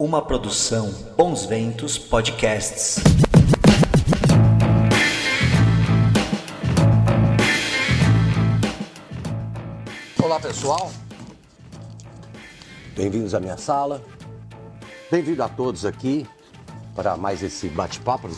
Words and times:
Uma 0.00 0.22
produção 0.22 0.92
Bons 1.16 1.44
Ventos 1.44 1.98
Podcasts. 1.98 2.98
Olá 10.22 10.38
pessoal, 10.38 10.92
bem-vindos 12.94 13.34
à 13.34 13.40
minha 13.40 13.56
sala, 13.56 14.00
bem-vindo 15.10 15.42
a 15.42 15.48
todos 15.48 15.84
aqui 15.84 16.24
para 16.94 17.16
mais 17.16 17.42
esse 17.42 17.68
bate-papo, 17.68 18.28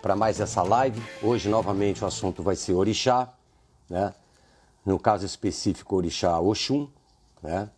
para 0.00 0.14
mais 0.14 0.38
essa 0.38 0.62
live. 0.62 1.02
Hoje, 1.20 1.48
novamente, 1.48 2.04
o 2.04 2.06
assunto 2.06 2.44
vai 2.44 2.54
ser 2.54 2.74
Orixá, 2.74 3.28
né? 3.90 4.14
no 4.86 5.00
caso 5.00 5.26
específico, 5.26 5.96
Orixá 5.96 6.38
Oxum, 6.38 6.88
né? 7.42 7.68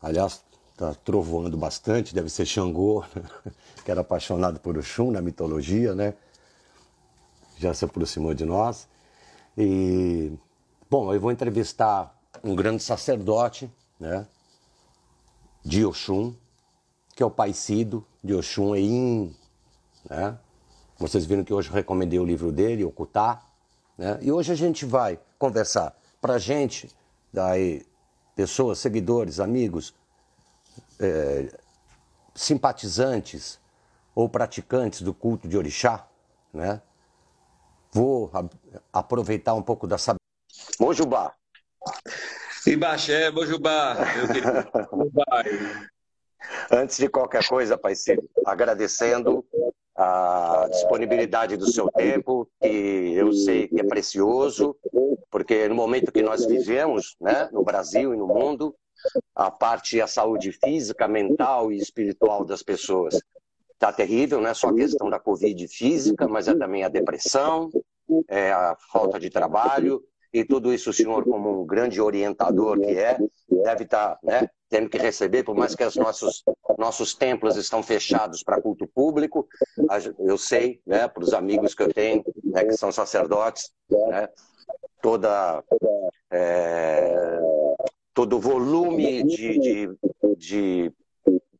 aliás, 0.00 0.44
está 0.72 0.94
trovoando 0.94 1.56
bastante, 1.56 2.14
deve 2.14 2.28
ser 2.28 2.46
Xangô, 2.46 3.04
que 3.84 3.90
era 3.90 4.00
apaixonado 4.00 4.58
por 4.58 4.76
Oxum 4.76 5.10
na 5.10 5.20
mitologia, 5.20 5.94
né? 5.94 6.14
Já 7.58 7.72
se 7.72 7.84
aproximou 7.84 8.34
de 8.34 8.44
nós. 8.44 8.88
E, 9.56 10.32
bom, 10.90 11.12
eu 11.12 11.20
vou 11.20 11.30
entrevistar 11.30 12.18
um 12.42 12.56
grande 12.56 12.82
sacerdote, 12.82 13.70
né? 14.00 14.26
De 15.64 15.84
Oxum, 15.84 16.34
que 17.14 17.22
é 17.22 17.26
o 17.26 17.30
pai 17.30 17.52
Cido 17.52 18.04
de 18.24 18.34
Oxum 18.34 18.74
Ein, 18.74 19.36
né? 20.08 20.36
Vocês 20.98 21.24
viram 21.26 21.44
que 21.44 21.52
hoje 21.52 21.68
eu 21.68 21.74
recomendei 21.74 22.18
o 22.18 22.24
livro 22.24 22.50
dele, 22.50 22.84
Okutá, 22.84 23.42
né? 23.96 24.18
E 24.22 24.32
hoje 24.32 24.50
a 24.52 24.56
gente 24.56 24.84
vai 24.86 25.20
conversar 25.38 25.96
para 26.20 26.38
gente, 26.38 26.88
daí, 27.32 27.84
pessoas, 28.34 28.78
seguidores, 28.78 29.38
amigos, 29.38 29.94
é, 31.00 31.48
simpatizantes 32.34 33.60
ou 34.14 34.28
praticantes 34.28 35.02
do 35.02 35.12
culto 35.12 35.48
de 35.48 35.56
orixá, 35.56 36.06
né? 36.52 36.80
Vou 37.90 38.30
aproveitar 38.92 39.54
um 39.54 39.62
pouco 39.62 39.86
da 39.86 39.98
sabedoria. 39.98 40.22
Mojubá. 40.80 41.34
Ibaxé, 42.66 43.30
Mojubá. 43.32 43.96
Antes 46.70 46.96
de 46.96 47.08
qualquer 47.08 47.46
coisa, 47.46 47.76
Pai 47.76 47.94
Ciro, 47.94 48.28
agradecendo 48.46 49.44
a 49.96 50.68
disponibilidade 50.70 51.56
do 51.56 51.70
seu 51.70 51.90
tempo, 51.90 52.48
que 52.60 53.14
eu 53.14 53.32
sei 53.32 53.68
que 53.68 53.80
é 53.80 53.84
precioso, 53.84 54.76
porque 55.30 55.68
no 55.68 55.74
momento 55.74 56.12
que 56.12 56.22
nós 56.22 56.46
vivemos, 56.46 57.14
né, 57.20 57.48
no 57.52 57.62
Brasil 57.62 58.14
e 58.14 58.16
no 58.16 58.26
mundo, 58.26 58.74
a 59.34 59.50
parte 59.50 60.00
a 60.00 60.06
saúde 60.06 60.52
física, 60.52 61.08
mental 61.08 61.72
e 61.72 61.78
espiritual 61.78 62.44
das 62.44 62.62
pessoas. 62.62 63.20
Está 63.72 63.92
terrível, 63.92 64.40
não 64.40 64.48
é 64.48 64.54
só 64.54 64.68
a 64.68 64.74
questão 64.74 65.10
da 65.10 65.18
Covid 65.18 65.66
física, 65.68 66.28
mas 66.28 66.46
é 66.46 66.54
também 66.54 66.84
a 66.84 66.88
depressão, 66.88 67.70
é 68.28 68.52
a 68.52 68.76
falta 68.92 69.18
de 69.18 69.28
trabalho, 69.28 70.02
e 70.32 70.44
tudo 70.44 70.72
isso 70.72 70.90
o 70.90 70.92
senhor, 70.92 71.24
como 71.24 71.62
um 71.62 71.66
grande 71.66 72.00
orientador 72.00 72.80
que 72.80 72.96
é, 72.96 73.18
deve 73.50 73.84
estar 73.84 74.14
tá, 74.14 74.18
né, 74.22 74.48
tendo 74.68 74.88
que 74.88 74.96
receber, 74.96 75.42
por 75.42 75.54
mais 75.54 75.74
que 75.74 75.84
os 75.84 75.96
nossos, 75.96 76.42
nossos 76.78 77.14
templos 77.14 77.56
estão 77.56 77.82
fechados 77.82 78.42
para 78.42 78.60
culto 78.60 78.86
público, 78.86 79.46
eu 80.18 80.38
sei, 80.38 80.80
né, 80.86 81.06
para 81.06 81.22
os 81.22 81.34
amigos 81.34 81.74
que 81.74 81.82
eu 81.82 81.92
tenho, 81.92 82.24
né, 82.44 82.64
que 82.64 82.72
são 82.76 82.90
sacerdotes, 82.90 83.70
né, 83.90 84.28
toda 85.02 85.62
é, 86.30 87.38
todo 88.14 88.36
o 88.36 88.40
volume 88.40 89.22
de, 89.22 89.58
de, 89.58 89.96
de, 90.36 90.92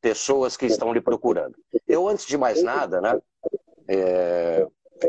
pessoas 0.00 0.56
que 0.56 0.66
estão 0.66 0.92
lhe 0.92 1.00
procurando. 1.00 1.54
Eu, 1.86 2.08
antes 2.08 2.26
de 2.26 2.36
mais 2.36 2.62
nada, 2.62 3.00
né, 3.00 3.18
é, 3.88 4.66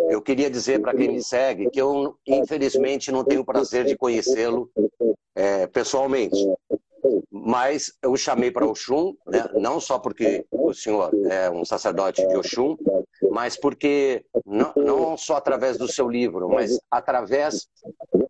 eu 0.09 0.21
queria 0.21 0.49
dizer 0.49 0.79
para 0.81 0.95
quem 0.95 1.11
me 1.11 1.23
segue 1.23 1.69
que 1.69 1.81
eu, 1.81 2.15
infelizmente, 2.27 3.11
não 3.11 3.23
tenho 3.23 3.41
o 3.41 3.45
prazer 3.45 3.85
de 3.85 3.97
conhecê-lo 3.97 4.69
é, 5.35 5.67
pessoalmente. 5.67 6.37
Mas 7.29 7.93
eu 8.01 8.15
chamei 8.15 8.51
para 8.51 8.65
Oxum, 8.65 9.13
né, 9.27 9.45
não 9.55 9.79
só 9.79 9.99
porque 9.99 10.45
o 10.51 10.73
senhor 10.73 11.11
é 11.29 11.49
um 11.49 11.65
sacerdote 11.65 12.25
de 12.25 12.35
Oxum, 12.37 12.77
mas 13.31 13.57
porque, 13.57 14.23
não, 14.45 14.71
não 14.75 15.17
só 15.17 15.35
através 15.35 15.77
do 15.77 15.87
seu 15.87 16.07
livro, 16.07 16.47
mas 16.47 16.79
através 16.89 17.67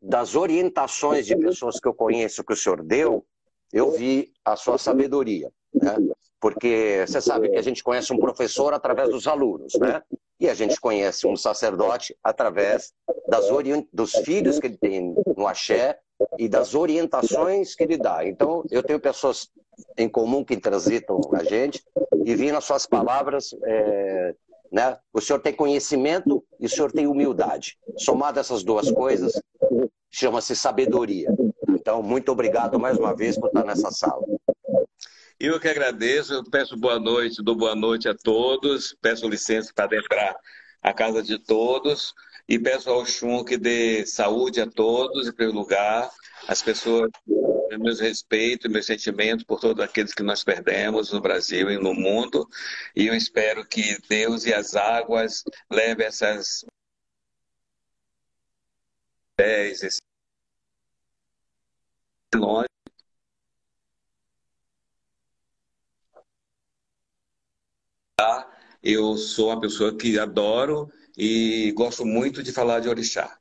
das 0.04 0.36
orientações 0.36 1.26
de 1.26 1.36
pessoas 1.36 1.80
que 1.80 1.88
eu 1.88 1.94
conheço 1.94 2.44
que 2.44 2.52
o 2.52 2.58
senhor 2.58 2.84
deu, 2.84 3.26
eu 3.72 3.92
vi 3.92 4.34
a 4.44 4.58
sua 4.58 4.78
sabedoria. 4.78 5.50
Né? 5.74 5.96
Porque 6.42 7.06
você 7.08 7.22
sabe 7.22 7.50
que 7.50 7.56
a 7.56 7.62
gente 7.62 7.82
conhece 7.82 8.12
um 8.12 8.20
professor 8.20 8.74
através 8.74 9.10
dos 9.10 9.28
alunos, 9.28 9.74
né? 9.80 10.02
E 10.40 10.50
a 10.50 10.54
gente 10.54 10.80
conhece 10.80 11.26
um 11.26 11.38
sacerdote 11.38 12.14
através 12.22 12.92
das 13.30 13.46
dos 13.94 14.12
filhos 14.12 14.60
que 14.60 14.68
ele 14.68 14.78
tem 14.78 15.16
no 15.38 15.48
axé 15.48 15.98
e 16.38 16.50
das 16.50 16.76
orientações 16.76 17.74
que 17.74 17.84
ele 17.84 17.98
dá. 17.98 18.28
Então, 18.28 18.66
eu 18.70 18.84
tenho 18.84 19.00
pessoas 19.00 19.50
em 19.98 20.10
comum 20.10 20.44
que 20.44 20.58
transitam 20.58 21.22
a 21.32 21.44
gente 21.46 21.82
e 22.26 22.36
vi 22.36 22.52
nas 22.52 22.66
suas 22.66 22.86
palavras 22.86 23.56
é, 23.64 24.36
né? 24.74 24.98
O 25.14 25.22
senhor 25.22 25.40
tem 25.40 25.54
conhecimento 25.54 26.44
e 26.60 26.66
o 26.66 26.70
senhor 26.70 26.92
tem 26.92 27.06
humildade. 27.06 27.78
Somado 27.96 28.40
essas 28.40 28.64
duas 28.64 28.92
coisas, 28.92 29.40
chama-se 30.14 30.56
sabedoria. 30.56 31.28
Então, 31.68 32.04
muito 32.04 32.32
obrigado 32.32 32.80
mais 32.80 32.98
uma 32.98 33.16
vez 33.16 33.38
por 33.38 33.48
estar 33.48 33.66
nessa 33.66 33.90
sala. 33.90 34.24
Eu 35.40 35.60
que 35.60 35.68
agradeço, 35.68 36.36
eu 36.36 36.44
peço 36.44 36.78
boa 36.78 37.00
noite, 37.00 37.44
dou 37.44 37.56
boa 37.56 37.76
noite 37.76 38.08
a 38.08 38.14
todos, 38.14 38.96
peço 39.02 39.28
licença 39.28 39.74
para 39.74 39.86
adentrar 39.86 40.36
a 40.82 40.94
casa 40.94 41.24
de 41.24 41.40
todos 41.40 42.14
e 42.48 42.60
peço 42.60 42.90
ao 42.90 43.06
Xum 43.06 43.44
que 43.44 43.58
dê 43.58 44.06
saúde 44.06 44.62
a 44.62 44.70
todos, 44.70 45.28
em 45.28 45.34
primeiro 45.34 45.58
lugar, 45.58 46.10
as 46.48 46.62
pessoas, 46.62 47.10
meus 47.80 48.00
respeitos, 48.00 48.72
meus 48.72 48.86
sentimentos 48.86 49.44
por 49.44 49.60
todos 49.60 49.84
aqueles 49.84 50.14
que 50.14 50.22
nós 50.22 50.44
perdemos 50.44 51.12
no 51.12 51.20
Brasil 51.20 51.72
e 51.72 51.78
no 51.78 51.94
mundo. 51.96 52.48
E 52.96 53.08
eu 53.08 53.16
espero 53.16 53.66
que 53.66 53.98
Deus 54.08 54.46
e 54.46 54.54
as 54.54 54.76
águas 54.76 55.44
levem 55.72 56.06
essas 56.06 56.64
esse 59.40 60.00
longe. 62.36 62.68
Eu 68.82 69.16
sou 69.16 69.48
uma 69.48 69.62
pessoa 69.62 69.96
que 69.96 70.20
adoro 70.20 70.92
e 71.18 71.72
gosto 71.72 72.06
muito 72.06 72.44
de 72.44 72.52
falar 72.52 72.80
de 72.80 72.90
orixá. 72.90 73.40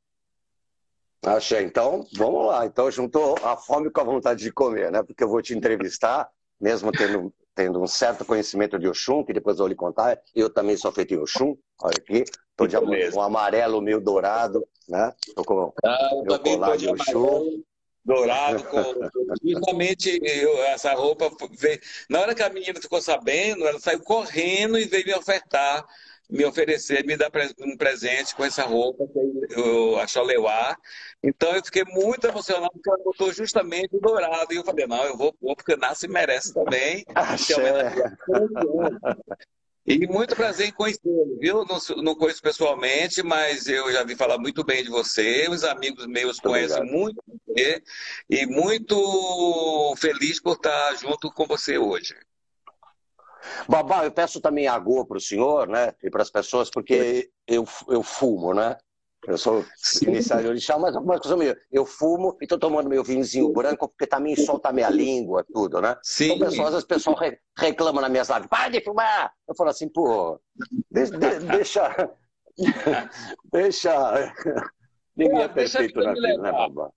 Achei. 1.24 1.62
Então, 1.62 2.06
vamos 2.14 2.46
lá. 2.46 2.66
Então, 2.66 2.90
juntou 2.90 3.36
a 3.44 3.56
fome 3.56 3.90
com 3.90 4.00
a 4.00 4.04
vontade 4.04 4.42
de 4.42 4.52
comer, 4.52 4.90
né? 4.90 5.02
Porque 5.02 5.22
eu 5.22 5.28
vou 5.28 5.42
te 5.42 5.54
entrevistar, 5.54 6.30
mesmo 6.60 6.90
tendo, 6.92 7.32
tendo 7.54 7.82
um 7.82 7.86
certo 7.86 8.24
conhecimento 8.24 8.78
de 8.78 8.88
Oxum, 8.88 9.24
que 9.24 9.32
depois 9.32 9.56
eu 9.56 9.64
vou 9.64 9.68
lhe 9.68 9.74
contar. 9.74 10.20
Eu 10.34 10.50
também 10.50 10.76
sou 10.76 10.92
feito 10.92 11.14
em 11.14 11.18
Oxum. 11.18 11.56
Olha 11.82 11.96
aqui. 11.96 12.24
Estou 12.50 12.66
de 12.66 12.76
um 12.76 13.20
amarelo 13.20 13.80
meio 13.80 14.00
dourado, 14.00 14.66
né? 14.88 15.12
Estou 15.26 15.44
com 15.44 15.72
ah, 15.84 16.10
meu 16.24 16.38
colar 16.38 16.76
de 16.76 16.88
Oxum. 16.88 17.62
Dourado, 18.04 18.64
com... 18.64 18.82
justamente 19.44 20.20
eu, 20.22 20.62
essa 20.64 20.92
roupa. 20.92 21.30
Veio... 21.58 21.80
Na 22.08 22.20
hora 22.20 22.34
que 22.34 22.42
a 22.42 22.50
menina 22.50 22.80
ficou 22.80 23.00
sabendo, 23.00 23.66
ela 23.66 23.78
saiu 23.78 24.00
correndo 24.00 24.78
e 24.78 24.84
veio 24.84 25.06
me 25.06 25.14
ofertar 25.14 25.86
me 26.32 26.46
oferecer, 26.46 27.04
me 27.04 27.14
dar 27.14 27.30
um 27.60 27.76
presente 27.76 28.34
com 28.34 28.42
essa 28.42 28.62
roupa, 28.62 29.04
eu, 29.50 30.00
a 30.00 30.06
Choleuá. 30.06 30.74
Então 31.22 31.54
eu 31.54 31.62
fiquei 31.62 31.84
muito 31.84 32.26
emocionado 32.26 32.72
porque 32.72 32.88
ela 32.88 33.04
botou 33.04 33.30
justamente 33.32 33.94
o 33.94 34.00
dourado. 34.00 34.52
E 34.52 34.56
eu 34.56 34.64
falei, 34.64 34.86
não, 34.86 35.04
eu 35.04 35.16
vou 35.16 35.32
pôr 35.34 35.54
porque 35.54 35.76
nasce 35.76 36.06
e 36.06 36.08
merece 36.08 36.54
também. 36.54 37.04
E 39.84 40.06
muito 40.06 40.36
prazer 40.36 40.68
em 40.68 40.72
conhecê-lo, 40.72 41.36
viu? 41.40 41.64
Não, 41.64 42.04
não, 42.04 42.14
conheço 42.14 42.40
pessoalmente, 42.40 43.20
mas 43.20 43.66
eu 43.66 43.92
já 43.92 44.04
vi 44.04 44.14
falar 44.14 44.38
muito 44.38 44.62
bem 44.62 44.84
de 44.84 44.88
você. 44.88 45.48
Os 45.50 45.64
amigos 45.64 46.06
meus 46.06 46.36
muito 46.36 46.42
conhecem 46.42 46.76
obrigado. 46.76 47.00
muito 47.00 47.24
você 47.48 47.82
e 48.30 48.46
muito 48.46 49.92
feliz 49.96 50.40
por 50.40 50.54
estar 50.54 50.94
junto 50.94 51.32
com 51.32 51.46
você 51.46 51.78
hoje. 51.78 52.14
Babá, 53.68 54.04
eu 54.04 54.12
peço 54.12 54.40
também 54.40 54.66
água 54.66 55.06
para 55.06 55.16
o 55.16 55.20
senhor, 55.20 55.68
né? 55.68 55.92
E 56.02 56.10
para 56.10 56.22
as 56.22 56.30
pessoas, 56.30 56.70
porque 56.70 57.30
eu, 57.46 57.64
eu 57.88 58.02
fumo, 58.02 58.54
né? 58.54 58.76
Eu 59.26 59.38
sou 59.38 59.64
iniciado 60.02 60.42
de 60.42 60.48
orixá, 60.48 60.76
mas 60.76 60.96
uma 60.96 61.18
coisa 61.18 61.36
meio, 61.36 61.56
eu 61.70 61.86
fumo 61.86 62.36
e 62.40 62.44
estou 62.44 62.58
tomando 62.58 62.88
meu 62.88 63.04
vinhozinho 63.04 63.52
branco 63.52 63.88
porque 63.88 64.04
também 64.04 64.34
solta 64.34 64.72
minha 64.72 64.90
língua, 64.90 65.46
tudo, 65.52 65.80
né? 65.80 65.96
Sim. 66.02 66.32
Então, 66.32 66.38
pessoas, 66.40 66.74
as 66.74 66.84
pessoas 66.84 67.20
re, 67.20 67.38
reclamam 67.56 68.02
nas 68.02 68.10
minhas 68.10 68.28
lives, 68.28 68.48
para 68.48 68.68
de 68.68 68.80
fumar! 68.80 69.32
Eu 69.48 69.54
falo 69.54 69.70
assim, 69.70 69.88
pô, 69.88 70.40
deixa. 70.90 71.16
deixa, 71.52 72.12
deixa 73.52 74.72
ninguém 75.16 75.42
é 75.42 75.48
perfeito 75.48 76.00
na 76.00 76.14
vida, 76.14 76.38
né, 76.38 76.50
babá? 76.50 76.90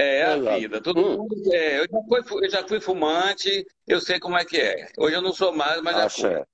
É 0.00 0.22
a 0.22 0.56
vida. 0.56 0.80
Todo 0.80 1.00
hum. 1.00 1.16
mundo, 1.18 1.52
é, 1.52 1.80
eu, 1.80 1.86
já 1.90 2.22
fui, 2.22 2.46
eu 2.46 2.50
já 2.50 2.68
fui 2.68 2.80
fumante, 2.80 3.66
eu 3.84 4.00
sei 4.00 4.20
como 4.20 4.38
é 4.38 4.44
que 4.44 4.56
é. 4.56 4.88
Hoje 4.96 5.16
eu 5.16 5.22
não 5.22 5.32
sou 5.32 5.52
mais, 5.52 5.82
mas 5.82 5.96
já 5.96 6.08
fui. 6.08 6.44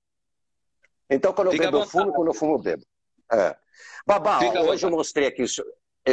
Então, 1.07 1.31
quando 1.31 1.51
eu 1.51 1.57
bebo, 1.59 1.77
eu 1.77 1.85
fumo, 1.85 2.11
quando 2.11 2.27
eu 2.29 2.33
fumo, 2.33 2.55
eu 2.55 2.59
bebo. 2.59 2.83
É. 3.31 3.55
Babá, 4.03 4.39
Fica 4.39 4.63
hoje 4.63 4.83
eu 4.83 4.89
mostrei 4.89 5.27
aqui 5.27 5.43
esse 5.43 5.63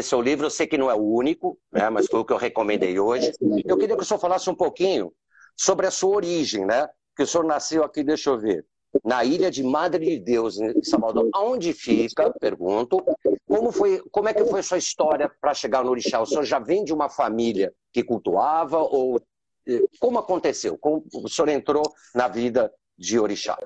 seu 0.02 0.20
livro, 0.20 0.44
eu 0.46 0.50
sei 0.50 0.66
que 0.66 0.76
não 0.76 0.90
é 0.90 0.94
o 0.94 1.02
único, 1.02 1.58
né, 1.70 1.88
mas 1.88 2.06
foi 2.06 2.20
o 2.20 2.24
que 2.24 2.34
eu 2.34 2.38
recomendei 2.38 2.98
hoje. 2.98 3.32
Eu 3.64 3.78
queria 3.78 3.96
que 3.96 4.02
o 4.02 4.04
senhor 4.04 4.20
falasse 4.20 4.50
um 4.50 4.54
pouquinho 4.54 5.10
sobre 5.56 5.86
a 5.86 5.90
sua 5.90 6.16
origem, 6.16 6.66
né? 6.66 6.86
Que 7.16 7.22
o 7.22 7.26
senhor 7.26 7.44
nasceu 7.44 7.82
aqui, 7.82 8.02
deixa 8.02 8.28
eu 8.28 8.38
ver, 8.38 8.66
na 9.04 9.24
ilha 9.24 9.50
de 9.50 9.62
Madre 9.62 10.04
de 10.04 10.18
Deus, 10.18 10.60
em 10.60 10.82
Salvador. 10.82 11.28
Aonde 11.32 11.72
fica? 11.72 12.30
Pergunto. 12.38 13.02
Como, 13.46 13.72
foi, 13.72 14.02
como 14.10 14.28
é 14.28 14.34
que 14.34 14.44
foi 14.44 14.60
a 14.60 14.62
sua 14.62 14.78
história 14.78 15.30
para 15.40 15.54
chegar 15.54 15.84
no 15.84 15.90
Orixá? 15.90 16.20
O 16.20 16.26
senhor 16.26 16.44
já 16.44 16.58
vem 16.58 16.84
de 16.84 16.92
uma 16.92 17.08
família 17.08 17.72
que 17.92 18.02
cultuava 18.02 18.78
ou 18.78 19.20
eh, 19.66 19.82
como 19.98 20.18
aconteceu? 20.18 20.76
Como 20.78 21.04
o 21.12 21.28
senhor 21.28 21.48
entrou 21.48 21.82
na 22.14 22.28
vida 22.28 22.72
de 22.98 23.18
Orixá? 23.18 23.56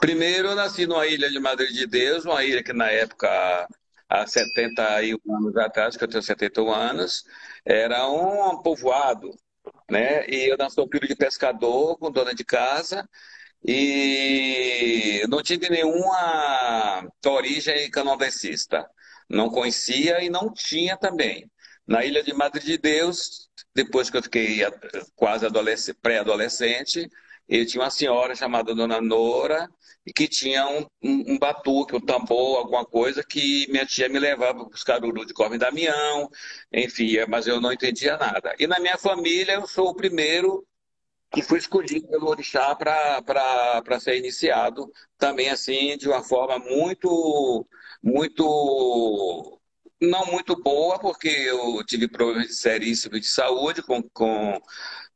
Primeiro, 0.00 0.48
eu 0.48 0.54
nasci 0.54 0.86
numa 0.86 1.06
ilha 1.06 1.30
de 1.30 1.38
Madre 1.38 1.72
de 1.72 1.86
Deus, 1.86 2.24
uma 2.24 2.44
ilha 2.44 2.62
que 2.62 2.72
na 2.72 2.90
época, 2.90 3.68
há 4.08 4.26
71 4.26 5.18
anos 5.36 5.56
atrás, 5.56 5.96
que 5.96 6.04
eu 6.04 6.08
tenho 6.08 6.22
71 6.22 6.70
anos, 6.72 7.24
era 7.64 8.08
um 8.08 8.60
povoado, 8.62 9.30
né? 9.88 10.28
E 10.28 10.50
eu 10.50 10.56
nasci 10.56 10.80
um 10.80 10.88
filho 10.88 11.06
de 11.06 11.14
pescador 11.14 11.96
com 11.98 12.10
dona 12.10 12.34
de 12.34 12.44
casa 12.44 13.08
e 13.66 15.26
não 15.28 15.42
tive 15.42 15.68
nenhuma 15.68 17.08
origem 17.26 17.90
candomblessista. 17.90 18.88
Não 19.28 19.50
conhecia 19.50 20.22
e 20.22 20.30
não 20.30 20.52
tinha 20.52 20.96
também. 20.96 21.50
Na 21.86 22.04
ilha 22.04 22.22
de 22.22 22.32
Madre 22.32 22.64
de 22.64 22.78
Deus, 22.78 23.48
depois 23.74 24.08
que 24.08 24.16
eu 24.16 24.22
fiquei 24.22 24.60
quase 25.16 25.46
pré-adolescente, 26.00 27.08
ele 27.48 27.66
tinha 27.66 27.82
uma 27.82 27.90
senhora 27.90 28.34
chamada 28.36 28.74
Dona 28.74 29.00
Nora, 29.00 29.68
que 30.14 30.28
tinha 30.28 30.66
um, 30.68 30.86
um, 31.02 31.32
um, 31.32 31.38
batuque, 31.38 31.96
um 31.96 32.00
tambor, 32.00 32.58
alguma 32.58 32.84
coisa, 32.84 33.24
que 33.24 33.66
minha 33.70 33.84
tia 33.84 34.08
me 34.08 34.18
levava 34.18 34.64
para 34.64 34.74
os 34.74 34.84
caruru 34.84 35.26
de 35.26 35.34
Corme 35.34 35.58
Damião, 35.58 36.28
enfim, 36.72 37.16
é, 37.16 37.26
mas 37.26 37.46
eu 37.46 37.60
não 37.60 37.72
entendia 37.72 38.16
nada. 38.16 38.54
E 38.58 38.66
na 38.66 38.78
minha 38.78 38.96
família, 38.96 39.54
eu 39.54 39.66
sou 39.66 39.88
o 39.88 39.94
primeiro 39.94 40.64
que 41.30 41.42
fui 41.42 41.58
escolhido 41.58 42.08
pelo 42.08 42.28
Orixá 42.28 42.74
para 42.74 44.00
ser 44.00 44.16
iniciado, 44.16 44.90
também 45.18 45.50
assim, 45.50 45.96
de 45.96 46.08
uma 46.08 46.22
forma 46.22 46.58
muito, 46.58 47.66
muito 48.02 49.60
não 50.00 50.26
muito 50.26 50.60
boa, 50.62 50.98
porque 50.98 51.28
eu 51.28 51.82
tive 51.84 52.08
problemas 52.08 52.58
seríssimos 52.58 53.20
de 53.20 53.26
saúde 53.26 53.82
com, 53.82 54.02
com, 54.10 54.60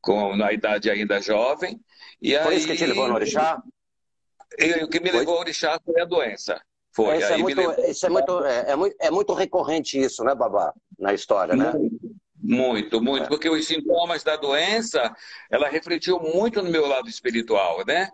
com, 0.00 0.36
na 0.36 0.52
idade 0.52 0.90
ainda 0.90 1.20
jovem. 1.20 1.80
E 2.20 2.36
foi 2.38 2.52
aí, 2.52 2.58
isso 2.58 2.66
que 2.66 2.76
te 2.76 2.86
levou 2.86 3.08
no 3.08 3.14
Orixá? 3.14 3.62
o 4.82 4.88
que 4.88 5.00
me 5.00 5.10
levou 5.10 5.34
ao 5.34 5.40
Orixá 5.40 5.78
foi 5.84 6.00
a 6.00 6.04
doença. 6.04 6.60
Foi. 6.92 7.18
Isso, 7.18 7.32
é 7.32 7.36
muito, 7.36 7.56
levou... 7.56 7.84
isso 7.84 8.06
é, 8.06 8.08
muito, 8.08 8.44
é, 8.44 8.70
é, 8.70 8.76
muito, 8.76 8.96
é 8.98 9.10
muito 9.10 9.32
recorrente 9.32 9.98
isso, 9.98 10.24
né, 10.24 10.34
Babá? 10.34 10.72
Na 10.98 11.14
história, 11.14 11.54
né? 11.54 11.72
Muito, 11.72 11.99
muito, 12.50 13.24
é. 13.24 13.28
porque 13.28 13.48
os 13.48 13.66
sintomas 13.66 14.22
da 14.24 14.36
doença, 14.36 15.14
ela 15.50 15.68
refletiu 15.68 16.18
muito 16.18 16.60
no 16.62 16.70
meu 16.70 16.86
lado 16.86 17.08
espiritual, 17.08 17.84
né? 17.86 18.10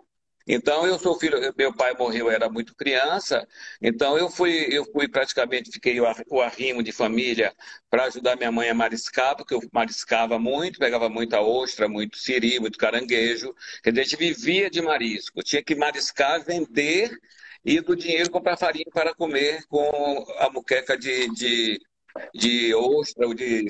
Então 0.47 0.87
eu 0.87 0.97
sou 0.97 1.19
filho, 1.19 1.37
meu 1.57 1.73
pai 1.75 1.93
morreu, 1.93 2.27
eu 2.27 2.31
era 2.31 2.49
muito 2.49 2.73
criança, 2.73 3.45
então 3.81 4.17
eu 4.17 4.29
fui, 4.29 4.67
eu 4.71 4.85
fui 4.85 5.05
praticamente, 5.07 5.71
fiquei 5.71 5.99
o 5.99 6.41
arrimo 6.41 6.81
de 6.81 6.93
família 6.93 7.53
para 7.89 8.05
ajudar 8.05 8.37
minha 8.37 8.51
mãe 8.51 8.69
a 8.69 8.73
mariscar, 8.73 9.35
porque 9.35 9.53
eu 9.53 9.61
mariscava 9.73 10.39
muito, 10.39 10.79
pegava 10.79 11.09
muita 11.09 11.41
ostra, 11.41 11.89
muito 11.89 12.17
siri, 12.17 12.61
muito 12.61 12.77
caranguejo, 12.77 13.53
dizer, 13.83 13.99
a 13.99 14.03
gente 14.03 14.15
vivia 14.15 14.69
de 14.69 14.81
marisco, 14.81 15.43
tinha 15.43 15.61
que 15.61 15.75
mariscar, 15.75 16.41
vender 16.41 17.11
e 17.65 17.81
do 17.81 17.95
dinheiro 17.95 18.31
comprar 18.31 18.55
farinha 18.55 18.85
para 18.93 19.13
comer 19.13 19.65
com 19.67 20.25
a 20.37 20.49
muqueca 20.49 20.97
de, 20.97 21.27
de 21.33 21.77
de 22.33 22.73
ostra 22.75 23.27
ou 23.27 23.33
de 23.33 23.67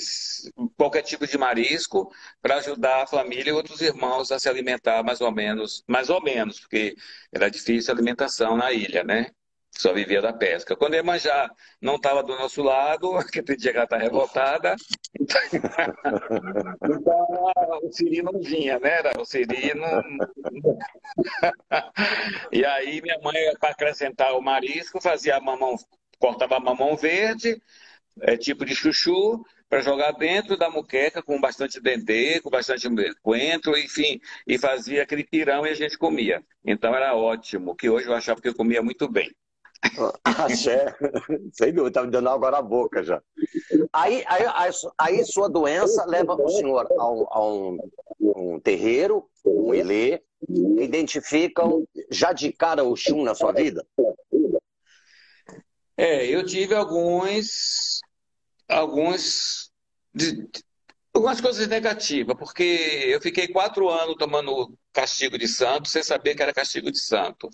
qualquer 0.75 1.01
tipo 1.01 1.25
de 1.27 1.37
marisco 1.37 2.11
para 2.41 2.57
ajudar 2.57 3.03
a 3.03 3.07
família 3.07 3.49
e 3.51 3.53
outros 3.53 3.81
irmãos 3.81 4.31
a 4.31 4.39
se 4.39 4.49
alimentar 4.49 5.03
mais 5.03 5.21
ou 5.21 5.31
menos, 5.31 5.83
mais 5.87 6.09
ou 6.09 6.21
menos, 6.21 6.59
porque 6.59 6.95
era 7.31 7.49
difícil 7.49 7.93
a 7.93 7.95
alimentação 7.95 8.57
na 8.57 8.71
ilha, 8.71 9.03
né? 9.03 9.27
Só 9.71 9.93
vivia 9.93 10.21
da 10.21 10.33
pesca. 10.33 10.75
Quando 10.75 10.95
a 10.95 10.97
Iemanjá 10.97 11.49
não 11.79 11.95
estava 11.95 12.23
do 12.23 12.35
nosso 12.35 12.63
lado, 12.63 13.11
que 13.31 13.43
tem 13.43 13.55
dia 13.55 13.71
que 13.71 13.77
ela 13.77 13.85
está 13.85 13.97
revoltada, 13.97 14.75
então, 15.19 15.41
então 16.83 17.79
o 17.83 17.91
Siri 17.91 18.23
não 18.23 18.39
vinha, 18.39 18.79
né? 18.79 19.01
O 19.19 19.25
Siri 19.25 19.73
não... 19.75 20.01
e 22.51 22.65
aí 22.65 23.01
minha 23.01 23.19
mãe, 23.19 23.35
para 23.59 23.69
acrescentar 23.69 24.33
o 24.35 24.41
marisco, 24.41 24.99
fazia 24.99 25.39
mamão, 25.39 25.75
cortava 26.17 26.59
mamão 26.59 26.95
verde, 26.95 27.61
é, 28.21 28.37
tipo 28.37 28.65
de 28.65 28.75
chuchu 28.75 29.43
para 29.69 29.81
jogar 29.81 30.11
dentro 30.11 30.57
da 30.57 30.69
muqueca 30.69 31.21
com 31.21 31.39
bastante 31.39 31.79
dendê, 31.79 32.39
com 32.39 32.49
bastante 32.49 32.87
coentro, 33.21 33.77
enfim, 33.77 34.19
e 34.45 34.57
fazia 34.57 35.03
aquele 35.03 35.23
pirão 35.23 35.65
e 35.65 35.69
a 35.69 35.73
gente 35.73 35.97
comia. 35.97 36.41
Então 36.65 36.95
era 36.95 37.15
ótimo, 37.15 37.75
que 37.75 37.89
hoje 37.89 38.07
eu 38.07 38.13
achava 38.13 38.41
que 38.41 38.47
eu 38.47 38.55
comia 38.55 38.81
muito 38.81 39.09
bem. 39.09 39.29
Axé, 40.23 40.95
sem 41.53 41.71
dúvida, 41.71 41.87
está 41.89 42.03
me 42.03 42.11
dando 42.11 42.29
agora 42.29 42.57
a 42.57 42.61
boca 42.61 43.03
já. 43.03 43.21
Aí, 43.93 44.23
aí, 44.27 44.45
aí, 44.53 44.71
aí, 44.97 45.25
sua 45.25 45.49
doença 45.49 46.05
leva 46.05 46.33
o 46.33 46.49
senhor 46.49 46.87
a 46.97 47.11
um, 47.11 47.27
a 47.29 47.45
um, 47.45 47.77
um 48.19 48.59
terreiro, 48.59 49.29
um 49.45 49.73
ilê, 49.73 50.21
identificam 50.79 51.85
já 52.09 52.33
de 52.33 52.51
cara 52.51 52.83
o 52.83 52.95
chum 52.95 53.23
na 53.23 53.35
sua 53.35 53.51
vida? 53.51 53.85
É, 55.95 56.25
eu 56.27 56.45
tive 56.45 56.75
alguns 56.75 58.01
alguns, 58.67 59.71
de, 60.13 60.47
algumas 61.13 61.41
coisas 61.41 61.67
negativas, 61.67 62.35
porque 62.37 62.63
eu 63.07 63.21
fiquei 63.21 63.47
quatro 63.47 63.89
anos 63.89 64.15
tomando 64.17 64.77
castigo 64.93 65.37
de 65.37 65.47
santo 65.47 65.87
sem 65.87 66.03
saber 66.03 66.35
que 66.35 66.41
era 66.41 66.53
castigo 66.53 66.91
de 66.91 66.99
santo. 66.99 67.49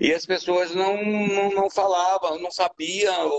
E 0.00 0.12
as 0.12 0.26
pessoas 0.26 0.74
não, 0.74 1.02
não, 1.04 1.50
não 1.50 1.70
falavam, 1.70 2.38
não 2.38 2.50
sabiam, 2.50 3.30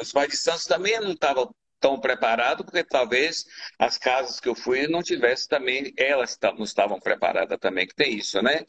os 0.00 0.12
pais 0.12 0.30
de 0.30 0.36
santos 0.36 0.64
também 0.64 1.00
não 1.00 1.12
estavam 1.12 1.54
tão 1.80 2.00
preparados, 2.00 2.64
porque 2.64 2.82
talvez 2.82 3.44
as 3.78 3.96
casas 3.98 4.40
que 4.40 4.48
eu 4.48 4.54
fui 4.54 4.86
não 4.88 5.02
tivessem 5.02 5.48
também, 5.48 5.92
elas 5.96 6.36
não 6.56 6.64
estavam 6.64 6.98
preparadas 6.98 7.58
também, 7.60 7.86
que 7.86 7.94
tem 7.94 8.16
isso, 8.16 8.42
né? 8.42 8.64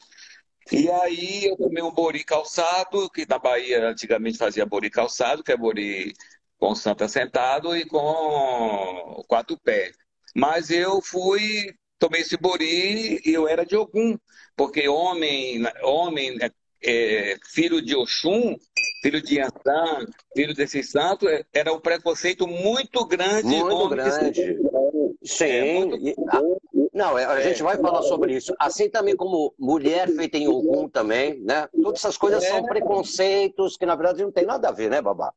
E 0.70 0.88
aí 0.88 1.46
eu 1.46 1.56
tomei 1.56 1.82
um 1.82 1.90
bori 1.90 2.22
calçado, 2.22 3.10
que 3.10 3.26
na 3.28 3.38
Bahia 3.38 3.88
antigamente 3.88 4.38
fazia 4.38 4.64
bori 4.64 4.88
calçado, 4.88 5.42
que 5.42 5.50
é 5.50 5.56
bori 5.56 6.12
com 6.60 6.72
o 6.72 6.76
santo 6.76 7.02
assentado 7.02 7.74
e 7.74 7.86
com 7.86 9.24
quatro 9.26 9.58
pés. 9.58 9.96
Mas 10.36 10.70
eu 10.70 11.00
fui, 11.00 11.74
tomei 11.98 12.20
esse 12.20 12.36
bori 12.36 13.20
e 13.24 13.32
eu 13.32 13.48
era 13.48 13.64
de 13.64 13.74
Ogum, 13.74 14.16
porque 14.54 14.86
homem, 14.86 15.62
homem 15.82 16.38
é, 16.84 17.36
filho 17.50 17.80
de 17.82 17.96
Oxum, 17.96 18.56
filho 19.02 19.22
de 19.22 19.38
Yansan, 19.38 20.06
filho 20.34 20.54
desse 20.54 20.82
santo, 20.82 21.26
é, 21.28 21.42
era 21.52 21.72
um 21.72 21.80
preconceito 21.80 22.46
muito 22.46 23.06
grande. 23.06 23.48
Muito 23.48 23.88
grande. 23.88 24.58
Sim. 25.24 25.44
É, 25.44 25.74
muito... 25.84 26.30
Não, 26.92 27.18
é, 27.18 27.24
a 27.24 27.40
gente 27.40 27.62
vai 27.62 27.78
falar 27.78 28.02
sobre 28.02 28.36
isso. 28.36 28.54
Assim 28.58 28.90
também 28.90 29.16
como 29.16 29.54
mulher 29.58 30.08
feita 30.10 30.36
em 30.36 30.48
Ogum 30.48 30.88
também, 30.88 31.40
né? 31.40 31.68
Todas 31.82 32.00
essas 32.00 32.18
coisas 32.18 32.44
são 32.44 32.58
é. 32.58 32.62
preconceitos 32.62 33.76
que 33.76 33.86
na 33.86 33.94
verdade 33.94 34.22
não 34.22 34.32
tem 34.32 34.44
nada 34.44 34.68
a 34.68 34.72
ver, 34.72 34.90
né, 34.90 35.00
Babá? 35.00 35.32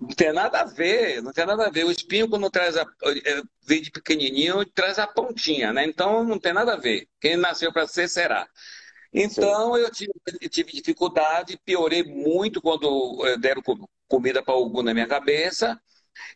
Não 0.00 0.08
tem 0.08 0.32
nada 0.32 0.60
a 0.60 0.64
ver, 0.64 1.20
não 1.22 1.32
tem 1.32 1.44
nada 1.44 1.66
a 1.66 1.70
ver. 1.70 1.84
O 1.84 1.90
espinho, 1.90 2.28
quando 2.28 2.48
traz 2.50 2.76
a. 2.76 2.82
É, 2.82 3.42
vem 3.66 3.82
de 3.82 3.90
pequenininho, 3.90 4.64
traz 4.66 4.98
a 4.98 5.06
pontinha, 5.06 5.72
né? 5.72 5.84
Então 5.84 6.24
não 6.24 6.38
tem 6.38 6.52
nada 6.52 6.74
a 6.74 6.76
ver. 6.76 7.08
Quem 7.20 7.36
nasceu 7.36 7.72
para 7.72 7.86
ser, 7.86 8.08
será. 8.08 8.48
Então 9.12 9.74
Sim. 9.74 9.80
eu 9.80 9.90
tive, 9.90 10.12
tive, 10.48 10.72
dificuldade, 10.72 11.58
piorei 11.64 12.04
muito 12.04 12.62
quando 12.62 13.24
eh, 13.26 13.38
deram 13.38 13.62
comida 14.06 14.42
para 14.42 14.54
algum 14.54 14.82
na 14.82 14.94
minha 14.94 15.06
cabeça. 15.06 15.80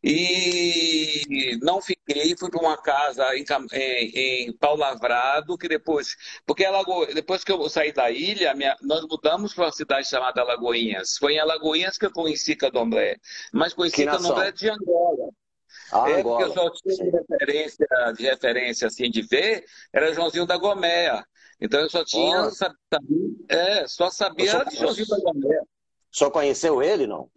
E 0.03 1.59
não 1.63 1.81
fiquei, 1.81 2.37
fui 2.37 2.51
para 2.51 2.61
uma 2.61 2.77
casa 2.77 3.25
em, 3.37 3.45
em, 3.73 4.49
em, 4.49 4.53
Pau 4.57 4.77
Lavrado, 4.77 5.57
que 5.57 5.69
depois. 5.69 6.17
Porque 6.45 6.65
Alago, 6.65 7.07
depois 7.07 7.45
que 7.45 7.53
eu 7.53 7.69
saí 7.69 7.93
da 7.93 8.11
ilha, 8.11 8.55
minha, 8.55 8.77
nós 8.83 9.03
mudamos 9.03 9.55
para 9.55 9.67
uma 9.67 9.73
cidade 9.73 10.09
chamada 10.09 10.41
Alagoinhas. 10.41 11.17
Foi 11.19 11.35
em 11.35 11.39
Alagoinhas 11.39 11.97
que 11.97 12.07
eu 12.07 12.13
conheci 12.13 12.57
Candomblé. 12.57 13.17
Mas 13.53 13.73
conheci 13.75 14.05
Candomblé 14.05 14.51
de 14.53 14.71
Angola. 14.71 15.31
Ah, 15.93 16.09
é, 16.09 16.23
porque 16.23 16.45
eu 16.45 16.53
só 16.53 16.71
tinha 16.71 16.97
de 16.97 17.11
referência, 17.11 17.87
de 18.17 18.23
referência 18.25 18.89
assim 18.89 19.11
de 19.11 19.23
ver, 19.23 19.65
era 19.93 20.13
Joãozinho 20.13 20.47
da 20.47 20.57
Gomea. 20.57 21.25
Então 21.61 21.81
eu 21.81 21.91
só 21.91 22.05
tinha. 22.05 22.51
Sabia, 22.51 22.77
é, 23.49 23.87
só 23.87 24.11
sabia 24.11 24.51
só, 24.51 24.65
de 24.65 24.77
Joãozinho 24.77 25.09
da 25.09 25.19
Gomea. 25.19 25.63
Só 26.11 26.31
conheceu 26.31 26.83
ele, 26.83 27.07
não? 27.07 27.31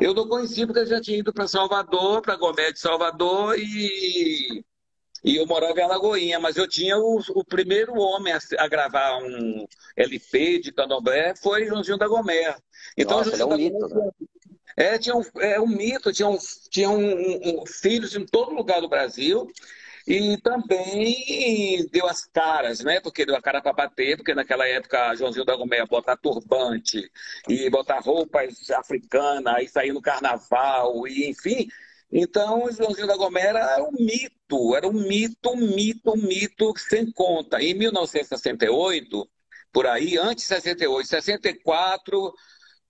Eu 0.00 0.12
não 0.12 0.28
conheci 0.28 0.66
porque 0.66 0.80
eu 0.80 0.86
já 0.86 1.00
tinha 1.00 1.18
ido 1.18 1.32
para 1.32 1.46
Salvador, 1.46 2.20
para 2.20 2.36
Gomé 2.36 2.72
de 2.72 2.80
Salvador, 2.80 3.56
e, 3.58 4.64
e 5.24 5.36
eu 5.36 5.46
morava 5.46 5.78
em 5.78 5.82
Alagoinha, 5.82 6.40
mas 6.40 6.56
eu 6.56 6.68
tinha 6.68 6.98
o, 6.98 7.20
o 7.34 7.44
primeiro 7.44 7.94
homem 7.94 8.32
a, 8.32 8.38
a, 8.58 8.68
gravar 8.68 9.18
um 9.18 9.66
LP 9.96 10.60
de 10.60 10.72
candomblé, 10.72 11.34
foi 11.36 11.66
Joãozinho 11.66 11.98
da 11.98 12.08
Gomé. 12.08 12.56
Então, 12.96 13.18
Nossa, 13.18 13.36
é 13.36 13.44
um 13.44 13.56
mito, 13.56 13.88
né? 13.88 14.10
É, 14.76 14.98
tinha 14.98 15.14
um, 15.14 15.22
é 15.38 15.60
um 15.60 15.68
mito, 15.68 16.12
tinha, 16.12 16.28
um, 16.28 16.38
tinha 16.68 16.90
um, 16.90 17.62
um, 17.62 17.66
filhos 17.66 18.16
em 18.16 18.26
todo 18.26 18.54
lugar 18.54 18.80
do 18.80 18.88
Brasil. 18.88 19.46
E 20.06 20.36
também 20.42 21.86
deu 21.90 22.06
as 22.06 22.26
caras, 22.26 22.80
né? 22.80 23.00
Porque 23.00 23.24
deu 23.24 23.34
a 23.36 23.40
cara 23.42 23.62
para 23.62 23.72
bater, 23.72 24.16
porque 24.16 24.34
naquela 24.34 24.66
época 24.68 25.14
Joãozinho 25.14 25.46
da 25.46 25.56
Gomeia 25.56 25.86
botar 25.86 26.16
turbante 26.16 27.10
e 27.48 27.70
botar 27.70 28.00
roupas 28.00 28.70
africanas 28.70 29.62
e 29.62 29.68
sair 29.68 29.92
no 29.92 30.02
carnaval, 30.02 31.08
e 31.08 31.28
enfim. 31.30 31.68
Então, 32.12 32.70
Joãozinho 32.70 33.06
da 33.06 33.16
Gomeia 33.16 33.48
era 33.48 33.82
um 33.82 33.92
mito, 33.92 34.76
era 34.76 34.86
um 34.86 34.92
mito, 34.92 35.50
um 35.50 35.74
mito, 35.74 36.12
um 36.12 36.16
mito 36.16 36.72
sem 36.78 37.10
conta. 37.10 37.62
Em 37.62 37.74
1968, 37.74 39.28
por 39.72 39.86
aí, 39.86 40.16
antes 40.18 40.44
de 40.44 40.48
68, 40.48 41.08
64, 41.08 42.34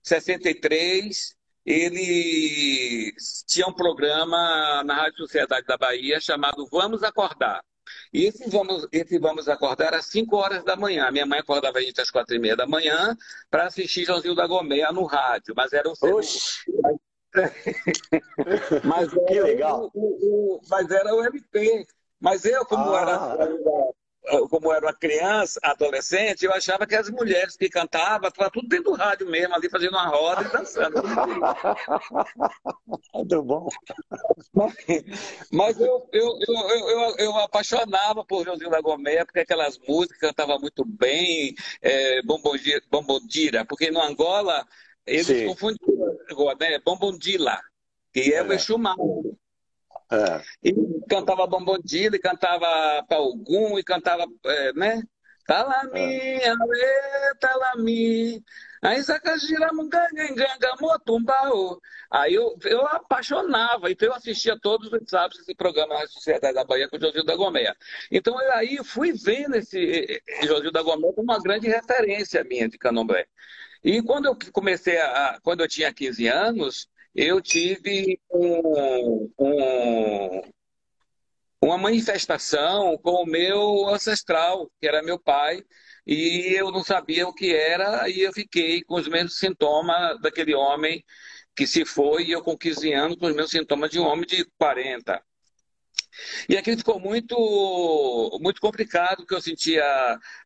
63, 0.03 1.34
ele 1.65 3.13
tinha 3.47 3.67
um 3.67 3.73
programa 3.73 4.83
na 4.83 4.95
Rádio 4.95 5.17
Sociedade 5.17 5.65
da 5.65 5.77
Bahia 5.77 6.19
chamado 6.19 6.67
Vamos 6.71 7.03
Acordar. 7.03 7.63
E 8.13 8.25
esse 8.25 8.49
Vamos, 8.49 8.87
esse 8.91 9.17
vamos 9.19 9.47
Acordar 9.47 9.93
às 9.93 10.07
5 10.07 10.35
horas 10.35 10.63
da 10.63 10.75
manhã. 10.75 11.09
Minha 11.11 11.25
mãe 11.25 11.39
acordava 11.39 11.77
a 11.77 11.81
gente 11.81 12.01
às 12.01 12.11
4 12.11 12.35
e 12.35 12.39
meia 12.39 12.55
da 12.55 12.67
manhã 12.67 13.15
para 13.49 13.65
assistir 13.65 14.05
Joãozinho 14.05 14.35
da 14.35 14.47
Gomeia 14.47 14.91
no 14.91 15.05
rádio, 15.05 15.53
mas 15.55 15.73
era 15.73 15.89
um 15.89 15.93
mas 18.83 19.13
era 19.13 19.25
que 19.25 19.41
legal. 19.41 19.91
O, 19.93 20.55
o, 20.55 20.61
mas 20.69 20.89
era 20.89 21.13
o 21.13 21.25
MP. 21.25 21.85
Mas 22.19 22.45
eu, 22.45 22.65
como 22.65 22.93
ah. 22.93 23.01
era 23.01 23.37
como 24.49 24.71
era 24.71 24.85
uma 24.85 24.93
criança, 24.93 25.59
adolescente, 25.63 26.45
eu 26.45 26.53
achava 26.53 26.85
que 26.85 26.95
as 26.95 27.09
mulheres 27.09 27.55
que 27.55 27.69
cantavam 27.69 28.27
estavam 28.27 28.51
tudo 28.51 28.67
dentro 28.67 28.91
do 28.91 28.97
rádio 28.97 29.29
mesmo, 29.29 29.53
ali 29.53 29.69
fazendo 29.69 29.93
uma 29.93 30.07
roda 30.07 30.41
e 30.41 30.51
dançando. 30.51 31.01
Muito 33.13 33.43
bom. 33.43 33.69
Mas, 34.53 34.75
mas 35.51 35.79
eu, 35.79 36.07
eu, 36.11 36.39
eu, 36.47 36.89
eu, 36.89 37.15
eu, 37.17 37.37
apaixonava 37.37 38.25
por 38.25 38.43
Joãozinho 38.43 38.69
da 38.69 38.81
Gomé, 38.81 39.23
porque 39.25 39.39
aquelas 39.39 39.77
músicas 39.87 40.19
cantava 40.19 40.57
muito 40.57 40.83
bem, 40.85 41.55
é, 41.81 42.21
bombondira, 42.23 42.81
bombondira, 42.89 43.65
porque 43.65 43.91
no 43.91 44.01
Angola 44.01 44.65
eles 45.05 45.27
Sim. 45.27 45.47
confundiam 45.47 46.15
né, 46.59 46.79
bombondila, 46.83 47.59
que 48.13 48.33
é, 48.33 48.37
é. 48.37 48.43
o 48.43 48.53
Exu 48.53 48.77
é. 50.15 50.43
E 50.63 50.73
cantava 51.09 51.47
Bombondila, 51.47 52.15
e 52.15 52.19
cantava 52.19 53.03
Palgum, 53.07 53.77
e 53.77 53.83
cantava, 53.83 54.25
é, 54.45 54.73
né? 54.73 55.03
Talami, 55.45 56.39
tá 56.39 56.47
é. 56.47 57.35
Talami, 57.39 58.43
tá 58.81 58.89
aí 58.89 59.01
Zacajira 59.01 59.71
Munganganga 59.71 60.75
Motumbao. 60.79 61.79
Aí 62.09 62.33
eu, 62.33 62.57
eu 62.63 62.85
apaixonava, 62.87 63.91
então 63.91 64.07
eu 64.07 64.15
assistia 64.15 64.57
todos 64.59 64.91
os 64.91 65.07
sábados 65.07 65.39
esse 65.39 65.53
programa 65.53 65.99
na 65.99 66.07
Sociedade 66.07 66.55
da 66.55 66.63
Bahia 66.63 66.89
com 66.89 66.97
o 66.97 66.99
Josil 66.99 67.23
da 67.23 67.35
Gomeia. 67.35 67.75
Então 68.11 68.41
eu 68.41 68.53
aí 68.53 68.83
fui 68.83 69.13
vendo 69.13 69.55
esse 69.55 70.21
Josil 70.43 70.71
da 70.71 70.81
Gomeia 70.81 71.13
como 71.13 71.31
uma 71.31 71.41
grande 71.41 71.67
referência 71.67 72.43
minha 72.43 72.67
de 72.67 72.77
candomblé. 72.79 73.27
E 73.83 74.01
quando 74.01 74.25
eu 74.25 74.37
comecei 74.51 74.97
a. 74.97 75.39
Quando 75.43 75.61
eu 75.61 75.67
tinha 75.67 75.93
15 75.93 76.27
anos, 76.27 76.89
eu 77.15 77.41
tive 77.41 78.19
um, 78.29 79.31
um, 79.39 80.41
uma 81.61 81.77
manifestação 81.77 82.97
com 82.97 83.23
o 83.23 83.25
meu 83.25 83.87
ancestral, 83.87 84.69
que 84.79 84.87
era 84.87 85.01
meu 85.01 85.17
pai, 85.17 85.63
e 86.05 86.53
eu 86.55 86.71
não 86.71 86.83
sabia 86.83 87.27
o 87.27 87.33
que 87.33 87.55
era, 87.55 88.09
e 88.09 88.21
eu 88.21 88.33
fiquei 88.33 88.83
com 88.83 88.95
os 88.95 89.07
mesmos 89.07 89.39
sintomas 89.39 90.19
daquele 90.21 90.53
homem 90.53 91.03
que 91.55 91.65
se 91.65 91.85
foi, 91.85 92.25
e 92.25 92.31
eu 92.31 92.43
com 92.43 92.57
15 92.57 92.93
anos 92.93 93.17
com 93.17 93.27
os 93.27 93.35
meus 93.35 93.49
sintomas 93.49 93.89
de 93.89 93.99
um 93.99 94.05
homem 94.05 94.25
de 94.25 94.45
40. 94.57 95.23
E 96.49 96.57
aquilo 96.57 96.77
ficou 96.77 96.99
muito, 96.99 97.35
muito 98.41 98.61
complicado, 98.61 99.17
porque 99.17 99.35
eu 99.35 99.41
sentia 99.41 99.83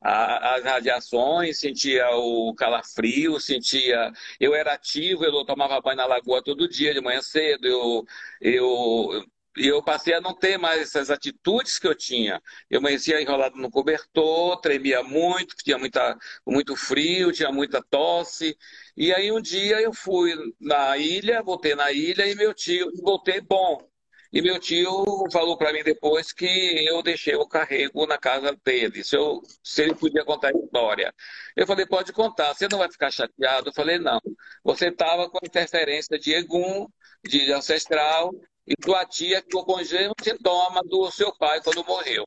as 0.02 0.64
radiações, 0.64 1.60
sentia 1.60 2.10
o 2.12 2.54
calafrio, 2.56 3.40
sentia. 3.40 4.12
Eu 4.40 4.54
era 4.56 4.74
ativo, 4.74 5.24
eu 5.26 5.46
tomava 5.46 5.80
banho 5.82 5.98
na 5.98 6.06
lagoa 6.06 6.44
todo 6.44 6.68
dia, 6.68 6.94
de 6.94 7.02
manhã 7.02 7.22
cedo, 7.22 7.66
eu, 7.68 8.06
eu, 8.42 9.26
eu 9.58 9.84
passei 9.84 10.14
a 10.14 10.22
não 10.22 10.34
ter 10.34 10.58
mais 10.58 10.82
essas 10.82 11.10
atitudes 11.10 11.78
que 11.80 11.88
eu 11.88 11.96
tinha. 11.96 12.42
Eu 12.70 12.80
amanhecia 12.80 13.22
enrolado 13.22 13.58
no 13.58 13.70
cobertor, 13.70 14.60
tremia 14.62 15.04
muito, 15.04 15.56
tinha 15.64 15.78
muita, 15.78 16.18
muito 16.46 16.76
frio, 16.76 17.32
tinha 17.32 17.52
muita 17.52 17.82
tosse. 17.90 18.58
E 18.96 19.14
aí 19.14 19.32
um 19.32 19.42
dia 19.42 19.82
eu 19.82 19.94
fui 19.94 20.34
na 20.60 20.98
ilha, 20.98 21.42
voltei 21.44 21.76
na 21.76 21.92
ilha 21.92 22.28
e 22.28 22.36
meu 22.36 22.54
tio, 22.54 22.92
voltei 23.02 23.42
bom. 23.42 23.90
E 24.32 24.42
meu 24.44 24.60
tio 24.60 25.28
falou 25.32 25.58
para 25.58 25.74
mim 25.74 25.84
depois 25.84 26.32
que 26.32 26.46
eu 26.88 27.02
deixei 27.02 27.36
o 27.36 27.48
carrego 27.48 28.06
na 28.06 28.18
casa 28.18 28.56
dele, 28.64 29.04
se, 29.04 29.16
eu, 29.16 29.42
se 29.64 29.82
ele 29.82 29.96
podia 29.96 30.24
contar 30.24 30.50
a 30.50 30.52
história. 30.52 31.14
Eu 31.56 31.66
falei, 31.66 31.86
pode 31.88 32.14
contar, 32.14 32.54
você 32.54 32.68
não 32.68 32.78
vai 32.78 32.92
ficar 32.92 33.10
chateado? 33.10 33.70
Eu 33.70 33.74
falei, 33.74 33.98
não. 33.98 34.22
Você 34.64 34.90
estava 34.90 35.28
com 35.30 35.40
interferência 35.44 36.20
de 36.20 36.32
Egum, 36.32 36.88
de 37.24 37.52
ancestral, 37.52 38.32
e 38.68 38.76
tua 38.76 39.04
tia 39.04 39.42
ficou 39.42 39.66
com 39.66 39.82
o 39.82 39.84
sintoma 39.84 40.82
do 40.84 41.10
seu 41.10 41.36
pai 41.36 41.60
quando 41.64 41.84
morreu. 41.84 42.24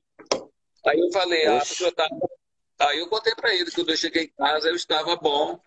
Aí 0.85 0.99
eu 0.99 1.12
falei, 1.12 1.47
ah, 1.47 1.62
eu 1.80 1.92
tava... 1.92 2.11
Aí 2.80 2.99
eu 2.99 3.09
contei 3.09 3.32
para 3.37 3.54
ele 3.54 3.66
que 3.66 3.76
quando 3.76 3.90
eu 3.90 3.97
cheguei 3.97 4.25
em 4.25 4.32
casa 4.37 4.68
eu 4.68 4.75
estava 4.75 5.14
bom, 5.14 5.61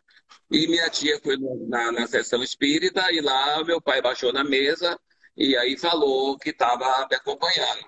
e 0.51 0.67
minha 0.67 0.89
tia 0.89 1.17
foi 1.23 1.37
na, 1.69 1.93
na 1.93 2.07
sessão 2.07 2.43
espírita, 2.43 3.09
e 3.13 3.21
lá 3.21 3.63
meu 3.63 3.79
pai 3.79 4.01
baixou 4.01 4.33
na 4.33 4.43
mesa 4.43 4.99
e 5.37 5.55
aí 5.57 5.77
falou 5.77 6.37
que 6.37 6.49
estava 6.49 7.07
me 7.09 7.15
acompanhando. 7.15 7.85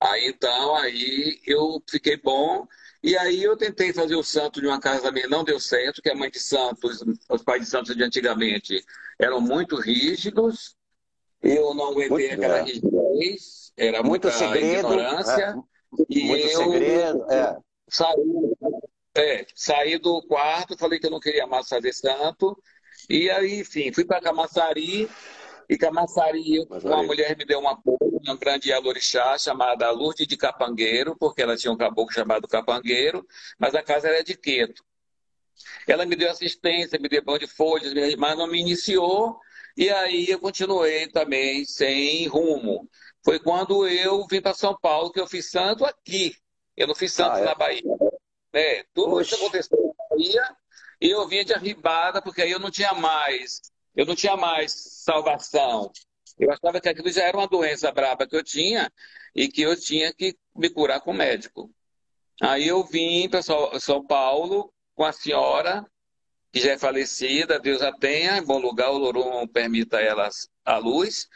Aí 0.00 0.26
então, 0.26 0.76
aí 0.76 1.40
eu 1.46 1.82
fiquei 1.88 2.16
bom, 2.16 2.66
e 3.02 3.16
aí 3.16 3.42
eu 3.42 3.56
tentei 3.56 3.92
fazer 3.92 4.16
o 4.16 4.22
santo 4.22 4.60
de 4.60 4.66
uma 4.66 4.80
casa 4.80 5.10
minha, 5.10 5.28
não 5.28 5.44
deu 5.44 5.60
certo, 5.60 6.02
que 6.02 6.10
a 6.10 6.14
mãe 6.14 6.30
de 6.30 6.40
santos, 6.40 7.02
os 7.28 7.42
pais 7.42 7.62
de 7.62 7.68
santos 7.68 7.96
de 7.96 8.02
antigamente 8.02 8.84
eram 9.18 9.40
muito 9.40 9.76
rígidos, 9.76 10.76
eu 11.40 11.74
não 11.74 11.88
aguentei 11.88 12.28
muito, 12.28 12.34
aquela 12.34 12.58
é. 12.58 12.62
rigidez, 12.62 13.72
era 13.76 14.02
muito 14.02 14.30
segredo, 14.30 14.88
ignorância, 14.88 15.56
é, 15.98 16.04
e 16.08 16.24
muito 16.24 16.46
eu 16.46 16.58
segredo, 16.58 17.32
é. 17.32 17.58
saí, 17.88 18.16
é, 19.14 19.46
saí 19.54 19.98
do 19.98 20.22
quarto, 20.22 20.78
falei 20.78 20.98
que 20.98 21.06
eu 21.06 21.10
não 21.10 21.20
queria 21.20 21.46
mais 21.46 21.68
fazer 21.68 21.92
santo, 21.92 22.56
e 23.08 23.30
aí, 23.30 23.60
enfim, 23.60 23.92
fui 23.92 24.04
para 24.04 24.20
Camaçari, 24.20 25.08
e 25.68 25.76
Camaçari, 25.78 26.60
uma 26.84 27.02
mulher 27.02 27.36
me 27.36 27.44
deu 27.44 27.60
uma 27.60 27.72
apoio, 27.72 28.20
uma 28.24 28.36
grande 28.36 28.72
alorixá 28.72 29.36
chamada 29.38 29.90
Lourdes 29.90 30.26
de 30.26 30.36
Capangueiro, 30.36 31.16
porque 31.16 31.42
ela 31.42 31.56
tinha 31.56 31.72
um 31.72 31.76
caboclo 31.76 32.12
chamado 32.12 32.48
Capangueiro, 32.48 33.26
mas 33.58 33.74
a 33.74 33.82
casa 33.82 34.08
era 34.08 34.22
de 34.22 34.36
Queto. 34.36 34.84
Ela 35.86 36.04
me 36.04 36.16
deu 36.16 36.30
assistência, 36.30 36.98
me 36.98 37.08
deu 37.08 37.24
pão 37.24 37.38
de 37.38 37.46
folhas, 37.46 37.92
mas 38.16 38.36
não 38.36 38.46
me 38.46 38.60
iniciou, 38.60 39.38
e 39.76 39.90
aí 39.90 40.28
eu 40.28 40.38
continuei 40.38 41.08
também 41.08 41.64
sem 41.64 42.26
rumo. 42.26 42.88
Foi 43.24 43.38
quando 43.38 43.86
eu 43.86 44.26
vim 44.26 44.40
para 44.40 44.54
São 44.54 44.76
Paulo 44.76 45.12
que 45.12 45.20
eu 45.20 45.26
fiz 45.26 45.50
santo 45.50 45.84
aqui. 45.84 46.34
Eu 46.76 46.86
não 46.86 46.94
fiz 46.94 47.12
santo 47.12 47.36
ah, 47.36 47.40
é? 47.40 47.44
na 47.44 47.54
Bahia. 47.54 47.82
É, 48.52 48.84
tudo 48.92 49.20
isso 49.20 49.34
aconteceu 49.34 49.78
na 49.78 50.04
Bahia 50.10 50.56
e 51.00 51.10
eu 51.10 51.26
vinha 51.26 51.44
de 51.44 51.54
arribada, 51.54 52.20
porque 52.20 52.42
aí 52.42 52.50
eu 52.50 52.58
não 52.58 52.70
tinha 52.70 52.92
mais 52.92 53.60
eu 53.94 54.06
não 54.06 54.14
tinha 54.14 54.36
mais 54.36 54.72
salvação. 54.72 55.90
Eu 56.38 56.50
achava 56.50 56.80
que 56.80 56.88
aquilo 56.88 57.10
já 57.10 57.24
era 57.24 57.36
uma 57.36 57.46
doença 57.46 57.92
braba 57.92 58.26
que 58.26 58.36
eu 58.36 58.42
tinha 58.42 58.90
e 59.34 59.48
que 59.48 59.62
eu 59.62 59.78
tinha 59.78 60.12
que 60.12 60.36
me 60.54 60.70
curar 60.70 61.00
com 61.00 61.10
o 61.10 61.14
médico. 61.14 61.70
Aí 62.40 62.66
eu 62.66 62.82
vim 62.84 63.28
para 63.28 63.42
São 63.42 64.04
Paulo 64.06 64.72
com 64.94 65.04
a 65.04 65.12
senhora, 65.12 65.86
que 66.52 66.60
já 66.60 66.72
é 66.72 66.78
falecida, 66.78 67.58
Deus 67.58 67.82
a 67.82 67.92
tenha, 67.92 68.36
em 68.36 68.44
bom 68.44 68.58
lugar, 68.58 68.90
o 68.90 68.98
Lorum 68.98 69.46
permita 69.46 70.00
ela 70.00 70.28
a 70.64 70.76
luz, 70.76 71.28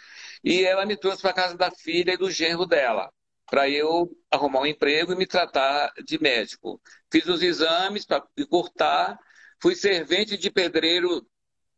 e 0.44 0.64
ela 0.64 0.84
me 0.84 0.96
trouxe 0.96 1.22
para 1.22 1.32
casa 1.32 1.56
da 1.56 1.70
filha 1.70 2.12
e 2.12 2.16
do 2.18 2.30
genro 2.30 2.66
dela, 2.66 3.10
para 3.46 3.68
eu 3.68 4.10
arrumar 4.30 4.60
um 4.60 4.66
emprego 4.66 5.12
e 5.12 5.16
me 5.16 5.26
tratar 5.26 5.92
de 6.04 6.20
médico. 6.20 6.80
Fiz 7.10 7.26
os 7.26 7.42
exames 7.42 8.04
para 8.04 8.26
me 8.36 8.46
cortar, 8.46 9.18
fui 9.62 9.74
servente 9.74 10.36
de 10.36 10.50
pedreiro 10.50 11.26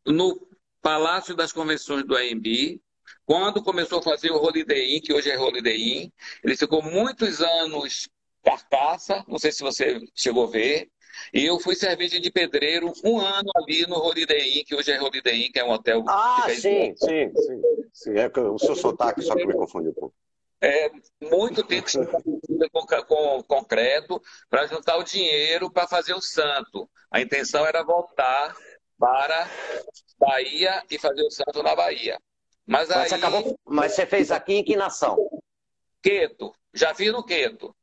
no 0.07 0.48
Palácio 0.81 1.35
das 1.35 1.53
Convenções 1.53 2.05
do 2.05 2.17
AMB, 2.17 2.81
quando 3.25 3.63
começou 3.63 3.99
a 3.99 4.03
fazer 4.03 4.31
o 4.31 4.43
Holiday 4.43 4.97
Inn, 4.97 5.01
que 5.01 5.13
hoje 5.13 5.31
é 5.31 5.39
Holiday 5.39 5.77
Inn, 5.77 6.11
ele 6.43 6.57
ficou 6.57 6.83
muitos 6.83 7.41
anos 7.41 8.09
carcaça, 8.43 9.25
não 9.29 9.39
sei 9.39 9.53
se 9.53 9.63
você 9.63 10.01
chegou 10.15 10.45
a 10.45 10.51
ver, 10.51 10.89
E 11.33 11.45
eu 11.45 11.59
fui 11.59 11.75
servente 11.75 12.21
de 12.21 12.31
pedreiro 12.31 12.93
um 13.05 13.19
ano 13.19 13.51
ali 13.57 13.87
no 13.87 13.97
Holiday 13.97 14.59
Inn, 14.59 14.65
que 14.65 14.75
hoje 14.75 14.93
é 14.93 15.03
Holiday 15.03 15.47
Inn, 15.47 15.53
que 15.53 15.59
é 15.59 15.65
um 15.65 15.71
hotel. 15.71 16.05
Ah, 16.09 16.47
sim, 16.49 16.95
sim, 16.97 17.33
sim, 17.35 17.63
sim. 17.93 18.19
É 18.19 18.31
o 18.41 18.59
seu 18.59 18.77
sotaque 18.77 19.23
só 19.23 19.35
que 19.35 19.47
me 19.47 19.55
confundiu 19.55 19.91
um 19.91 19.95
pouco. 19.95 20.15
É, 20.61 20.91
muito 21.23 21.63
tempo 21.63 21.87
com, 22.73 22.85
com 23.05 23.43
concreto 23.45 24.21
para 24.51 24.67
juntar 24.67 24.97
o 24.97 25.05
dinheiro 25.05 25.71
para 25.71 25.87
fazer 25.87 26.15
o 26.15 26.21
santo. 26.21 26.89
A 27.11 27.21
intenção 27.21 27.65
era 27.65 27.85
voltar 27.85 28.57
para 28.99 29.49
Bahia 30.19 30.83
e 30.91 30.99
fazer 30.99 31.23
o 31.23 31.31
santo 31.31 31.63
na 31.63 31.75
Bahia. 31.75 32.19
Mas, 32.67 32.89
mas, 32.89 32.99
aí... 32.99 33.09
você, 33.09 33.15
acabou... 33.15 33.59
mas 33.65 33.93
você 33.93 34.07
fez 34.07 34.31
aqui 34.31 34.55
em 34.55 34.65
que 34.65 34.77
nação? 34.77 35.17
Queto. 36.03 36.53
Já 36.75 36.95
fiz 36.95 37.13
no 37.13 37.25
Queto. 37.25 37.75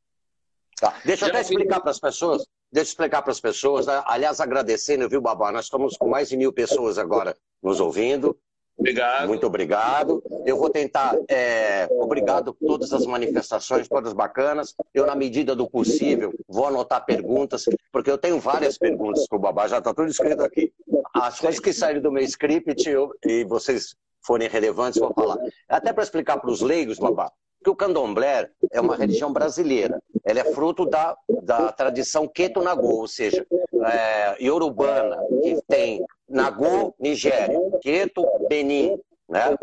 Tá. 0.76 1.00
Deixa 1.04 1.24
eu 1.24 1.30
até 1.30 1.40
explicar 1.40 1.80
para 1.80 1.90
as 1.90 1.98
pessoas. 1.98 2.46
Deixa 2.70 2.88
eu 2.88 2.92
explicar 2.92 3.22
para 3.22 3.32
as 3.32 3.40
pessoas. 3.40 3.86
Né? 3.86 4.02
Aliás, 4.06 4.40
agradecendo, 4.40 5.08
viu, 5.08 5.20
Babá? 5.20 5.50
Nós 5.50 5.64
estamos 5.64 5.96
com 5.96 6.08
mais 6.08 6.28
de 6.28 6.36
mil 6.36 6.52
pessoas 6.52 6.98
agora 6.98 7.36
nos 7.62 7.80
ouvindo. 7.80 8.38
Obrigado. 8.78 9.28
Muito 9.28 9.46
obrigado. 9.46 10.22
Eu 10.44 10.58
vou 10.58 10.68
tentar. 10.68 11.16
É, 11.28 11.88
obrigado 11.90 12.54
por 12.54 12.66
todas 12.66 12.92
as 12.92 13.06
manifestações, 13.06 13.88
todas 13.88 14.12
bacanas. 14.12 14.74
Eu, 14.92 15.06
na 15.06 15.14
medida 15.14 15.56
do 15.56 15.68
possível, 15.68 16.32
vou 16.46 16.66
anotar 16.66 17.04
perguntas, 17.04 17.64
porque 17.90 18.10
eu 18.10 18.18
tenho 18.18 18.38
várias 18.38 18.76
perguntas 18.76 19.26
para 19.26 19.36
o 19.36 19.40
Babá, 19.40 19.66
já 19.66 19.78
está 19.78 19.94
tudo 19.94 20.08
escrito 20.08 20.42
aqui. 20.42 20.72
As 21.14 21.40
coisas 21.40 21.58
que 21.58 21.72
saíram 21.72 22.02
do 22.02 22.12
meu 22.12 22.22
script 22.24 22.88
eu, 22.88 23.12
e 23.24 23.44
vocês 23.44 23.96
forem 24.22 24.48
relevantes, 24.48 25.00
vou 25.00 25.12
falar. 25.14 25.38
Até 25.68 25.92
para 25.92 26.02
explicar 26.02 26.38
para 26.38 26.50
os 26.50 26.60
leigos, 26.60 26.98
Babá, 26.98 27.32
que 27.62 27.70
o 27.70 27.76
candomblé 27.76 28.48
é 28.70 28.80
uma 28.80 28.96
religião 28.96 29.32
brasileira. 29.32 30.00
Ela 30.24 30.40
é 30.40 30.44
fruto 30.52 30.84
da, 30.86 31.16
da 31.42 31.72
tradição 31.72 32.28
Keto-Nagô, 32.28 33.00
ou 33.00 33.08
seja, 33.08 33.46
é, 33.84 34.42
iorubana, 34.42 35.18
que 35.42 35.60
tem 35.68 36.04
Nagô, 36.28 36.94
Nigéria, 36.98 37.58
Queto, 37.80 38.24
Benin. 38.48 38.98
Né? 39.28 39.56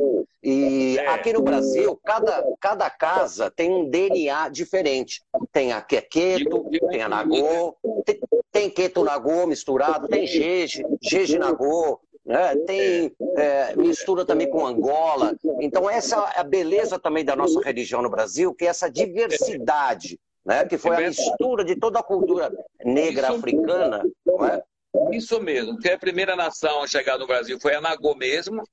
E 0.43 0.99
aqui 1.07 1.31
no 1.31 1.41
Brasil, 1.41 1.97
cada, 2.03 2.43
cada 2.59 2.89
casa 2.89 3.49
tem 3.49 3.71
um 3.71 3.89
DNA 3.89 4.49
diferente. 4.49 5.23
Tem 5.51 5.71
a 5.71 5.81
Quequeto, 5.81 6.69
tem 6.89 7.01
a 7.01 7.07
Nagô, 7.07 7.75
tem, 8.05 8.19
tem 8.51 8.69
Queto 8.69 9.03
Nagô 9.03 9.47
misturado, 9.47 10.07
tem 10.07 10.27
Jeje, 10.27 10.85
Jeje 11.01 11.39
Nagô, 11.39 12.01
né? 12.25 12.55
tem 12.65 13.11
é, 13.37 13.75
mistura 13.75 14.25
também 14.25 14.49
com 14.49 14.65
Angola. 14.65 15.35
Então, 15.59 15.89
essa 15.89 16.15
é 16.35 16.39
a 16.39 16.43
beleza 16.43 16.97
também 16.97 17.25
da 17.25 17.35
nossa 17.35 17.61
religião 17.61 18.01
no 18.01 18.09
Brasil, 18.09 18.53
que 18.53 18.65
é 18.65 18.69
essa 18.69 18.89
diversidade, 18.89 20.19
né? 20.45 20.65
que 20.65 20.77
foi 20.77 20.95
a 20.95 21.07
mistura 21.07 21.63
de 21.63 21.75
toda 21.75 21.99
a 21.99 22.03
cultura 22.03 22.51
negra 22.83 23.29
africana. 23.29 24.03
É? 24.49 25.15
Isso 25.15 25.39
mesmo, 25.41 25.73
porque 25.73 25.89
a 25.89 25.97
primeira 25.97 26.35
nação 26.35 26.83
a 26.83 26.87
chegar 26.87 27.17
no 27.17 27.27
Brasil 27.27 27.59
foi 27.59 27.75
a 27.75 27.81
Nagô 27.81 28.15
mesmo. 28.15 28.63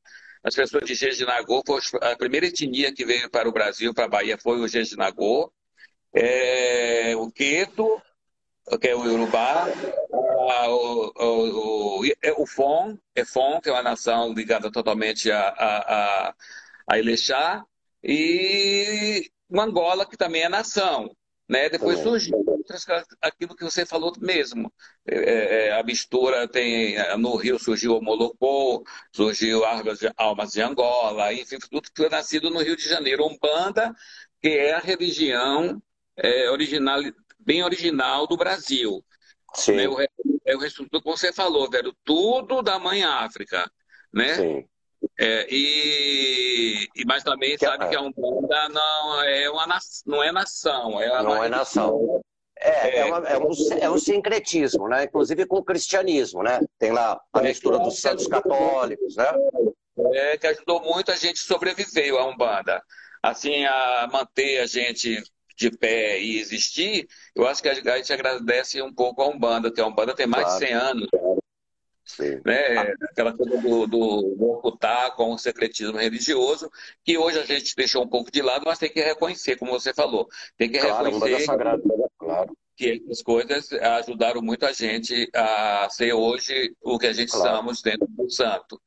As 0.43 0.55
pessoas 0.55 0.85
de 0.85 0.95
Jeje 0.95 1.19
de 1.19 1.27
Nagô, 1.27 1.63
a 2.01 2.17
primeira 2.17 2.47
etnia 2.47 2.95
que 2.95 3.05
veio 3.05 3.31
para 3.31 3.49
o 3.49 3.53
Brasil, 3.53 3.93
para 3.93 4.07
a 4.07 4.09
Bahia, 4.09 4.39
foi 4.39 4.59
o 4.59 4.69
Jeje 4.69 4.91
de 4.91 4.97
Nagô. 4.97 5.53
É, 6.15 7.15
o 7.17 7.31
Queto, 7.31 8.01
que 8.81 8.89
é 8.89 8.95
o 8.95 9.01
Urubá, 9.01 9.67
o, 10.69 11.13
o, 11.17 12.01
o, 12.01 12.07
é 12.23 12.33
o 12.33 12.47
Fon, 12.47 12.97
é 13.15 13.25
Fon, 13.25 13.61
que 13.61 13.69
é 13.69 13.73
uma 13.73 13.83
nação 13.83 14.33
ligada 14.33 14.71
totalmente 14.71 15.31
a, 15.31 15.49
a, 15.49 16.29
a, 16.29 16.35
a 16.87 16.99
Ilexá, 16.99 17.65
e 18.03 19.31
o 19.49 19.61
Angola, 19.61 20.07
que 20.07 20.17
também 20.17 20.43
é 20.43 20.49
nação. 20.49 21.15
Né? 21.49 21.69
Depois 21.69 21.99
surgiu 21.99 22.45
outras, 22.47 22.87
aquilo 23.21 23.57
que 23.57 23.65
você 23.65 23.85
falou 23.85 24.13
mesmo. 24.21 24.73
É, 25.05 25.17
é, 25.17 25.67
é 25.67 25.81
a 25.81 25.83
mistura 25.83 26.47
tem. 26.47 26.95
No 27.19 27.35
Rio 27.35 27.59
surgiu 27.59 27.97
o 27.97 28.01
Molocô, 28.03 28.85
surgiu 29.13 29.65
Almas 29.65 29.99
de, 29.99 30.13
Almas 30.17 30.53
de 30.53 30.63
Angola, 30.63 31.33
enfim, 31.35 31.59
tudo 31.59 31.91
que 31.91 31.97
foi 31.97 32.09
nascido 32.09 32.51
no 32.51 32.63
Rio 32.63 32.77
de 32.77 32.89
Janeiro. 32.89 33.27
Umbanda, 33.27 33.93
que 34.41 34.49
é 34.49 34.75
a 34.75 34.79
religião 34.79 35.83
é, 36.17 36.49
original, 36.51 37.01
bem 37.41 37.65
original 37.65 38.29
do 38.29 38.37
Brasil. 38.37 39.05
Sim. 39.55 39.81
É, 39.81 39.89
o, 39.89 39.97
é 40.51 40.57
o 40.57 40.59
resto 40.59 40.85
do 40.91 41.01
que 41.01 41.11
você 41.11 41.33
falou, 41.33 41.69
velho. 41.71 41.95
Tudo 42.05 42.63
da 42.63 42.79
mãe 42.79 43.03
África. 43.03 43.71
Né? 44.13 44.35
Sim. 44.35 44.65
É, 45.19 45.47
e, 45.51 46.89
e, 46.95 47.05
mas 47.07 47.23
também 47.23 47.57
que, 47.57 47.65
sabe 47.65 47.85
é. 47.85 47.89
que 47.89 47.97
a 47.97 48.01
Umbanda 48.01 48.69
não 48.69 49.23
é, 49.23 49.51
uma, 49.51 49.67
não 50.07 50.23
é 50.23 50.33
nação. 50.33 51.01
É 51.01 51.23
não 51.23 51.45
é 51.45 51.49
nação. 51.49 52.21
É, 52.59 52.99
é, 52.99 53.05
uma, 53.07 53.19
é, 53.27 53.39
um, 53.39 53.51
é 53.81 53.91
um 53.91 53.99
sincretismo, 53.99 54.87
né? 54.87 55.05
Inclusive 55.05 55.47
com 55.47 55.57
o 55.57 55.65
cristianismo, 55.65 56.43
né? 56.43 56.61
Tem 56.79 56.93
lá 56.93 57.19
a 57.33 57.41
mistura 57.41 57.79
dos 57.79 58.01
santos 58.01 58.27
católicos, 58.27 59.17
né? 59.17 59.33
É, 60.13 60.37
que 60.37 60.47
ajudou 60.47 60.83
muito 60.83 61.11
a 61.11 61.17
gente 61.17 61.39
sobreviver 61.39 62.15
a 62.15 62.27
Umbanda. 62.27 62.83
Assim, 63.23 63.65
a 63.65 64.09
manter 64.13 64.59
a 64.61 64.67
gente 64.67 65.23
de 65.61 65.71
pé 65.71 66.19
e 66.19 66.39
existir, 66.39 67.07
eu 67.35 67.47
acho 67.47 67.63
que 67.63 67.69
a 67.69 67.75
gente 67.75 68.13
agradece 68.13 68.81
um 68.81 68.93
pouco 68.93 69.21
a 69.21 69.29
Umbanda, 69.29 69.71
que 69.71 69.81
a 69.81 69.87
Umbanda 69.87 70.15
tem 70.15 70.27
mais 70.27 70.45
claro. 70.45 70.61
de 70.61 70.67
100 70.67 70.75
anos. 70.75 71.09
Sim. 72.07 72.41
Né? 72.45 72.95
Aquela 73.11 73.37
coisa 73.37 73.59
do, 73.59 73.87
do, 73.87 74.23
do 74.37 74.51
ocultar 74.51 75.15
com 75.15 75.33
o 75.33 75.39
secretismo 75.39 75.99
religioso, 75.99 76.71
que 77.05 77.19
hoje 77.19 77.39
a 77.39 77.45
gente 77.45 77.77
deixou 77.77 78.03
um 78.03 78.09
pouco 78.09 78.33
de 78.33 78.41
lado, 78.41 78.65
mas 78.65 78.79
tem 78.79 78.91
que 78.91 79.03
reconhecer, 79.03 79.57
como 79.57 79.73
você 79.73 79.93
falou. 79.93 80.27
Tem 80.57 80.71
que 80.71 80.79
claro, 80.79 81.05
reconhecer 81.05 81.45
sagrado, 81.45 81.83
claro. 82.19 82.57
que 82.75 83.03
essas 83.05 83.23
coisas 83.23 83.71
ajudaram 83.73 84.41
muito 84.41 84.65
a 84.65 84.73
gente 84.73 85.29
a 85.35 85.89
ser 85.91 86.15
hoje 86.15 86.75
o 86.81 86.99
que 86.99 87.07
a 87.07 87.13
gente 87.13 87.31
claro. 87.31 87.57
somos 87.57 87.83
dentro 87.83 88.09
do 88.09 88.31
santo. 88.31 88.81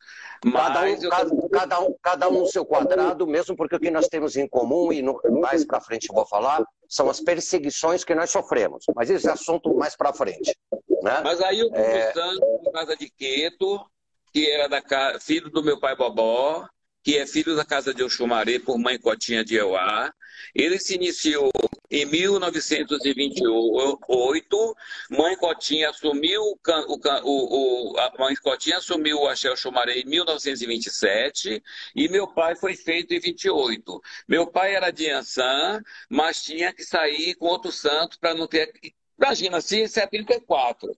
Cada 0.51 0.83
um, 0.83 0.99
cada, 1.09 1.49
cada, 1.49 1.79
um, 1.79 1.95
cada 2.01 2.29
um 2.29 2.39
no 2.39 2.47
seu 2.47 2.65
quadrado, 2.65 3.25
mesmo 3.25 3.55
porque 3.55 3.75
o 3.75 3.79
que 3.79 3.89
nós 3.89 4.07
temos 4.07 4.35
em 4.35 4.47
comum, 4.47 4.91
e 4.91 5.01
no, 5.01 5.19
mais 5.41 5.65
para 5.65 5.79
frente 5.79 6.09
eu 6.09 6.15
vou 6.15 6.25
falar, 6.25 6.63
são 6.87 7.09
as 7.09 7.21
perseguições 7.21 8.03
que 8.03 8.13
nós 8.13 8.29
sofremos. 8.29 8.85
Mas 8.95 9.09
esse 9.09 9.27
é 9.27 9.31
assunto 9.31 9.73
mais 9.75 9.95
para 9.95 10.13
frente. 10.13 10.55
Né? 11.01 11.21
Mas 11.23 11.41
aí 11.41 11.59
eu 11.59 11.69
é... 11.73 12.13
na 12.63 12.71
casa 12.71 12.95
de 12.97 13.09
Queto, 13.09 13.85
que 14.33 14.49
era 14.49 14.67
da 14.67 14.81
filho 15.19 15.49
do 15.49 15.63
meu 15.63 15.79
pai 15.79 15.95
Bobó, 15.95 16.67
que 17.03 17.17
é 17.17 17.27
filho 17.27 17.53
da 17.55 17.65
casa 17.65 17.93
de 17.93 18.01
Oxumaré 18.01 18.57
por 18.59 18.79
mãe 18.79 18.97
Cotinha 18.97 19.43
de 19.43 19.55
Euá. 19.55 20.13
Ele 20.55 20.79
se 20.79 20.95
iniciou 20.95 21.51
em 21.91 22.05
1928. 22.05 24.75
Mãe 25.09 25.35
Cotinha 25.35 25.89
assumiu 25.89 26.41
o, 26.41 26.57
o, 27.23 27.93
o 27.93 27.99
a 27.99 28.13
mãe 28.17 28.35
Cotinha 28.37 28.77
assumiu 28.77 29.19
o 29.19 29.27
Axel 29.27 29.51
Oxumaré 29.53 29.99
em 29.99 30.05
1927 30.05 31.61
e 31.95 32.07
meu 32.07 32.27
pai 32.27 32.55
foi 32.55 32.75
feito 32.75 33.13
em 33.13 33.19
28. 33.19 34.01
Meu 34.27 34.47
pai 34.47 34.73
era 34.75 34.89
de 34.91 35.09
Ançã, 35.09 35.81
mas 36.09 36.41
tinha 36.41 36.73
que 36.73 36.83
sair 36.83 37.35
com 37.35 37.45
outro 37.47 37.71
santo 37.71 38.19
para 38.19 38.33
não 38.33 38.47
ter 38.47 38.71
Imagina, 39.17 39.61
se 39.61 39.81
em 39.81 39.87
74, 39.87 40.97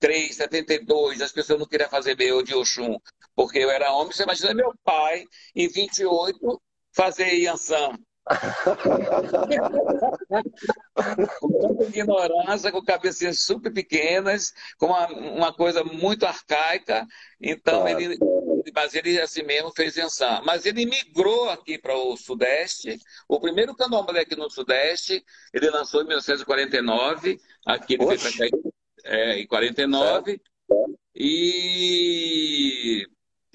73, 0.00 0.36
72, 0.36 1.22
as 1.22 1.32
pessoas 1.32 1.58
não 1.58 1.66
queriam 1.66 1.88
fazer 1.88 2.16
meu 2.16 2.42
de 2.42 2.54
Oxum, 2.54 2.98
porque 3.34 3.58
eu 3.58 3.70
era 3.70 3.92
homem, 3.92 4.12
você 4.12 4.24
imagina 4.24 4.54
meu 4.54 4.74
pai, 4.84 5.24
em 5.54 5.68
28, 5.68 6.62
fazer 6.92 7.32
Yansan. 7.34 7.96
com 11.38 11.60
tanta 11.60 11.84
ignorância, 11.84 12.72
com 12.72 12.82
cabecinhas 12.82 13.38
super 13.40 13.72
pequenas, 13.72 14.52
com 14.78 14.86
uma, 14.86 15.06
uma 15.06 15.52
coisa 15.52 15.84
muito 15.84 16.26
arcaica. 16.26 17.06
Então, 17.40 17.82
claro. 17.82 18.00
ele, 18.00 18.18
mas 18.74 18.94
ele 18.94 19.20
assim 19.20 19.44
mesmo 19.44 19.70
fez 19.70 19.94
Yansan. 19.96 20.42
Mas 20.44 20.66
ele 20.66 20.86
migrou 20.86 21.48
aqui 21.50 21.78
para 21.78 21.96
o 21.96 22.16
Sudeste. 22.16 22.98
O 23.28 23.38
primeiro 23.38 23.76
candomblé 23.76 24.22
aqui 24.22 24.34
no 24.34 24.50
Sudeste, 24.50 25.24
ele 25.54 25.70
lançou 25.70 26.02
em 26.02 26.06
1949. 26.06 27.38
Aqui 27.64 27.94
ele 27.94 28.06
Oxe. 28.06 28.36
veio 28.38 28.50
para 28.50 28.65
é, 29.06 29.38
em 29.38 29.46
49. 29.46 30.40
E 31.14 33.06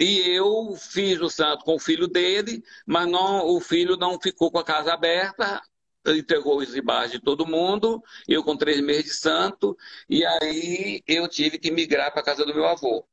e 0.01 0.35
eu 0.35 0.75
fiz 0.75 1.21
o 1.21 1.29
santo 1.29 1.63
com 1.63 1.75
o 1.75 1.79
filho 1.79 2.07
dele, 2.07 2.63
mas 2.87 3.07
não, 3.07 3.45
o 3.45 3.61
filho 3.61 3.95
não 3.95 4.19
ficou 4.19 4.49
com 4.49 4.57
a 4.57 4.63
casa 4.63 4.91
aberta, 4.91 5.61
entregou 6.07 6.57
os 6.57 6.75
imagens 6.75 7.11
de 7.11 7.21
todo 7.21 7.45
mundo, 7.45 8.01
eu 8.27 8.43
com 8.43 8.57
três 8.57 8.81
meses 8.81 9.03
de 9.03 9.11
santo, 9.11 9.77
e 10.09 10.25
aí 10.25 11.03
eu 11.05 11.27
tive 11.27 11.59
que 11.59 11.69
migrar 11.69 12.11
para 12.11 12.21
a 12.21 12.25
casa 12.25 12.43
do 12.43 12.55
meu 12.55 12.65
avô. 12.65 13.07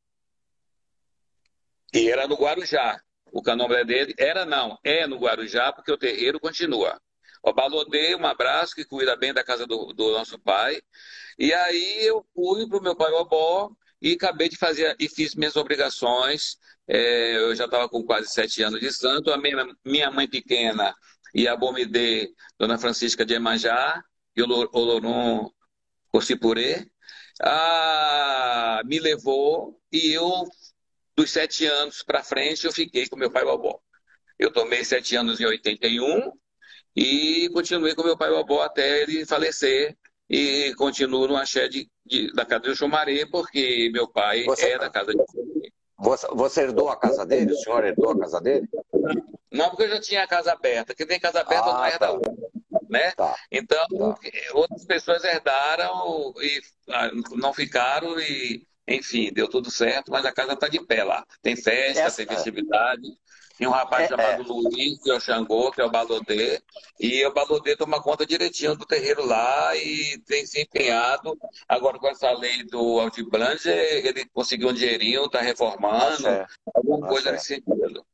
E 1.92 2.08
era 2.10 2.26
no 2.26 2.36
Guarujá. 2.36 2.98
O 3.30 3.42
candomblé 3.42 3.84
dele 3.84 4.14
era 4.16 4.46
não, 4.46 4.78
é 4.82 5.06
no 5.06 5.18
Guarujá, 5.18 5.70
porque 5.70 5.92
o 5.92 5.98
terreiro 5.98 6.40
continua. 6.40 6.98
O 7.48 7.52
Balodê, 7.52 8.12
abraço, 8.14 8.74
que 8.74 8.84
cuida 8.84 9.16
bem 9.16 9.32
da 9.32 9.42
casa 9.42 9.66
do, 9.66 9.92
do 9.94 10.12
nosso 10.12 10.38
pai. 10.38 10.82
E 11.38 11.50
aí 11.54 12.04
eu 12.04 12.22
fui 12.34 12.68
para 12.68 12.78
o 12.78 12.82
meu 12.82 12.94
pai 12.94 13.10
Obó 13.12 13.70
e 14.02 14.12
acabei 14.12 14.50
de 14.50 14.56
fazer, 14.58 14.94
e 15.00 15.08
fiz 15.08 15.34
minhas 15.34 15.56
obrigações. 15.56 16.58
É, 16.86 17.36
eu 17.36 17.54
já 17.54 17.64
estava 17.64 17.88
com 17.88 18.04
quase 18.04 18.28
sete 18.28 18.62
anos 18.62 18.80
de 18.80 18.92
santo. 18.92 19.32
A 19.32 19.38
minha, 19.38 19.66
minha 19.82 20.10
mãe 20.10 20.28
pequena 20.28 20.94
e 21.34 21.48
a 21.48 21.56
Bomidê, 21.56 22.30
Dona 22.58 22.76
Francisca 22.76 23.24
de 23.24 23.32
Emanjá, 23.34 24.02
e 24.36 24.42
o 24.42 24.68
Olorum 24.72 25.50
Cocipurê, 26.12 26.86
ah, 27.42 28.82
me 28.84 28.98
levou 28.98 29.80
e 29.90 30.12
eu, 30.12 30.44
dos 31.16 31.30
sete 31.30 31.64
anos 31.64 32.02
para 32.02 32.22
frente, 32.22 32.66
eu 32.66 32.72
fiquei 32.72 33.08
com 33.08 33.16
meu 33.16 33.30
pai 33.30 33.44
vovó. 33.44 33.80
Eu 34.38 34.52
tomei 34.52 34.84
sete 34.84 35.16
anos 35.16 35.40
em 35.40 35.46
81 35.46 36.30
e 37.00 37.48
continuei 37.50 37.94
com 37.94 38.02
meu 38.02 38.16
pai 38.16 38.28
vovó 38.28 38.62
até 38.62 39.02
ele 39.02 39.24
falecer 39.24 39.96
e 40.28 40.74
continuo 40.74 41.28
no 41.28 41.36
axé 41.36 41.68
de, 41.68 41.88
de, 42.04 42.32
da 42.32 42.44
casa 42.44 42.64
de 42.64 42.74
Xumaré, 42.74 43.24
porque 43.24 43.88
meu 43.92 44.08
pai 44.08 44.42
você, 44.42 44.70
é 44.70 44.78
da 44.78 44.90
casa 44.90 45.12
de 45.12 45.22
você, 45.96 46.26
você 46.32 46.62
herdou 46.62 46.88
a 46.88 46.96
casa 46.96 47.24
dele? 47.24 47.52
O 47.52 47.56
senhor 47.56 47.84
herdou 47.84 48.10
a 48.10 48.18
casa 48.18 48.40
dele? 48.40 48.68
Não, 49.52 49.68
porque 49.70 49.84
eu 49.84 49.90
já 49.90 50.00
tinha 50.00 50.24
a 50.24 50.26
casa 50.26 50.52
aberta. 50.52 50.92
Quem 50.92 51.06
tem 51.06 51.20
casa 51.20 51.40
aberta 51.40 51.66
ah, 51.66 51.72
não 51.72 51.84
herda 51.86 51.98
tá. 51.98 52.12
outra. 52.12 52.32
Né? 52.90 53.12
Tá. 53.12 53.36
Então, 53.52 53.86
tá. 53.86 54.18
outras 54.54 54.84
pessoas 54.84 55.22
herdaram 55.22 56.34
e 56.40 56.60
ah, 56.88 57.10
não 57.36 57.52
ficaram 57.54 58.18
e, 58.18 58.66
enfim, 58.88 59.32
deu 59.32 59.48
tudo 59.48 59.70
certo, 59.70 60.10
mas 60.10 60.26
a 60.26 60.32
casa 60.32 60.54
está 60.54 60.66
de 60.66 60.84
pé 60.84 61.04
lá. 61.04 61.24
Tem 61.42 61.54
festa, 61.54 62.02
Essa, 62.02 62.16
tem 62.16 62.26
festividade. 62.26 63.08
Tem 63.58 63.66
um 63.66 63.72
rapaz 63.72 64.04
é, 64.04 64.08
chamado 64.08 64.42
é. 64.42 64.46
Luiz, 64.46 65.02
que 65.02 65.10
é 65.10 65.14
o 65.14 65.20
Xangô, 65.20 65.72
que 65.72 65.80
é 65.80 65.84
o 65.84 65.90
Balodê, 65.90 66.62
e 67.00 67.26
o 67.26 67.34
Balodê 67.34 67.76
toma 67.76 68.00
conta 68.00 68.24
direitinho 68.24 68.76
do 68.76 68.86
terreiro 68.86 69.26
lá 69.26 69.74
e 69.74 70.16
tem 70.26 70.46
se 70.46 70.62
empenhado. 70.62 71.36
Agora, 71.68 71.98
com 71.98 72.06
essa 72.06 72.30
lei 72.30 72.62
do 72.62 73.00
Altiblanche, 73.00 73.68
ele 73.68 74.24
conseguiu 74.26 74.68
um 74.68 74.72
dinheirinho, 74.72 75.24
está 75.24 75.40
reformando, 75.40 76.28
alguma 76.72 77.08
coisa 77.08 77.32
nesse 77.32 77.46
sentido. 77.46 78.06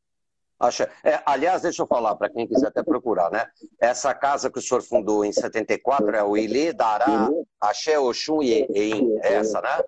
Axé. 0.58 0.90
É, 1.02 1.20
aliás, 1.26 1.60
deixa 1.60 1.82
eu 1.82 1.86
falar 1.86 2.14
para 2.16 2.30
quem 2.30 2.46
quiser 2.46 2.68
até 2.68 2.82
procurar, 2.82 3.30
né? 3.30 3.46
Essa 3.78 4.14
casa 4.14 4.50
que 4.50 4.58
o 4.58 4.62
senhor 4.62 4.82
fundou 4.82 5.26
em 5.26 5.32
74 5.32 6.16
é 6.16 6.22
o 6.22 6.38
Ilê, 6.38 6.72
Dará, 6.72 7.28
Axé, 7.60 7.98
Oxum 7.98 8.42
e 8.42 8.66
Ein, 8.74 9.18
é 9.22 9.34
essa, 9.34 9.60
né? 9.60 9.84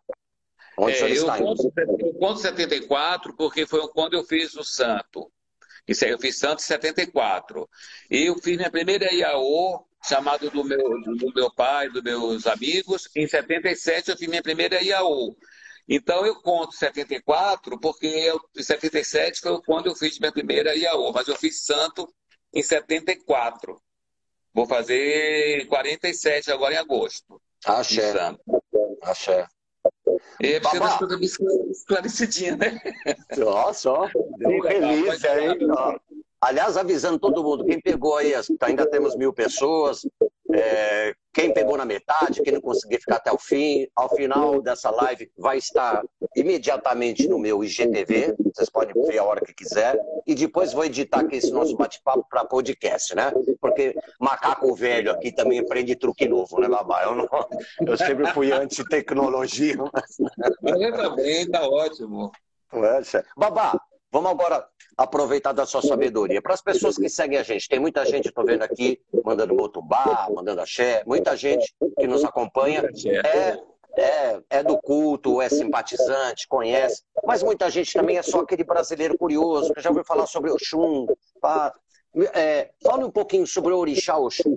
Onde 0.76 0.92
é, 0.92 0.96
o 0.96 0.98
senhor 0.98 1.10
está 1.12 1.38
eu 1.38 1.46
conto, 1.46 1.72
eu 1.98 2.14
conto 2.14 2.40
74 2.40 3.34
porque 3.34 3.66
foi 3.66 3.88
quando 3.88 4.14
eu 4.14 4.24
fiz 4.24 4.54
o 4.54 4.62
santo. 4.62 5.30
Isso 5.86 6.04
aí 6.04 6.10
eu 6.10 6.18
fiz 6.18 6.38
Santos 6.38 6.64
em 6.64 6.68
74. 6.68 7.68
E 8.10 8.26
eu 8.26 8.36
fiz 8.38 8.56
minha 8.56 8.70
primeira 8.70 9.12
IAO, 9.12 9.86
chamado 10.04 10.50
do 10.50 10.64
meu, 10.64 10.78
do 10.78 11.32
meu 11.34 11.52
pai, 11.54 11.88
dos 11.88 12.02
meus 12.02 12.46
amigos. 12.46 13.08
Em 13.14 13.26
77 13.26 14.10
eu 14.10 14.16
fiz 14.16 14.28
minha 14.28 14.42
primeira 14.42 14.82
IAO. 14.82 15.36
Então 15.88 16.26
eu 16.26 16.40
conto 16.42 16.74
74 16.74 17.78
porque 17.78 18.06
eu, 18.06 18.40
em 18.56 18.62
77 18.62 19.40
foi 19.40 19.62
quando 19.62 19.86
eu 19.86 19.94
fiz 19.94 20.18
minha 20.18 20.32
primeira 20.32 20.74
IAO, 20.74 21.12
mas 21.12 21.28
eu 21.28 21.36
fiz 21.36 21.64
santo 21.64 22.12
em 22.52 22.62
74. 22.62 23.80
Vou 24.52 24.66
fazer 24.66 25.66
47 25.66 26.50
agora 26.50 26.74
em 26.74 26.78
agosto. 26.78 27.40
Axé. 27.64 28.12
Axé. 29.02 29.46
E 30.40 30.60
precisa 30.60 31.06
das 31.06 31.36
coisas 31.36 31.70
esclarecidinhas, 31.70 32.58
né? 32.58 32.80
Nossa, 33.36 33.90
ó, 33.90 34.08
deu 34.38 34.60
relícia, 34.60 35.40
hein? 35.40 35.58
Aliás, 36.40 36.76
avisando 36.76 37.18
todo 37.18 37.42
mundo, 37.42 37.64
quem 37.64 37.80
pegou 37.80 38.16
aí, 38.16 38.32
ainda 38.60 38.88
temos 38.88 39.16
mil 39.16 39.32
pessoas, 39.32 40.06
é, 40.52 41.14
quem 41.36 41.52
pegou 41.52 41.76
na 41.76 41.84
metade, 41.84 42.40
quem 42.40 42.54
não 42.54 42.62
conseguir 42.62 42.98
ficar 42.98 43.16
até 43.16 43.30
o 43.30 43.36
fim, 43.36 43.86
ao 43.94 44.08
final 44.16 44.62
dessa 44.62 44.90
live 44.90 45.30
vai 45.36 45.58
estar 45.58 46.02
imediatamente 46.34 47.28
no 47.28 47.38
meu 47.38 47.62
IGTV, 47.62 48.34
vocês 48.54 48.70
podem 48.70 48.94
ver 49.02 49.18
a 49.18 49.24
hora 49.24 49.44
que 49.44 49.52
quiser, 49.52 50.00
e 50.26 50.34
depois 50.34 50.72
vou 50.72 50.82
editar 50.82 51.20
aqui 51.20 51.36
esse 51.36 51.52
nosso 51.52 51.76
bate-papo 51.76 52.26
para 52.30 52.46
podcast, 52.46 53.14
né? 53.14 53.30
Porque 53.60 53.94
macaco 54.18 54.74
velho 54.74 55.12
aqui 55.12 55.30
também 55.30 55.58
aprende 55.58 55.94
truque 55.94 56.26
novo, 56.26 56.58
né, 56.58 56.68
Babá? 56.68 57.02
Eu, 57.02 57.14
não, 57.14 57.28
eu 57.86 57.98
sempre 57.98 58.26
fui 58.32 58.50
anti-tecnologia. 58.50 59.76
Mas... 59.92 60.16
Mas 60.62 60.96
tá 60.96 61.10
bem, 61.10 61.50
tá 61.50 61.68
ótimo. 61.68 62.32
Babá, 63.36 63.78
Vamos 64.16 64.30
agora 64.30 64.66
aproveitar 64.96 65.52
da 65.52 65.66
sua 65.66 65.82
sabedoria. 65.82 66.40
Para 66.40 66.54
as 66.54 66.62
pessoas 66.62 66.96
que 66.96 67.06
seguem 67.06 67.36
a 67.36 67.42
gente, 67.42 67.68
tem 67.68 67.78
muita 67.78 68.02
gente, 68.06 68.28
estou 68.28 68.46
vendo 68.46 68.62
aqui, 68.62 68.98
mandando 69.22 69.54
motubá, 69.54 70.26
mandando 70.34 70.62
axé, 70.62 71.02
muita 71.06 71.36
gente 71.36 71.74
que 71.98 72.06
nos 72.06 72.24
acompanha 72.24 72.82
é, 73.26 73.58
é, 74.00 74.40
é 74.48 74.62
do 74.62 74.78
culto, 74.78 75.42
é 75.42 75.50
simpatizante, 75.50 76.48
conhece, 76.48 77.02
mas 77.26 77.42
muita 77.42 77.68
gente 77.68 77.92
também 77.92 78.16
é 78.16 78.22
só 78.22 78.40
aquele 78.40 78.64
brasileiro 78.64 79.18
curioso, 79.18 79.74
que 79.74 79.82
já 79.82 79.90
ouviu 79.90 80.02
falar 80.02 80.26
sobre 80.26 80.50
Oxum. 80.50 81.06
É, 82.32 82.70
fale 82.82 83.04
um 83.04 83.10
pouquinho 83.10 83.46
sobre 83.46 83.74
o 83.74 83.78
orixá 83.78 84.16
Oxum. 84.16 84.56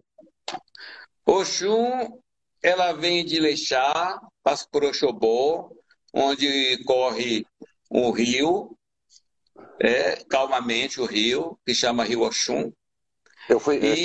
Oxum, 1.26 2.17
ela 2.63 2.93
vem 2.93 3.26
de 3.26 3.41
Leixá, 3.41 4.22
passa 4.41 4.65
por 4.72 4.86
Oxobó, 4.86 5.69
onde 6.13 6.82
corre 6.86 7.45
um 7.91 8.10
rio, 8.12 8.79
é, 9.80 10.24
calmamente 10.30 11.00
o 11.00 11.06
rio, 11.06 11.58
que 11.65 11.74
chama 11.74 12.04
Rio 12.04 12.22
Oxum. 12.22 12.72
Eu 13.48 13.60
fui, 13.60 13.78
eu 13.78 13.95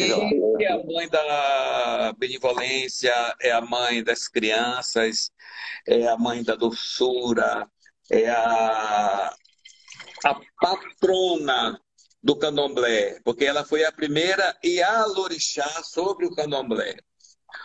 e 0.59 0.65
é 0.65 0.73
a 0.73 0.83
mãe 0.85 1.09
da 1.09 2.15
benevolência, 2.17 3.13
é 3.41 3.51
a 3.51 3.61
mãe 3.61 4.03
das 4.03 4.27
crianças, 4.27 5.31
é 5.87 6.07
a 6.09 6.17
mãe 6.17 6.43
da 6.43 6.55
doçura, 6.55 7.69
é 8.11 8.31
a, 8.31 9.35
a 10.25 10.41
patrona 10.59 11.79
do 12.23 12.37
candomblé, 12.37 13.21
porque 13.23 13.45
ela 13.45 13.65
foi 13.65 13.85
a 13.85 13.93
primeira 13.93 14.57
Ialorixá 14.65 15.83
sobre 15.83 16.25
o 16.25 16.35
candomblé. 16.35 16.97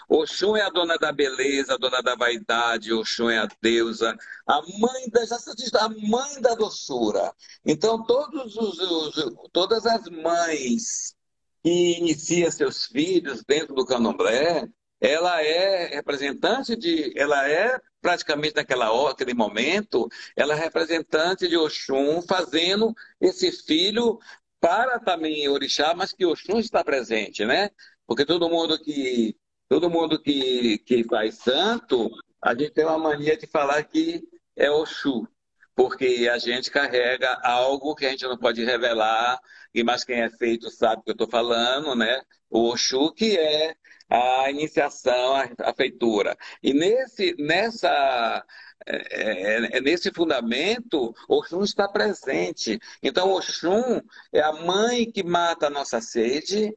Oxum 0.08 0.56
é 0.56 0.62
a 0.62 0.70
dona 0.70 0.98
da 0.98 1.12
beleza, 1.12 1.74
a 1.74 1.78
dona 1.78 2.02
da 2.02 2.16
vaidade, 2.16 2.94
Oxum 2.94 3.30
é 3.30 3.40
a 3.40 3.48
deusa, 3.62 4.16
a 4.48 4.62
mãe 4.80 5.10
da, 5.10 5.86
a 5.86 5.90
mãe 5.90 6.42
da 6.42 6.56
doçura. 6.56 7.34
Então, 7.66 8.04
todos 8.04 8.56
os, 8.56 8.80
os, 8.80 9.34
todas 9.52 9.86
as 9.86 10.06
mães 10.10 11.16
que 11.64 11.98
iniciam 11.98 12.50
seus 12.52 12.86
filhos 12.86 13.44
dentro 13.46 13.76
do 13.76 13.86
candomblé, 13.86 14.68
ela 15.00 15.42
é 15.42 15.96
representante 15.96 16.76
de, 16.76 17.14
ela 17.18 17.48
é 17.48 17.80
praticamente 18.02 18.56
naquela 18.56 18.92
hora, 18.92 19.14
aquele 19.14 19.34
momento, 19.34 20.08
ela 20.36 20.54
é 20.54 20.58
representante 20.58 21.48
de 21.48 21.58
Oxum 21.58 22.22
fazendo 22.22 22.94
esse 23.20 23.52
filho 23.52 24.20
para 24.60 25.00
também 25.00 25.48
orixá, 25.48 25.94
mas 25.96 26.12
que 26.12 26.26
Oxum 26.26 26.60
está 26.60 26.84
presente, 26.84 27.46
né? 27.46 27.70
Porque 28.06 28.26
todo 28.26 28.50
mundo 28.50 28.80
que 28.80 29.36
Todo 29.70 29.90
mundo 29.90 30.20
que, 30.20 30.80
que 30.80 31.04
faz 31.04 31.36
santo, 31.36 32.10
a 32.42 32.56
gente 32.56 32.72
tem 32.72 32.86
uma 32.86 32.98
mania 32.98 33.38
de 33.38 33.46
falar 33.46 33.84
que 33.84 34.28
é 34.56 34.70
Oxu, 34.72 35.28
porque 35.76 36.28
a 36.32 36.40
gente 36.40 36.72
carrega 36.72 37.40
algo 37.44 37.94
que 37.96 38.08
a 38.08 38.10
gente 38.10 38.26
não 38.26 38.36
pode 38.36 38.66
revelar, 38.66 39.40
e 39.72 39.84
mas 39.84 40.04
quem 40.04 40.22
é 40.22 40.30
feito 40.32 40.72
sabe 40.72 41.02
o 41.02 41.04
que 41.04 41.12
eu 41.12 41.14
estou 41.14 41.30
falando, 41.30 41.96
né? 41.96 42.20
O 42.50 42.70
Oxu, 42.72 43.14
que 43.14 43.38
é 43.38 43.76
a 44.10 44.50
iniciação, 44.50 45.36
a, 45.60 45.74
feitura. 45.74 46.36
E 46.64 46.74
nesse, 46.74 47.36
nessa, 47.38 48.44
é, 48.88 48.96
é, 48.96 49.78
é 49.78 49.82
nesse 49.82 50.12
fundamento, 50.12 51.14
Oxum 51.28 51.64
está 51.64 51.88
presente. 51.88 52.80
Então, 53.04 53.32
Oxum 53.32 54.02
é 54.34 54.42
a 54.42 54.52
mãe 54.52 55.12
que 55.12 55.24
mata 55.24 55.68
a 55.68 55.70
nossa 55.70 56.02
sede, 56.02 56.76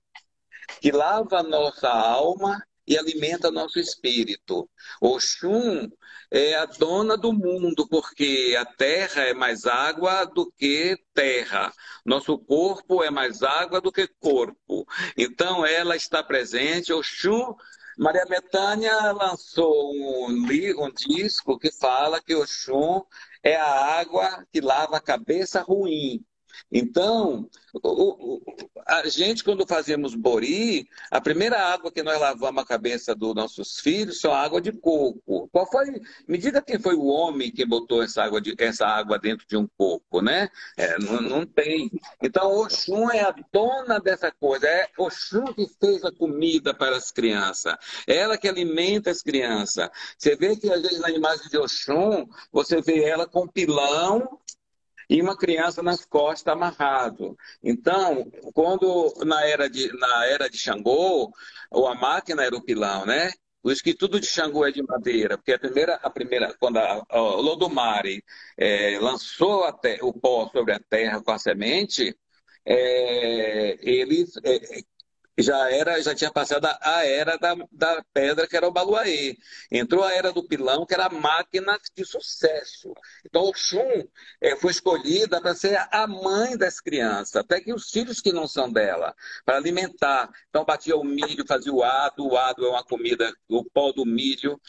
que 0.80 0.92
lava 0.92 1.38
a 1.38 1.42
nossa 1.42 1.88
alma 1.88 2.62
e 2.86 2.98
alimenta 2.98 3.50
nosso 3.50 3.78
espírito. 3.78 4.68
Oxum 5.00 5.88
é 6.30 6.54
a 6.54 6.64
dona 6.66 7.16
do 7.16 7.32
mundo, 7.32 7.86
porque 7.88 8.56
a 8.58 8.64
terra 8.64 9.22
é 9.22 9.34
mais 9.34 9.66
água 9.66 10.24
do 10.24 10.50
que 10.52 10.96
terra. 11.14 11.72
Nosso 12.04 12.38
corpo 12.38 13.02
é 13.02 13.10
mais 13.10 13.42
água 13.42 13.80
do 13.80 13.92
que 13.92 14.06
corpo. 14.20 14.86
Então 15.16 15.64
ela 15.64 15.96
está 15.96 16.22
presente. 16.22 16.92
Oxum 16.92 17.54
Maria 17.98 18.24
Betânia 18.24 19.12
lançou 19.12 19.92
um, 19.94 20.46
um 20.78 20.92
disco 20.92 21.58
que 21.58 21.70
fala 21.70 22.22
que 22.22 22.34
Oxum 22.34 23.02
é 23.42 23.56
a 23.56 24.00
água 24.00 24.46
que 24.50 24.60
lava 24.60 24.96
a 24.96 25.00
cabeça 25.00 25.60
ruim. 25.60 26.24
Então, 26.70 27.48
o, 27.74 28.36
o, 28.36 28.42
a 28.86 29.08
gente, 29.08 29.42
quando 29.44 29.66
fazemos 29.66 30.14
bori, 30.14 30.88
a 31.10 31.20
primeira 31.20 31.58
água 31.58 31.90
que 31.90 32.02
nós 32.02 32.20
lavamos 32.20 32.62
a 32.62 32.66
cabeça 32.66 33.14
dos 33.14 33.34
nossos 33.34 33.78
filhos 33.80 34.20
são 34.20 34.32
água 34.32 34.60
de 34.60 34.72
coco. 34.72 35.48
Qual 35.50 35.70
foi? 35.70 36.00
Me 36.26 36.36
diga 36.36 36.60
quem 36.60 36.78
foi 36.78 36.94
o 36.94 37.06
homem 37.06 37.50
que 37.50 37.64
botou 37.64 38.02
essa 38.02 38.22
água, 38.22 38.40
de, 38.40 38.54
essa 38.58 38.86
água 38.86 39.18
dentro 39.18 39.46
de 39.46 39.56
um 39.56 39.66
coco, 39.76 40.20
né? 40.20 40.48
É, 40.76 40.98
não, 40.98 41.20
não, 41.20 41.46
tem. 41.46 41.90
Então, 42.22 42.50
Oxum 42.60 43.10
é 43.10 43.20
a 43.20 43.34
dona 43.52 43.98
dessa 43.98 44.30
coisa. 44.30 44.66
É 44.66 44.88
Oxum 44.98 45.44
que 45.54 45.66
fez 45.80 46.04
a 46.04 46.12
comida 46.12 46.74
para 46.74 46.96
as 46.96 47.10
crianças. 47.10 47.74
Ela 48.06 48.36
que 48.36 48.48
alimenta 48.48 49.10
as 49.10 49.22
crianças. 49.22 49.88
Você 50.18 50.36
vê 50.36 50.56
que, 50.56 50.70
às 50.70 50.82
vezes, 50.82 51.00
na 51.00 51.10
imagem 51.10 51.48
de 51.48 51.56
Oxum, 51.56 52.26
você 52.52 52.80
vê 52.80 53.04
ela 53.04 53.26
com 53.26 53.46
pilão 53.46 54.40
e 55.12 55.20
uma 55.20 55.36
criança 55.36 55.82
nas 55.82 56.06
costas 56.06 56.52
amarrado. 56.52 57.36
Então, 57.62 58.30
quando 58.54 59.12
na 59.26 59.44
era 59.44 59.68
de, 59.68 59.92
na 59.98 60.26
era 60.26 60.48
de 60.48 60.56
Xangô, 60.56 61.30
ou 61.70 61.86
a 61.86 61.94
máquina 61.94 62.42
era 62.42 62.56
o 62.56 62.62
pilão, 62.64 63.04
né? 63.04 63.30
O 63.62 63.70
esquitudo 63.70 64.18
de 64.18 64.26
Xangô 64.26 64.66
é 64.66 64.72
de 64.72 64.82
madeira, 64.82 65.36
porque 65.36 65.52
a 65.52 65.58
primeira, 65.58 65.94
a 65.96 66.10
primeira 66.10 66.54
quando 66.58 66.78
a, 66.78 67.04
a 67.10 67.42
é, 68.56 68.98
lançou 69.00 69.64
o 70.00 70.12
pó 70.14 70.48
sobre 70.48 70.72
a 70.72 70.80
terra 70.80 71.22
com 71.22 71.30
a 71.30 71.38
semente, 71.38 72.16
é, 72.64 73.78
ele 73.82 74.24
é, 74.44 74.82
já 75.38 75.70
era, 75.70 76.00
já 76.02 76.14
tinha 76.14 76.30
passado 76.30 76.66
a 76.66 77.06
era 77.06 77.38
da, 77.38 77.54
da 77.70 78.04
pedra, 78.12 78.46
que 78.46 78.56
era 78.56 78.68
o 78.68 78.72
Baluaê. 78.72 79.36
Entrou 79.70 80.04
a 80.04 80.12
era 80.12 80.32
do 80.32 80.46
pilão, 80.46 80.84
que 80.84 80.94
era 80.94 81.06
a 81.06 81.10
máquina 81.10 81.78
de 81.96 82.04
sucesso. 82.04 82.92
Então, 83.24 83.44
o 83.44 83.52
é, 84.40 84.56
foi 84.56 84.70
escolhida 84.70 85.40
para 85.40 85.54
ser 85.54 85.76
a 85.90 86.06
mãe 86.06 86.56
das 86.56 86.80
crianças, 86.80 87.36
até 87.36 87.60
que 87.60 87.72
os 87.72 87.90
filhos 87.90 88.20
que 88.20 88.32
não 88.32 88.46
são 88.46 88.70
dela, 88.70 89.14
para 89.44 89.56
alimentar. 89.56 90.30
Então, 90.48 90.64
batia 90.64 90.96
o 90.96 91.04
milho, 91.04 91.46
fazia 91.46 91.72
o 91.72 91.82
ado, 91.82 92.26
o 92.26 92.36
ado 92.36 92.66
é 92.66 92.68
uma 92.68 92.84
comida, 92.84 93.32
o 93.48 93.64
pó 93.64 93.92
do 93.92 94.04
milho, 94.04 94.60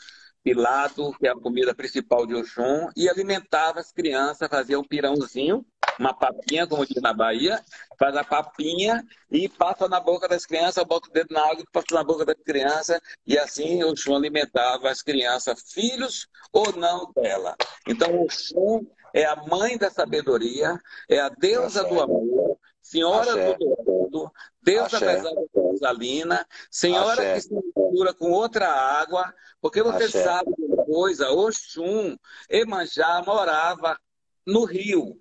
pilado, 0.43 1.13
que 1.17 1.25
é 1.25 1.31
a 1.31 1.35
comida 1.35 1.73
principal 1.73 2.27
de 2.27 2.35
Oxum, 2.35 2.89
e 2.95 3.09
alimentava 3.09 3.79
as 3.79 3.91
crianças, 3.91 4.49
fazia 4.49 4.79
um 4.79 4.83
pirãozinho, 4.83 5.65
uma 5.99 6.13
papinha, 6.13 6.67
como 6.67 6.85
diz 6.85 7.01
na 7.01 7.13
Bahia, 7.13 7.61
faz 7.97 8.15
a 8.15 8.23
papinha 8.23 9.05
e 9.31 9.47
passa 9.47 9.87
na 9.87 9.99
boca 9.99 10.27
das 10.27 10.45
crianças, 10.45 10.83
bota 10.83 11.09
o 11.09 11.13
dedo 11.13 11.33
na 11.33 11.41
água 11.41 11.61
e 11.61 11.71
passa 11.71 11.87
na 11.93 12.03
boca 12.03 12.25
da 12.25 12.35
criança, 12.35 13.01
e 13.25 13.37
assim 13.37 13.83
o 13.83 13.91
Oxum 13.91 14.15
alimentava 14.15 14.89
as 14.89 15.01
crianças, 15.01 15.71
filhos 15.71 16.27
ou 16.51 16.75
não 16.75 17.11
dela. 17.15 17.55
Então, 17.87 18.15
o 18.15 18.23
Oxum 18.23 18.85
é 19.13 19.25
a 19.25 19.35
mãe 19.35 19.77
da 19.77 19.89
sabedoria, 19.89 20.77
é 21.09 21.19
a 21.19 21.29
deusa 21.29 21.83
do 21.83 22.01
amor, 22.01 22.57
senhora 22.81 23.31
Axé. 23.31 23.53
do 23.55 23.92
mundo, 24.13 24.31
deusa 24.61 24.97
Axé. 24.97 25.05
das 25.05 25.25
águas 25.25 25.49
cristalinas, 25.51 26.45
senhora 26.69 27.11
Axé. 27.11 27.33
que 27.33 27.41
se 27.41 27.53
mistura 27.53 28.13
com 28.13 28.31
outra 28.31 28.67
água, 28.69 29.33
porque 29.61 29.81
você 29.81 30.05
Axé. 30.05 30.23
sabe 30.23 30.51
uma 30.57 30.85
coisa, 30.85 31.31
Oxum, 31.31 32.15
Emanjá 32.49 33.23
morava 33.25 33.97
no 34.45 34.65
rio. 34.65 35.19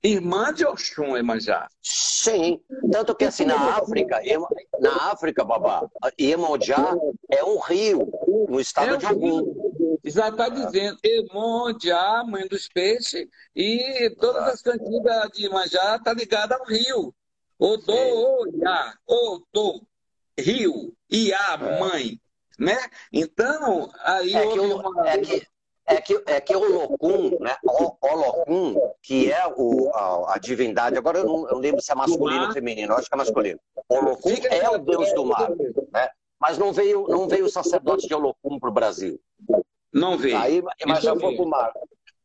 Irmã 0.00 0.54
de 0.54 0.64
Oxum, 0.64 1.16
Emanjá. 1.16 1.68
Sim, 1.82 2.60
tanto 2.92 3.16
que 3.16 3.24
assim, 3.24 3.44
na 3.44 3.78
África, 3.78 4.20
na 4.80 5.10
África, 5.10 5.44
babá, 5.44 5.88
Iemanjá 6.20 6.94
é 7.32 7.42
um 7.42 7.58
rio 7.58 8.08
no 8.48 8.60
estado 8.60 8.94
é 8.94 8.96
de 8.96 9.06
Ogum. 9.06 9.98
Já 10.04 10.28
está 10.28 10.48
dizendo, 10.48 10.98
Iemanjá, 11.04 12.22
mãe 12.24 12.46
dos 12.46 12.68
peixes, 12.68 13.26
e 13.56 14.14
todas 14.20 14.54
as 14.54 14.62
cantigas 14.62 15.30
de 15.32 15.42
Iemanjá 15.42 15.96
está 15.96 16.12
ligada 16.12 16.54
ao 16.54 16.64
rio. 16.64 17.12
Odô, 17.58 18.40
Oiá, 18.42 18.94
Odô, 19.06 19.82
rio, 20.38 20.94
Iá, 21.10 21.58
é. 21.60 21.80
mãe 21.80 22.20
né? 22.58 22.76
Então, 23.12 23.88
aí 24.02 24.34
é 24.34 24.46
que, 24.48 24.58
uma... 24.58 25.08
é 25.08 25.18
que 25.18 25.46
é 25.90 26.00
que, 26.02 26.22
é 26.26 26.40
que 26.40 26.54
o 26.54 26.70
Locum, 26.70 27.38
né? 27.40 27.56
O, 27.64 27.96
o 27.98 28.14
Locum, 28.14 28.74
que 29.02 29.32
é 29.32 29.46
o, 29.56 29.88
a, 29.94 30.34
a, 30.34 30.38
divindade, 30.38 30.98
agora 30.98 31.20
eu 31.20 31.24
não 31.24 31.48
eu 31.48 31.56
lembro 31.56 31.80
se 31.80 31.90
é 31.90 31.94
masculino 31.94 32.44
ou 32.44 32.52
feminino, 32.52 32.92
acho 32.92 33.08
que 33.08 33.14
é 33.14 33.16
masculino. 33.16 33.58
O 33.88 34.00
Locum 34.00 34.34
é 34.50 34.68
o 34.68 34.76
deus 34.76 35.14
do 35.14 35.24
mar, 35.24 35.48
né? 35.90 36.10
Mas 36.38 36.58
não 36.58 36.74
veio, 36.74 37.06
não 37.08 37.26
veio 37.26 37.46
o 37.46 37.50
sacerdote 37.50 38.06
de 38.06 38.14
Olocum 38.14 38.58
para 38.60 38.68
o 38.68 38.72
Brasil. 38.72 39.18
Não 39.90 40.18
veio. 40.18 40.36
Aí, 40.36 40.62
mas 40.86 41.02
já 41.02 41.16
foi 41.16 41.34
para 41.34 41.44
o 41.44 41.48
mar. 41.48 41.72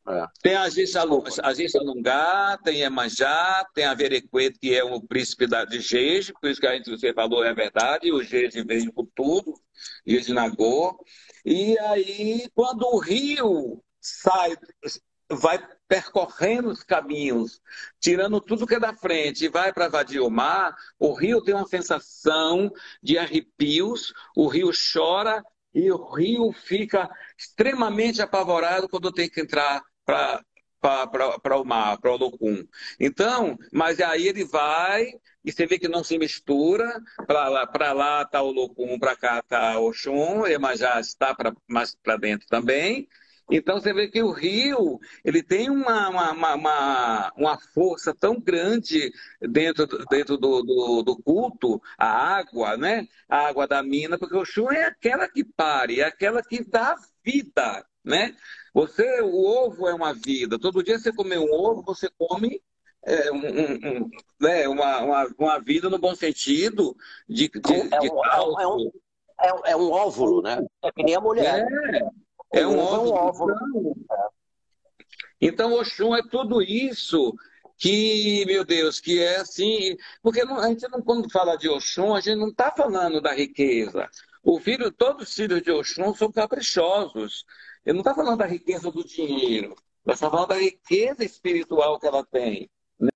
É. 0.05 0.27
Tem 0.41 0.55
a 0.55 0.69
Gissalungá, 0.69 2.59
tem 2.61 2.81
Emanjá, 2.81 3.65
tem 3.73 3.85
a 3.85 3.93
Verequeto, 3.93 4.59
que 4.59 4.75
é 4.75 4.83
o 4.83 5.01
príncipe 5.01 5.47
da, 5.47 5.63
de 5.63 5.79
Jeje, 5.79 6.33
por 6.33 6.49
isso 6.49 6.59
que 6.59 6.67
a 6.67 6.73
gente, 6.75 6.89
você 6.89 7.13
falou 7.13 7.43
é 7.43 7.53
verdade, 7.53 8.11
o 8.11 8.21
Jeje 8.21 8.63
veio 8.63 8.91
com 8.91 9.05
tudo, 9.15 9.53
Jeje 10.05 10.33
Nagô. 10.33 10.97
E 11.45 11.77
aí, 11.79 12.49
quando 12.53 12.83
o 12.83 12.99
rio 12.99 13.81
sai, 14.01 14.57
vai 15.29 15.65
percorrendo 15.87 16.69
os 16.69 16.83
caminhos, 16.83 17.61
tirando 17.99 18.41
tudo 18.41 18.67
que 18.67 18.75
é 18.75 18.79
da 18.79 18.93
frente 18.93 19.45
e 19.45 19.49
vai 19.49 19.71
para 19.71 19.87
Vadiomar, 19.87 20.75
o 20.99 21.13
rio 21.13 21.41
tem 21.41 21.53
uma 21.53 21.67
sensação 21.67 22.69
de 23.01 23.17
arrepios, 23.17 24.13
o 24.35 24.47
rio 24.47 24.69
chora 24.71 25.41
e 25.73 25.89
o 25.91 26.11
rio 26.11 26.51
fica 26.51 27.09
extremamente 27.37 28.21
apavorado 28.21 28.89
quando 28.89 29.11
tem 29.11 29.29
que 29.29 29.41
entrar 29.41 29.81
para 30.05 31.57
o 31.59 31.63
mar, 31.63 31.97
para 31.99 32.11
o 32.11 32.17
Locum. 32.17 32.65
Então, 32.99 33.57
mas 33.71 33.99
aí 33.99 34.27
ele 34.27 34.43
vai 34.43 35.07
e 35.43 35.51
você 35.51 35.65
vê 35.65 35.77
que 35.77 35.87
não 35.87 36.03
se 36.03 36.17
mistura. 36.17 37.01
Para 37.27 37.49
lá 37.49 37.63
está 37.63 37.93
lá 37.93 38.25
tá 38.25 38.41
o 38.41 38.51
Locum, 38.51 38.97
para 38.99 39.15
cá 39.15 39.39
está 39.39 39.79
o 39.79 39.87
Oxum, 39.87 40.43
já 40.75 40.99
está 40.99 41.33
pra, 41.35 41.53
mais 41.67 41.95
para 41.95 42.17
dentro 42.17 42.47
também. 42.47 43.07
Então 43.51 43.79
você 43.79 43.93
vê 43.93 44.07
que 44.07 44.23
o 44.23 44.31
rio 44.31 44.99
ele 45.23 45.43
tem 45.43 45.69
uma, 45.69 46.09
uma, 46.09 46.55
uma, 46.55 47.33
uma 47.35 47.59
força 47.73 48.13
tão 48.13 48.39
grande 48.39 49.11
dentro, 49.41 49.85
dentro 50.09 50.37
do, 50.37 50.63
do, 50.63 51.03
do, 51.03 51.17
culto, 51.21 51.81
a 51.97 52.37
água, 52.37 52.77
né? 52.77 53.05
A 53.27 53.47
água 53.47 53.67
da 53.67 53.83
mina, 53.83 54.17
porque 54.17 54.35
o 54.35 54.45
chum 54.45 54.71
é 54.71 54.85
aquela 54.85 55.27
que 55.27 55.43
pare, 55.43 55.99
é 55.99 56.05
aquela 56.05 56.41
que 56.41 56.63
dá 56.63 56.95
vida, 57.23 57.85
né? 58.03 58.33
Você, 58.73 59.21
o 59.21 59.45
ovo 59.45 59.87
é 59.87 59.93
uma 59.93 60.13
vida. 60.13 60.57
Todo 60.57 60.83
dia 60.83 60.97
você 60.97 61.13
come 61.13 61.37
um 61.37 61.51
ovo, 61.53 61.83
você 61.83 62.09
come 62.17 62.61
é, 63.05 63.31
um, 63.31 63.37
um, 63.37 64.09
né, 64.39 64.67
uma, 64.67 65.01
uma, 65.01 65.35
uma, 65.37 65.59
vida 65.59 65.89
no 65.89 65.99
bom 65.99 66.15
sentido 66.15 66.95
de, 67.27 67.49
de, 67.49 67.73
é, 67.91 67.99
um, 68.01 68.59
é, 68.59 68.67
um, 68.67 68.91
é, 69.39 69.71
é, 69.71 69.75
um, 69.75 69.91
óvulo, 69.91 70.41
né? 70.41 70.65
É 70.81 70.91
que 70.91 71.03
nem 71.03 71.15
a 71.15 71.21
mulher. 71.21 71.65
É, 72.53 72.61
é 72.61 72.67
um, 72.67 72.79
óvulo. 72.79 73.13
óvulo. 73.13 73.95
Então, 75.39 75.73
Oxum 75.73 76.15
é 76.15 76.21
tudo 76.29 76.61
isso 76.61 77.35
que, 77.77 78.45
meu 78.45 78.63
Deus, 78.63 79.01
que 79.01 79.21
é 79.21 79.37
assim. 79.37 79.97
Porque 80.21 80.45
não, 80.45 80.57
a 80.57 80.69
gente 80.69 80.87
não, 80.89 81.01
quando 81.01 81.29
fala 81.29 81.57
de 81.57 81.67
Oxum, 81.67 82.15
a 82.15 82.21
gente 82.21 82.37
não 82.37 82.49
está 82.49 82.71
falando 82.71 83.21
da 83.21 83.33
riqueza. 83.33 84.09
O 84.43 84.59
filho, 84.59 84.91
todos 84.91 85.29
os 85.29 85.35
filhos 85.35 85.61
de 85.61 85.71
Oxum 85.71 86.13
são 86.13 86.31
caprichosos. 86.31 87.45
Ele 87.85 87.93
não 87.93 88.01
está 88.01 88.13
falando 88.13 88.39
da 88.39 88.45
riqueza 88.45 88.91
do 88.91 89.03
dinheiro, 89.03 89.75
ele 90.05 90.13
está 90.13 90.29
falando 90.29 90.49
da 90.49 90.57
riqueza 90.57 91.23
espiritual 91.23 91.99
que 91.99 92.07
ela 92.07 92.25
tem. 92.25 92.69
O 92.99 93.07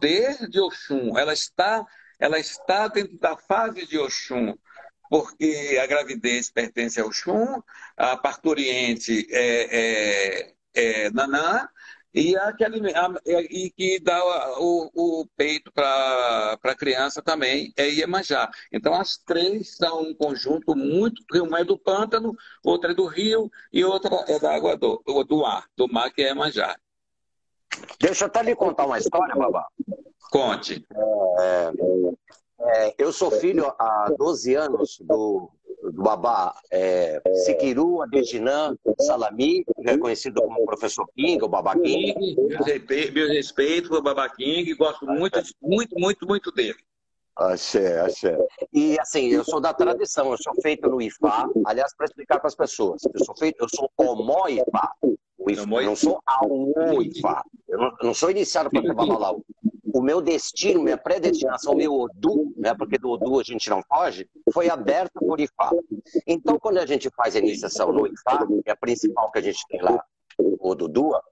poder 0.00 0.48
de 0.48 0.60
Oxum, 0.60 1.18
ela 1.18 1.32
está, 1.32 1.84
ela 2.18 2.38
está 2.38 2.88
dentro 2.88 3.18
da 3.18 3.36
fase 3.36 3.86
de 3.86 3.98
Oxum, 3.98 4.54
porque 5.08 5.78
a 5.82 5.86
gravidez 5.86 6.50
pertence 6.50 7.00
ao 7.00 7.08
Oxum, 7.08 7.62
a 7.96 8.16
parturiente 8.16 9.26
é, 9.30 10.44
é, 10.44 10.54
é 10.74 11.10
Nanã, 11.10 11.68
e, 12.16 12.34
a 12.34 12.50
que, 12.50 12.64
e 13.50 13.70
que 13.70 14.00
dá 14.00 14.18
o, 14.58 14.90
o 14.94 15.26
peito 15.36 15.70
para 15.70 16.58
a 16.62 16.74
criança 16.74 17.20
também 17.20 17.74
é 17.76 17.90
Iemanjá. 17.90 18.50
Então, 18.72 18.94
as 18.94 19.18
três 19.18 19.76
são 19.76 20.00
um 20.00 20.14
conjunto 20.14 20.74
muito. 20.74 21.22
Uma 21.34 21.60
é 21.60 21.64
do 21.64 21.78
pântano, 21.78 22.34
outra 22.64 22.92
é 22.92 22.94
do 22.94 23.04
rio 23.04 23.50
e 23.70 23.84
outra 23.84 24.24
é 24.28 24.38
da 24.38 24.54
água 24.54 24.78
do, 24.78 25.02
do 25.28 25.44
ar, 25.44 25.66
do 25.76 25.86
mar, 25.92 26.10
que 26.10 26.22
é 26.22 26.28
Iemanjá. 26.28 26.74
Deixa 28.00 28.24
eu 28.24 28.28
até 28.28 28.42
lhe 28.42 28.56
contar 28.56 28.86
uma 28.86 28.98
história, 28.98 29.34
babá. 29.34 29.66
Conte. 30.30 30.86
É, 31.38 31.72
é, 32.60 32.94
eu 32.98 33.12
sou 33.12 33.30
filho 33.30 33.72
há 33.78 34.12
12 34.16 34.54
anos 34.54 34.98
do 35.00 35.50
do 35.90 36.02
Babá 36.02 36.54
é, 36.70 37.22
Siquiru 37.44 38.02
Adedinã 38.02 38.76
Salami, 39.00 39.64
reconhecido 39.78 40.42
como 40.42 40.64
professor 40.64 41.06
King, 41.14 41.42
o 41.42 41.48
Babá 41.48 41.74
King. 41.74 42.36
Meu 43.14 43.28
respeito 43.28 43.88
para 43.88 43.98
o 43.98 44.02
Babá 44.02 44.28
King, 44.28 44.72
gosto 44.74 45.06
muito, 45.06 45.40
muito, 45.60 45.98
muito, 45.98 46.26
muito 46.26 46.52
dele. 46.52 46.76
Axé, 47.36 48.00
axé. 48.00 48.36
E 48.72 48.98
assim, 48.98 49.28
eu 49.28 49.44
sou 49.44 49.60
da 49.60 49.74
tradição, 49.74 50.30
eu 50.30 50.38
sou 50.38 50.54
feito 50.62 50.88
no 50.88 51.00
IFA, 51.02 51.50
aliás, 51.66 51.94
para 51.94 52.06
explicar 52.06 52.38
para 52.38 52.48
as 52.48 52.54
pessoas, 52.54 53.02
eu 53.12 53.24
sou 53.24 53.36
feito, 53.36 53.62
eu 53.62 53.68
sou 53.68 53.90
Omó 53.98 54.48
IFA, 54.48 54.90
o 55.38 55.50
IFA 55.50 55.82
não 55.82 55.94
sou 55.94 56.22
Aú 56.24 57.02
IFA, 57.02 57.44
eu 57.68 57.78
não, 57.78 57.92
não 58.02 58.14
sou 58.14 58.30
iniciado 58.30 58.70
para 58.70 58.82
trabalhar 58.82 59.18
lá 59.18 59.34
o 59.96 60.02
meu 60.02 60.20
destino, 60.20 60.82
minha 60.82 60.98
predestinação, 60.98 61.74
meu 61.74 61.94
Odu, 61.94 62.52
né, 62.54 62.74
porque 62.74 62.98
do 62.98 63.12
Odu 63.12 63.40
a 63.40 63.42
gente 63.42 63.70
não 63.70 63.82
foge, 63.82 64.28
foi 64.52 64.68
aberto 64.68 65.18
por 65.18 65.40
Ifá. 65.40 65.70
Então, 66.26 66.58
quando 66.58 66.76
a 66.76 66.84
gente 66.84 67.08
faz 67.16 67.34
a 67.34 67.38
iniciação 67.38 67.90
no 67.90 68.06
Ifá, 68.06 68.46
que 68.46 68.68
é 68.68 68.72
a 68.72 68.76
principal 68.76 69.32
que 69.32 69.38
a 69.38 69.42
gente 69.42 69.66
tem 69.68 69.80
lá, 69.80 69.98
o 70.38 70.68
Odudua, 70.68 71.22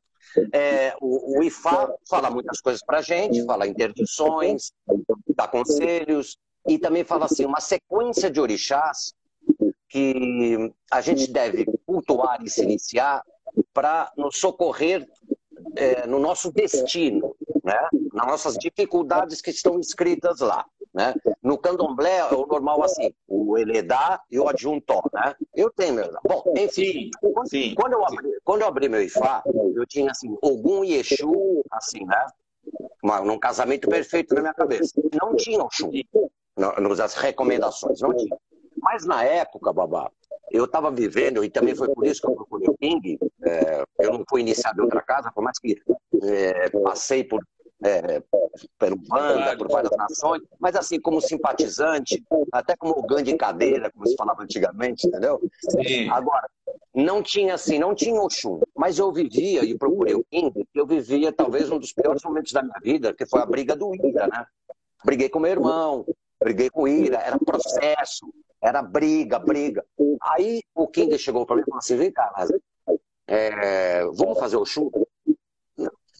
é, 0.51 0.95
o, 0.99 1.39
o 1.39 1.43
Ifá 1.43 1.93
fala 2.09 2.31
muitas 2.31 2.59
coisas 2.63 2.83
para 2.83 3.01
a 3.01 3.03
gente, 3.03 3.45
fala 3.45 3.67
interdições, 3.67 4.73
dá 5.37 5.47
conselhos, 5.47 6.39
e 6.67 6.79
também 6.79 7.05
fala 7.05 7.27
assim, 7.27 7.45
uma 7.45 7.61
sequência 7.61 8.31
de 8.31 8.41
orixás 8.41 9.13
que 9.91 10.73
a 10.91 11.03
gente 11.03 11.31
deve 11.31 11.67
cultuar 11.85 12.43
e 12.43 12.49
se 12.49 12.63
iniciar 12.63 13.23
para 13.75 14.11
nos 14.17 14.39
socorrer 14.39 15.07
é, 15.77 16.07
no 16.07 16.19
nosso 16.19 16.51
destino, 16.51 17.37
né? 17.63 17.89
Nas 18.15 18.27
nossas 18.27 18.55
dificuldades 18.55 19.41
que 19.43 19.51
estão 19.51 19.79
escritas 19.81 20.39
lá. 20.41 20.65
né? 20.95 21.15
No 21.43 21.59
candomblé 21.59 22.19
é 22.19 22.33
o 22.33 22.47
normal 22.47 22.85
assim, 22.85 23.13
o 23.27 23.59
eledá 23.59 24.23
e 24.31 24.39
o 24.39 24.49
adjuntó, 24.49 25.03
né? 25.13 25.35
Eu 25.55 25.71
tenho 25.71 25.95
meu 25.95 26.11
Bom, 26.23 26.45
enfim, 26.57 27.11
quando, 27.21 27.49
Sim. 27.49 27.75
quando, 27.75 27.93
eu 27.95 28.07
abri, 28.07 28.31
quando 28.45 28.63
eu 28.63 28.69
abri 28.69 28.89
meu 28.89 29.03
Ifá, 29.03 29.43
eu 29.75 29.85
tinha 29.87 30.13
assim, 30.13 30.37
Ogum 30.41 30.85
e 30.85 30.95
Exu, 30.95 31.63
assim, 31.73 32.05
né? 32.07 32.27
Uma, 33.03 33.21
num 33.21 33.39
casamento 33.39 33.89
perfeito 33.89 34.35
na 34.35 34.41
minha 34.41 34.55
cabeça. 34.55 34.93
Não 35.21 35.35
tinha 35.35 35.63
Oxum 35.63 35.91
nas 36.57 37.15
recomendações, 37.15 38.01
não 38.01 38.15
tinha. 38.15 38.37
Mas 38.81 39.05
na 39.05 39.25
época, 39.25 39.73
Babá, 39.73 40.11
eu 40.51 40.67
estava 40.67 40.91
vivendo, 40.91 41.45
e 41.45 41.51
também 41.51 41.75
foi 41.75 41.89
por 41.93 42.07
isso 42.07 42.21
que 42.21 42.29
eu 42.29 42.35
procurei 42.37 42.69
o 42.69 42.77
King, 42.77 43.19
é, 43.45 43.83
eu 43.99 44.13
não 44.13 44.25
fui 44.29 44.41
iniciado 44.41 44.81
em 44.81 44.85
outra 44.85 45.03
casa, 45.03 45.33
por 45.35 45.43
mais 45.43 45.59
que 45.59 45.77
é, 46.23 46.71
passei 46.71 47.25
por 47.25 47.45
é, 47.85 48.23
pelo 48.79 48.97
banda, 48.97 49.57
por 49.59 49.69
várias 49.69 49.95
nações, 49.97 50.43
mas 50.59 50.75
assim, 50.75 50.99
como 50.99 51.21
simpatizante, 51.21 52.25
até 52.51 52.75
como 52.75 53.07
Gandhi 53.07 53.33
de 53.33 53.37
cadeira, 53.37 53.91
como 53.91 54.07
se 54.07 54.17
falava 54.17 54.43
antigamente, 54.43 55.07
entendeu? 55.07 55.39
Sim. 55.69 56.09
Agora, 56.09 56.49
não 56.95 57.23
tinha 57.23 57.55
assim, 57.55 57.79
não 57.79 57.95
tinha 57.95 58.19
Oxum, 58.19 58.61
mas 58.75 58.99
eu 58.99 59.13
vivia, 59.13 59.63
e 59.65 59.77
procurei 59.77 60.15
o 60.15 60.25
King, 60.31 60.67
eu 60.75 60.87
vivia 60.87 61.31
talvez 61.31 61.71
um 61.71 61.79
dos 61.79 61.93
piores 61.93 62.23
momentos 62.25 62.53
da 62.53 62.63
minha 62.63 62.81
vida, 62.83 63.13
que 63.13 63.27
foi 63.27 63.41
a 63.41 63.47
briga 63.47 63.77
do 63.77 63.95
Ira, 63.95 64.27
né? 64.29 64.47
Briguei 65.05 65.29
com 65.29 65.39
meu 65.39 65.51
irmão, 65.51 66.07
briguei 66.43 66.71
com 66.71 66.89
Ira, 66.89 67.19
era 67.19 67.39
processo, 67.39 68.33
era 68.63 68.81
briga, 68.81 69.39
briga. 69.39 69.85
Aí 70.23 70.63
o 70.75 70.89
King 70.89 71.19
chegou 71.19 71.45
para 71.45 71.57
mim 71.57 71.63
e 71.63 71.65
falou 71.67 71.79
assim: 71.79 71.97
vem 71.97 72.11
cá, 72.11 72.33
é, 73.27 74.05
vamos 74.15 74.39
fazer 74.39 74.57
o 74.57 74.65
chumbo? 74.65 75.07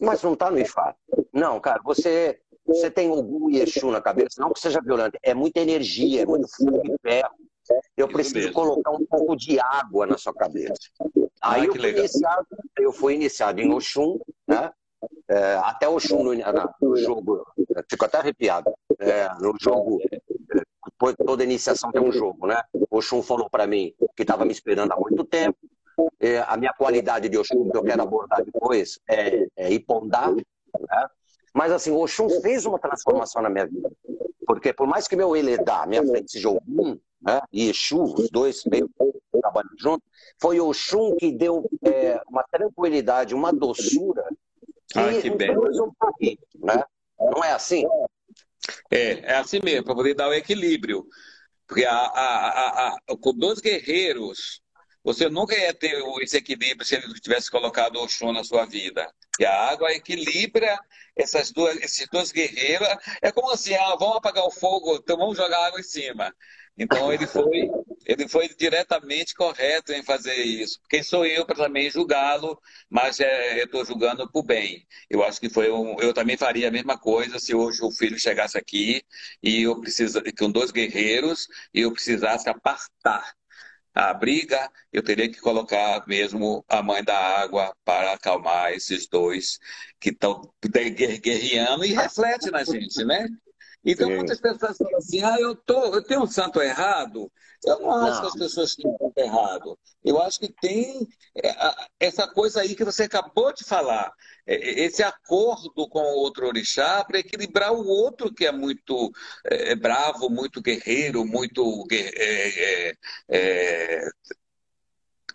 Mas 0.01 0.21
não 0.21 0.33
está 0.33 0.51
no 0.51 0.59
IFA. 0.59 0.95
Não, 1.35 1.59
cara, 1.59 1.81
você, 1.83 2.39
você 2.65 2.89
tem 2.89 3.11
Ogum 3.11 3.49
e 3.49 3.59
Exu 3.59 3.91
na 3.91 4.01
cabeça, 4.01 4.39
não 4.41 4.53
que 4.53 4.59
seja 4.59 4.79
violento, 4.81 5.17
é 5.21 5.33
muita 5.33 5.59
energia, 5.59 6.21
é 6.21 6.25
muito 6.25 6.47
fogo 6.47 6.81
e 6.85 6.95
ferro. 7.01 7.35
Eu 7.97 8.07
preciso 8.07 8.53
colocar 8.53 8.91
um 8.91 9.05
pouco 9.05 9.35
de 9.35 9.59
água 9.59 10.05
na 10.05 10.17
sua 10.17 10.33
cabeça. 10.33 10.73
Ah, 11.41 11.53
Aí 11.53 11.65
eu, 11.65 11.75
fui 11.75 11.89
iniciado, 11.89 12.47
eu 12.77 12.91
fui 12.93 13.13
iniciado 13.15 13.59
em 13.59 13.73
Oxum, 13.73 14.19
né? 14.47 14.71
É, 15.27 15.55
até 15.63 15.89
Oxum 15.89 16.23
no, 16.23 16.33
no 16.81 16.95
jogo, 16.95 17.45
fico 17.89 18.05
até 18.05 18.19
arrepiado, 18.19 18.71
é, 18.99 19.27
no 19.39 19.53
jogo 19.59 19.99
toda 21.25 21.43
iniciação 21.43 21.91
tem 21.91 22.01
um 22.01 22.11
jogo, 22.11 22.47
né? 22.47 22.61
Oxum 22.89 23.21
falou 23.21 23.49
para 23.49 23.67
mim 23.67 23.93
que 24.15 24.23
estava 24.23 24.45
me 24.45 24.51
esperando 24.51 24.93
há 24.93 24.95
muito 24.95 25.23
tempo. 25.25 25.57
É, 26.19 26.39
a 26.39 26.57
minha 26.57 26.73
qualidade 26.73 27.29
de 27.29 27.37
Oxum, 27.37 27.69
que 27.69 27.77
eu 27.77 27.83
quero 27.83 28.01
abordar 28.01 28.43
depois, 28.43 28.99
é, 29.09 29.47
é 29.55 29.71
Ipondá. 29.71 30.31
Né? 30.31 31.09
Mas 31.55 31.71
assim, 31.71 31.89
o 31.89 32.01
Oxum 32.01 32.29
fez 32.41 32.65
uma 32.65 32.77
transformação 32.77 33.41
na 33.41 33.49
minha 33.49 33.65
vida. 33.65 33.89
Porque 34.45 34.73
por 34.73 34.85
mais 34.85 35.07
que 35.07 35.15
meu 35.15 35.37
Eledá, 35.37 35.85
minha 35.85 36.05
frente 36.05 36.33
seja 36.33 36.49
Ogum 36.49 36.99
né? 37.21 37.41
e 37.51 37.69
Exu, 37.69 38.03
os 38.03 38.29
dois 38.29 38.65
meio 38.65 38.89
trabalham 39.41 39.71
junto, 39.79 40.03
foi 40.39 40.59
o 40.59 40.67
Oxum 40.67 41.15
que 41.15 41.31
deu 41.31 41.65
é, 41.81 42.21
uma 42.27 42.43
tranquilidade, 42.51 43.33
uma 43.33 43.53
doçura 43.53 44.25
que, 44.89 44.99
ah, 44.99 45.21
que 45.21 45.29
bem. 45.29 45.57
um 45.57 45.91
né? 46.59 46.83
Não 47.17 47.41
é 47.41 47.53
assim? 47.53 47.85
É, 48.91 49.31
é 49.31 49.35
assim 49.37 49.61
mesmo, 49.63 49.85
para 49.85 49.95
poder 49.95 50.13
dar 50.13 50.27
o 50.27 50.33
equilíbrio. 50.33 51.07
Porque 51.65 51.85
a, 51.85 51.95
a, 51.95 52.87
a, 52.89 52.97
com 53.17 53.33
dois 53.33 53.61
guerreiros, 53.61 54.61
você 55.03 55.29
nunca 55.29 55.57
ia 55.57 55.73
ter 55.73 56.03
esse 56.21 56.35
equilíbrio 56.35 56.85
se 56.85 56.95
ele 56.95 57.13
tivesse 57.21 57.49
colocado 57.49 57.95
o 57.95 58.03
Oxum 58.03 58.33
na 58.33 58.43
sua 58.43 58.65
vida. 58.65 59.09
E 59.39 59.45
a 59.45 59.69
água 59.69 59.91
equilibra 59.91 60.79
essas 61.15 61.51
duas, 61.51 61.77
esses 61.77 62.07
dois 62.11 62.31
guerreiros. 62.31 62.87
É 63.21 63.31
como 63.31 63.51
assim, 63.51 63.73
ah, 63.75 63.95
vamos 63.97 64.17
apagar 64.17 64.45
o 64.45 64.51
fogo, 64.51 64.95
então 64.95 65.17
vamos 65.17 65.37
jogar 65.37 65.67
água 65.67 65.79
em 65.79 65.83
cima. 65.83 66.33
Então 66.77 67.11
ele 67.13 67.25
foi, 67.25 67.69
ele 68.05 68.27
foi 68.27 68.49
diretamente 68.49 69.33
correto 69.33 69.93
em 69.93 70.03
fazer 70.03 70.35
isso. 70.35 70.79
Quem 70.89 71.01
sou 71.01 71.25
eu 71.25 71.45
para 71.45 71.55
também 71.55 71.89
julgá-lo, 71.89 72.59
mas 72.89 73.19
é, 73.21 73.61
eu 73.61 73.65
estou 73.65 73.85
julgando 73.85 74.29
por 74.29 74.43
bem. 74.43 74.85
Eu 75.09 75.23
acho 75.23 75.39
que 75.39 75.49
foi 75.49 75.71
um, 75.71 75.97
eu 76.01 76.13
também 76.13 76.35
faria 76.35 76.67
a 76.67 76.71
mesma 76.71 76.97
coisa 76.97 77.39
se 77.39 77.55
hoje 77.55 77.81
o 77.81 77.91
filho 77.91 78.19
chegasse 78.19 78.57
aqui 78.57 79.01
e 79.41 79.63
eu 79.63 79.79
precisa 79.79 80.21
com 80.37 80.51
dois 80.51 80.71
guerreiros 80.71 81.47
e 81.73 81.81
eu 81.81 81.93
precisasse 81.93 82.49
apartar 82.49 83.33
a 83.95 84.13
briga, 84.13 84.69
eu 84.91 85.01
teria 85.01 85.31
que 85.31 85.39
colocar 85.39 86.05
mesmo 86.05 86.65
a 86.67 86.83
mãe 86.83 87.01
da 87.01 87.17
água 87.17 87.73
para 87.85 88.11
acalmar 88.11 88.73
esses 88.73 89.07
dois 89.07 89.57
que 89.99 90.09
estão 90.09 90.53
guerreando 90.61 91.85
e 91.85 91.93
reflete 91.93 92.51
na 92.51 92.63
gente, 92.65 93.05
né? 93.05 93.29
Então, 93.85 94.07
Sim. 94.07 94.15
muitas 94.15 94.39
pessoas 94.41 94.77
falam 94.77 94.97
assim: 94.97 95.23
ah, 95.23 95.37
eu, 95.39 95.55
tô, 95.55 95.93
eu 95.93 96.03
tenho 96.03 96.23
um 96.23 96.27
santo 96.27 96.59
errado. 96.59 97.31
Eu 97.63 97.79
não 97.79 97.91
acho 97.91 98.15
não. 98.15 98.21
que 98.21 98.27
as 98.27 98.33
pessoas 98.33 98.75
têm 98.75 98.89
um 98.89 98.97
santo 98.97 99.17
errado. 99.19 99.79
Eu 100.03 100.19
acho 100.21 100.39
que 100.39 100.51
tem 100.51 101.07
é, 101.35 101.55
essa 101.99 102.27
coisa 102.27 102.61
aí 102.61 102.75
que 102.75 102.83
você 102.83 103.03
acabou 103.03 103.53
de 103.53 103.63
falar, 103.63 104.11
é, 104.47 104.55
é, 104.55 104.85
esse 104.85 105.03
acordo 105.03 105.87
com 105.87 105.99
o 105.99 106.17
outro 106.17 106.47
orixá 106.47 107.03
para 107.03 107.19
equilibrar 107.19 107.71
o 107.73 107.87
outro 107.87 108.33
que 108.33 108.45
é 108.45 108.51
muito 108.51 109.11
é, 109.45 109.75
bravo, 109.75 110.29
muito 110.29 110.61
guerreiro, 110.61 111.23
muito. 111.23 111.85
É, 111.91 112.93
é, 113.29 114.09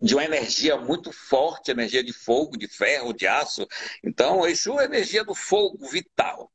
de 0.03 0.15
uma 0.15 0.25
energia 0.25 0.79
muito 0.79 1.13
forte, 1.13 1.71
energia 1.71 2.03
de 2.03 2.13
fogo, 2.13 2.57
de 2.57 2.67
ferro, 2.67 3.13
de 3.13 3.27
aço. 3.27 3.67
Então, 4.03 4.47
Exu 4.47 4.81
é 4.81 4.87
energia 4.87 5.23
do 5.23 5.35
fogo 5.35 5.87
vital. 5.89 6.51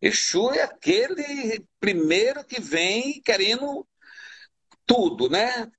Exu 0.00 0.50
é 0.50 0.62
aquele 0.62 1.64
primeiro 1.78 2.44
que 2.44 2.60
vem 2.60 3.20
querendo 3.22 3.86
tudo, 4.86 5.28
né? 5.28 5.70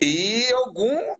E 0.00 0.52
algum 0.52 1.16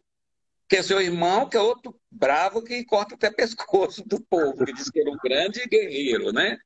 que 0.69 0.77
é 0.77 0.83
seu 0.83 1.01
irmão, 1.01 1.49
que 1.49 1.57
é 1.57 1.61
outro 1.61 1.99
bravo 2.11 2.63
que 2.63 2.85
corta 2.85 3.15
até 3.15 3.31
pescoço 3.31 4.07
do 4.07 4.21
povo, 4.21 4.67
que 4.67 4.73
diz 4.75 4.91
que 4.91 5.01
era 5.01 5.11
um 5.11 5.17
grande 5.17 5.67
guerreiro, 5.67 6.31
né? 6.31 6.59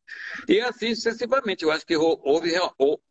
E 0.48 0.60
assim 0.60 0.92
sucessivamente. 0.94 1.62
Eu 1.62 1.70
acho 1.70 1.86
que 1.86 1.96
houve 1.96 2.52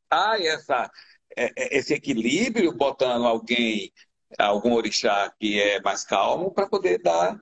há 0.10 0.38
essa, 0.38 0.91
é, 1.36 1.45
é, 1.56 1.78
esse 1.78 1.93
equilíbrio 1.93 2.74
botando 2.74 3.26
alguém, 3.26 3.91
algum 4.38 4.74
orixá 4.74 5.34
que 5.39 5.62
é 5.62 5.82
mais 5.82 6.04
calmo, 6.04 6.52
para 6.52 6.67
poder 6.67 7.02
dar 7.02 7.39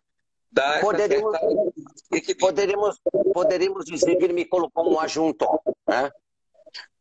poderíamos, 2.40 3.00
poderíamos 3.34 3.86
dizer 3.86 4.16
que 4.16 4.24
ele 4.24 4.34
me 4.34 4.46
colocou 4.46 4.94
um 4.94 5.00
ajunto, 5.00 5.46
né? 5.88 6.12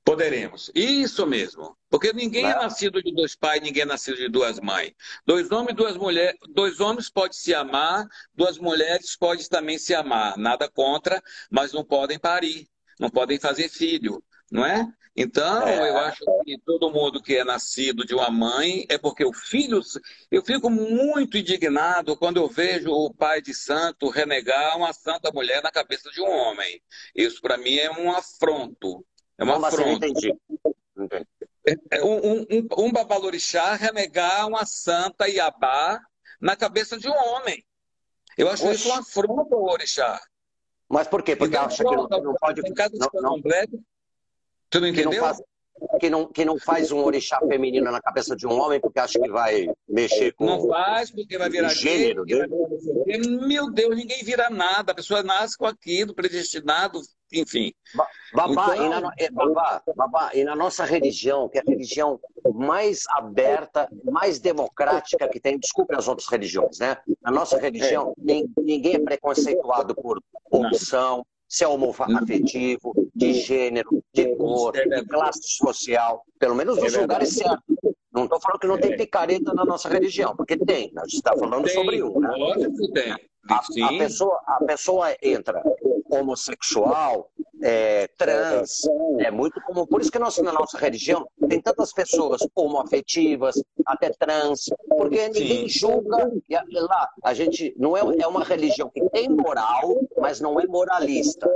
Poderemos. 0.08 0.70
Isso 0.74 1.26
mesmo. 1.26 1.76
Porque 1.90 2.14
ninguém 2.14 2.46
é 2.46 2.54
nascido 2.54 3.02
de 3.02 3.14
dois 3.14 3.36
pais, 3.36 3.60
ninguém 3.60 3.82
é 3.82 3.84
nascido 3.84 4.16
de 4.16 4.26
duas 4.30 4.58
mães. 4.58 4.94
Dois 5.26 5.50
homens, 5.50 5.76
duas 5.76 5.98
mulheres, 5.98 6.34
dois 6.48 6.80
homens 6.80 7.10
podem 7.10 7.34
se 7.34 7.54
amar, 7.54 8.06
duas 8.34 8.56
mulheres 8.56 9.14
podem 9.16 9.46
também 9.46 9.76
se 9.76 9.94
amar. 9.94 10.38
Nada 10.38 10.66
contra, 10.66 11.22
mas 11.50 11.74
não 11.74 11.84
podem 11.84 12.18
parir, 12.18 12.66
não 12.98 13.10
podem 13.10 13.38
fazer 13.38 13.68
filho, 13.68 14.24
não 14.50 14.64
é? 14.64 14.86
Então, 15.20 15.66
é. 15.66 15.90
eu 15.90 15.98
acho 15.98 16.24
que 16.44 16.56
todo 16.64 16.92
mundo 16.92 17.20
que 17.20 17.36
é 17.36 17.42
nascido 17.42 18.04
de 18.04 18.14
uma 18.14 18.30
mãe 18.30 18.86
é 18.88 18.96
porque 18.96 19.24
o 19.24 19.32
filho. 19.32 19.80
Eu 20.30 20.44
fico 20.44 20.70
muito 20.70 21.36
indignado 21.36 22.16
quando 22.16 22.36
eu 22.36 22.48
vejo 22.48 22.90
o 22.92 23.12
pai 23.12 23.42
de 23.42 23.52
santo 23.52 24.08
renegar 24.08 24.76
uma 24.76 24.92
santa 24.92 25.32
mulher 25.32 25.60
na 25.60 25.72
cabeça 25.72 26.08
de 26.10 26.20
um 26.20 26.30
homem. 26.30 26.80
Isso, 27.16 27.40
para 27.40 27.58
mim, 27.58 27.76
é 27.76 27.90
um 27.90 28.12
afronto. 28.12 29.04
É 29.36 29.42
uma 29.42 29.66
afronta. 29.66 30.06
Entendi. 30.06 30.32
É, 31.66 31.98
é 31.98 32.04
um, 32.04 32.42
um, 32.42 32.68
um 32.78 32.92
babalorixá 32.92 33.74
renegar 33.74 34.46
uma 34.46 34.64
santa 34.64 35.28
Iabá 35.28 36.00
na 36.40 36.54
cabeça 36.54 36.96
de 36.96 37.08
um 37.08 37.14
homem. 37.14 37.64
Eu 38.36 38.48
acho 38.48 38.64
Oxi. 38.68 38.76
isso 38.76 38.88
um 38.88 38.94
afronto 38.94 39.52
ao 39.52 39.64
orixá. 39.64 40.20
Mas 40.88 41.08
por 41.08 41.24
quê? 41.24 41.34
Porque 41.34 41.56
então, 41.56 41.66
acha 41.66 41.84
que 41.84 41.96
não, 41.96 42.06
não 42.08 42.34
pode... 42.36 42.62
Não, 42.62 43.10
não, 43.14 43.42
tu 44.70 44.80
não 44.80 44.88
entendeu? 44.88 45.10
Que 45.10 45.16
não, 45.16 45.24
faz, 45.24 45.42
que, 46.00 46.10
não, 46.10 46.26
que 46.26 46.44
não 46.44 46.58
faz 46.58 46.92
um 46.92 46.98
orixá 46.98 47.38
feminino 47.46 47.90
na 47.90 48.00
cabeça 48.00 48.34
de 48.34 48.46
um 48.46 48.52
homem 48.52 48.80
porque 48.80 48.98
acha 48.98 49.18
que 49.18 49.30
vai 49.30 49.68
mexer 49.88 50.32
com. 50.32 50.46
Não 50.46 50.68
faz, 50.68 51.10
porque 51.10 51.38
vai 51.38 51.48
virar 51.48 51.68
gênero. 51.68 52.24
Gay, 52.24 52.38
vai... 52.38 53.18
Meu 53.46 53.70
Deus, 53.70 53.96
ninguém 53.96 54.22
vira 54.24 54.50
nada. 54.50 54.92
A 54.92 54.94
pessoa 54.94 55.22
nasce 55.22 55.56
com 55.56 55.66
aquilo, 55.66 56.14
predestinado, 56.14 57.00
enfim. 57.32 57.72
Babá, 58.34 58.76
então... 58.76 58.86
e, 58.86 58.88
na, 58.88 59.12
é, 59.18 59.30
babá, 59.30 59.82
babá, 59.96 60.30
e 60.34 60.44
na 60.44 60.56
nossa 60.56 60.84
religião, 60.84 61.48
que 61.48 61.58
é 61.58 61.60
a 61.60 61.70
religião 61.70 62.20
mais 62.54 63.04
aberta, 63.10 63.88
mais 64.04 64.38
democrática 64.38 65.28
que 65.28 65.40
tem, 65.40 65.58
desculpe 65.58 65.94
as 65.94 66.08
outras 66.08 66.28
religiões, 66.28 66.78
né? 66.78 66.96
Na 67.22 67.30
nossa 67.30 67.58
religião, 67.58 68.14
é. 68.18 68.42
ninguém 68.60 68.96
é 68.96 68.98
preconceituado 68.98 69.94
por 69.94 70.20
opção, 70.50 71.24
se 71.48 71.64
é 71.64 71.68
homoafetivo, 71.68 72.92
de 73.18 73.32
gênero, 73.34 74.02
de 74.14 74.36
cor, 74.36 74.72
de 74.72 75.04
classe 75.06 75.40
social, 75.42 76.24
pelo 76.38 76.54
menos 76.54 76.78
nos 76.78 76.94
é 76.94 77.00
lugares 77.00 77.30
certos. 77.30 77.76
Não 78.12 78.24
estou 78.24 78.40
falando 78.40 78.60
que 78.60 78.66
não 78.66 78.78
tem 78.78 78.96
picareta 78.96 79.52
na 79.52 79.64
nossa 79.64 79.88
religião, 79.88 80.34
porque 80.36 80.56
tem, 80.56 80.92
a 80.96 81.02
gente 81.02 81.16
está 81.16 81.36
falando 81.36 81.64
tem, 81.64 81.74
sobre 81.74 82.02
um. 82.02 82.20
Né? 82.20 82.30
tem. 82.94 83.12
A, 83.50 83.56
a, 83.56 83.98
pessoa, 83.98 84.40
a 84.46 84.64
pessoa 84.64 85.16
entra 85.22 85.62
homossexual, 86.10 87.30
é, 87.62 88.08
trans, 88.16 88.82
é 89.18 89.30
muito 89.30 89.60
comum. 89.62 89.86
Por 89.86 90.00
isso 90.00 90.10
que 90.10 90.18
nós, 90.18 90.38
na 90.38 90.52
nossa 90.52 90.78
religião 90.78 91.26
tem 91.48 91.60
tantas 91.60 91.92
pessoas 91.92 92.40
homoafetivas, 92.54 93.60
até 93.84 94.10
trans, 94.10 94.66
porque 94.88 95.28
ninguém 95.28 95.68
Sim. 95.68 95.78
julga. 95.80 96.30
E 96.48 96.80
lá, 96.80 97.10
a 97.24 97.34
gente 97.34 97.74
não 97.76 97.96
é, 97.96 98.00
é 98.20 98.26
uma 98.26 98.44
religião 98.44 98.90
que 98.90 99.06
tem 99.10 99.28
moral, 99.28 99.96
mas 100.16 100.40
não 100.40 100.60
é 100.60 100.66
moralista. 100.66 101.48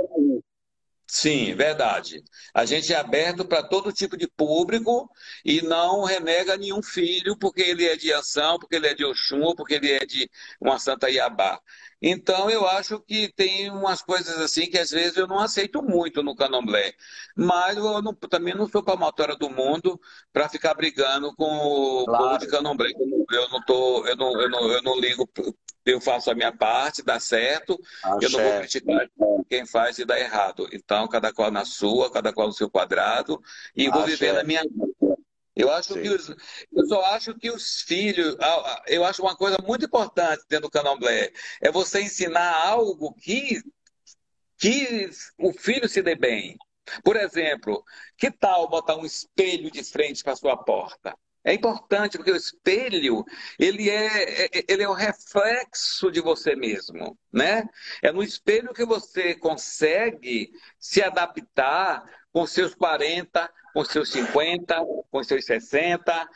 Sim, 1.05 1.53
verdade. 1.53 2.23
A 2.53 2.65
gente 2.65 2.91
é 2.91 2.95
aberto 2.95 3.45
para 3.45 3.61
todo 3.61 3.91
tipo 3.93 4.17
de 4.17 4.27
público 4.27 5.09
e 5.45 5.61
não 5.61 6.03
renega 6.03 6.57
nenhum 6.57 6.81
filho 6.81 7.37
porque 7.37 7.61
ele 7.61 7.85
é 7.85 7.95
de 7.95 8.11
ação, 8.11 8.57
porque 8.57 8.75
ele 8.75 8.87
é 8.87 8.93
de 8.95 9.05
Oxum, 9.05 9.53
porque 9.55 9.75
ele 9.75 9.91
é 9.91 10.05
de 10.05 10.29
uma 10.59 10.79
Santa 10.79 11.09
Iabá. 11.09 11.59
Então, 12.01 12.49
eu 12.49 12.67
acho 12.67 12.99
que 13.01 13.31
tem 13.33 13.69
umas 13.69 14.01
coisas 14.01 14.37
assim 14.39 14.69
que 14.69 14.77
às 14.77 14.89
vezes 14.91 15.15
eu 15.15 15.27
não 15.27 15.39
aceito 15.39 15.81
muito 15.83 16.23
no 16.23 16.35
candomblé. 16.35 16.93
Mas 17.35 17.77
eu 17.77 18.01
não, 18.01 18.13
também 18.13 18.55
não 18.55 18.67
sou 18.67 18.83
palmatória 18.83 19.35
do 19.35 19.49
mundo 19.49 19.99
para 20.31 20.49
ficar 20.49 20.73
brigando 20.73 21.33
com 21.35 21.45
o 21.45 22.05
claro. 22.05 22.23
povo 22.23 22.37
de 22.39 22.47
candomblé. 22.47 22.89
Eu 23.31 23.49
não, 23.49 23.61
tô, 23.63 24.05
eu, 24.07 24.15
não, 24.15 24.41
eu, 24.41 24.49
não, 24.49 24.71
eu 24.71 24.81
não 24.81 24.99
ligo, 24.99 25.29
eu 25.85 25.99
faço 25.99 26.31
a 26.31 26.35
minha 26.35 26.51
parte, 26.55 27.03
dá 27.03 27.19
certo. 27.19 27.79
eu 28.21 28.29
não 28.29 28.39
vou 28.41 28.59
criticar 28.59 29.09
quem 29.49 29.65
faz 29.65 29.99
e 29.99 30.05
dá 30.05 30.19
errado. 30.19 30.67
Então, 30.71 31.07
cada 31.07 31.33
qual 31.33 31.51
na 31.51 31.65
sua, 31.65 32.11
cada 32.11 32.33
qual 32.33 32.47
no 32.47 32.53
seu 32.53 32.69
quadrado. 32.69 33.41
E 33.75 33.89
vou 33.89 34.03
viver 34.05 34.33
na 34.33 34.43
minha 34.43 34.63
eu 35.55 35.71
acho 35.71 35.93
Sim. 35.93 36.01
que 36.01 36.09
os, 36.09 36.29
eu 36.29 36.85
só 36.87 37.05
acho 37.13 37.35
que 37.35 37.51
os 37.51 37.81
filhos, 37.81 38.35
eu 38.87 39.05
acho 39.05 39.21
uma 39.21 39.35
coisa 39.35 39.57
muito 39.63 39.85
importante 39.85 40.43
dentro 40.49 40.67
do 40.67 40.71
candomblé, 40.71 41.31
é 41.61 41.71
você 41.71 42.01
ensinar 42.01 42.53
algo 42.65 43.13
que, 43.13 43.61
que 44.57 45.09
o 45.37 45.53
filho 45.53 45.87
se 45.87 46.01
dê 46.01 46.15
bem. 46.15 46.57
Por 47.03 47.15
exemplo, 47.15 47.83
que 48.17 48.31
tal 48.31 48.67
botar 48.67 48.95
um 48.95 49.05
espelho 49.05 49.71
de 49.71 49.83
frente 49.83 50.23
para 50.23 50.35
sua 50.35 50.57
porta? 50.57 51.15
É 51.43 51.53
importante 51.53 52.17
porque 52.17 52.31
o 52.31 52.35
espelho 52.35 53.25
ele 53.59 53.89
é, 53.89 54.45
é, 54.45 54.49
ele 54.67 54.83
é 54.83 54.87
o 54.87 54.93
reflexo 54.93 56.09
de 56.09 56.21
você 56.21 56.55
mesmo, 56.55 57.17
né? 57.31 57.63
É 58.01 58.11
no 58.11 58.23
espelho 58.23 58.73
que 58.73 58.85
você 58.85 59.35
consegue 59.35 60.51
se 60.79 61.01
adaptar 61.01 62.03
com 62.33 62.47
seus 62.47 62.73
40, 62.73 63.49
com 63.73 63.85
seus 63.85 64.11
50, 64.11 64.75
com 65.11 65.23
seus 65.23 65.45
60. 65.45 66.29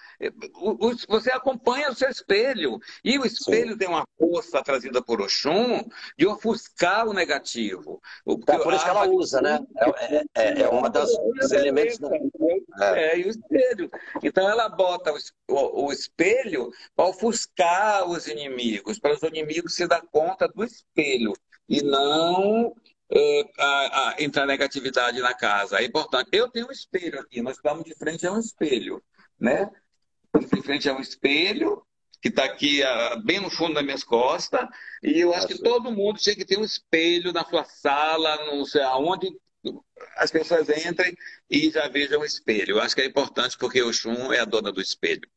Você 1.09 1.31
acompanha 1.31 1.89
o 1.89 1.95
seu 1.95 2.09
espelho. 2.09 2.79
E 3.03 3.17
o 3.17 3.25
espelho 3.25 3.71
Sim. 3.71 3.77
tem 3.77 3.87
uma 3.87 4.07
força 4.17 4.61
trazida 4.63 5.01
por 5.01 5.21
Oxum 5.21 5.81
de 6.17 6.27
ofuscar 6.27 7.07
o 7.07 7.13
negativo. 7.13 7.99
É 8.47 8.57
por 8.59 8.73
isso 8.73 8.83
que 8.83 8.89
ela 8.89 9.07
usa, 9.07 9.41
né? 9.41 9.59
É, 9.75 10.23
é, 10.35 10.61
é 10.61 10.69
uma 10.69 10.89
das 10.89 11.09
dos 11.09 11.51
elementos. 11.51 11.99
É. 12.79 13.13
é, 13.13 13.19
e 13.19 13.25
o 13.25 13.29
espelho. 13.29 13.89
Então 14.23 14.47
ela 14.47 14.69
bota 14.69 15.11
o, 15.47 15.85
o 15.85 15.91
espelho 15.91 16.71
para 16.95 17.05
ofuscar 17.05 18.07
os 18.07 18.27
inimigos, 18.27 18.99
para 18.99 19.13
os 19.13 19.23
inimigos 19.23 19.73
se 19.73 19.87
dar 19.87 20.01
conta 20.11 20.47
do 20.47 20.63
espelho 20.63 21.33
e 21.67 21.81
não 21.81 22.73
uh, 23.11 23.49
a, 23.57 24.09
a, 24.09 24.15
entrar 24.19 24.45
negatividade 24.45 25.19
na 25.19 25.33
casa. 25.33 25.79
É 25.79 25.85
importante. 25.85 26.29
Eu 26.31 26.49
tenho 26.49 26.67
um 26.67 26.71
espelho 26.71 27.19
aqui, 27.19 27.41
nós 27.41 27.57
estamos 27.57 27.83
de 27.83 27.95
frente 27.95 28.25
a 28.25 28.31
um 28.31 28.39
espelho, 28.39 29.03
né? 29.39 29.69
De 30.39 30.61
frente 30.61 30.89
a 30.89 30.93
um 30.93 30.99
espelho 30.99 31.83
que 32.21 32.29
está 32.29 32.45
aqui 32.45 32.81
uh, 32.83 33.23
bem 33.23 33.39
no 33.39 33.49
fundo 33.49 33.75
das 33.75 33.83
minhas 33.83 34.03
costas, 34.03 34.67
e 35.03 35.19
eu 35.19 35.33
acho 35.33 35.47
que 35.47 35.61
todo 35.61 35.91
mundo 35.91 36.17
tinha 36.17 36.35
que 36.35 36.45
ter 36.45 36.57
um 36.57 36.63
espelho 36.63 37.31
na 37.31 37.45
sua 37.45 37.63
sala, 37.63 38.35
não 38.47 38.65
sei 38.65 38.81
aonde 38.81 39.29
as 40.15 40.31
pessoas 40.31 40.69
entrem 40.69 41.15
e 41.49 41.69
já 41.69 41.87
vejam 41.87 42.21
o 42.21 42.25
espelho. 42.25 42.71
Eu 42.71 42.81
acho 42.81 42.95
que 42.95 43.01
é 43.01 43.05
importante 43.05 43.57
porque 43.57 43.81
o 43.81 43.93
Xum 43.93 44.31
é 44.33 44.39
a 44.39 44.45
dona 44.45 44.71
do 44.71 44.81
espelho. 44.81 45.27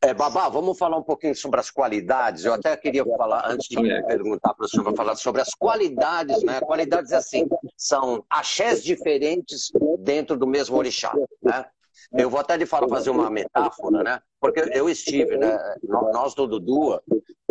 É, 0.00 0.14
Babá, 0.14 0.48
vamos 0.48 0.78
falar 0.78 0.96
um 0.96 1.02
pouquinho 1.02 1.34
sobre 1.34 1.60
as 1.60 1.70
qualidades. 1.70 2.44
Eu 2.44 2.54
até 2.54 2.76
queria 2.76 3.04
falar, 3.04 3.50
antes 3.50 3.68
de 3.68 3.76
perguntar 3.76 4.54
para 4.54 4.64
o 4.64 4.68
senhor, 4.68 4.94
falar 4.94 5.16
sobre 5.16 5.42
as 5.42 5.54
qualidades, 5.54 6.42
né? 6.42 6.60
Qualidades 6.60 7.12
assim, 7.12 7.46
são 7.76 8.24
axés 8.30 8.82
diferentes 8.82 9.70
dentro 9.98 10.36
do 10.36 10.46
mesmo 10.46 10.76
orixá, 10.76 11.14
né? 11.42 11.66
Eu 12.12 12.30
vou 12.30 12.40
até 12.40 12.56
lhe 12.56 12.66
falar, 12.66 12.88
fazer 12.88 13.10
uma 13.10 13.30
metáfora, 13.30 14.02
né? 14.02 14.20
Porque 14.40 14.60
eu 14.72 14.88
estive, 14.88 15.36
né? 15.36 15.58
Nós 15.82 16.34
do 16.34 16.46
Dudu, 16.46 17.00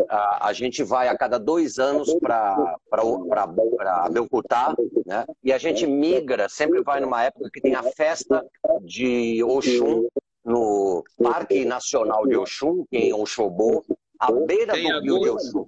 a, 0.07 0.47
a 0.47 0.53
gente 0.53 0.83
vai 0.83 1.07
a 1.07 1.17
cada 1.17 1.37
dois 1.37 1.79
anos 1.79 2.13
para 2.21 2.77
Belcutá, 4.11 4.75
né? 5.05 5.25
E 5.43 5.51
a 5.51 5.57
gente 5.57 5.85
migra, 5.87 6.47
sempre 6.47 6.81
vai 6.81 6.99
numa 6.99 7.23
época 7.23 7.49
que 7.51 7.61
tem 7.61 7.75
a 7.75 7.83
festa 7.83 8.45
de 8.81 9.43
Oxum 9.43 10.07
no 10.45 11.03
Parque 11.21 11.65
Nacional 11.65 12.27
de 12.27 12.35
Oxum, 12.35 12.85
em 12.91 13.13
Oxobô, 13.13 13.83
à 14.19 14.31
beira 14.31 14.73
do 14.73 14.99
rio 15.01 15.19
de 15.19 15.29
Oxum. 15.29 15.67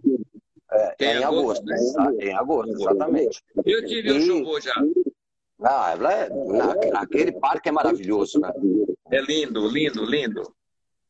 É, 0.71 0.95
é 0.99 1.17
em 1.17 1.23
agosto, 1.23 1.65
né? 1.65 1.78
Em 2.19 2.34
agosto, 2.34 2.73
exatamente. 2.73 3.43
Eu 3.65 3.86
tive 3.86 4.09
e... 4.09 4.17
Oxobô 4.17 4.59
já. 4.59 4.73
Ah, 5.61 5.95
é, 6.11 6.97
aquele 6.97 7.32
parque 7.32 7.69
é 7.69 7.71
maravilhoso, 7.71 8.39
né? 8.39 8.51
É 9.09 9.21
lindo, 9.21 9.67
lindo, 9.69 10.05
lindo. 10.05 10.55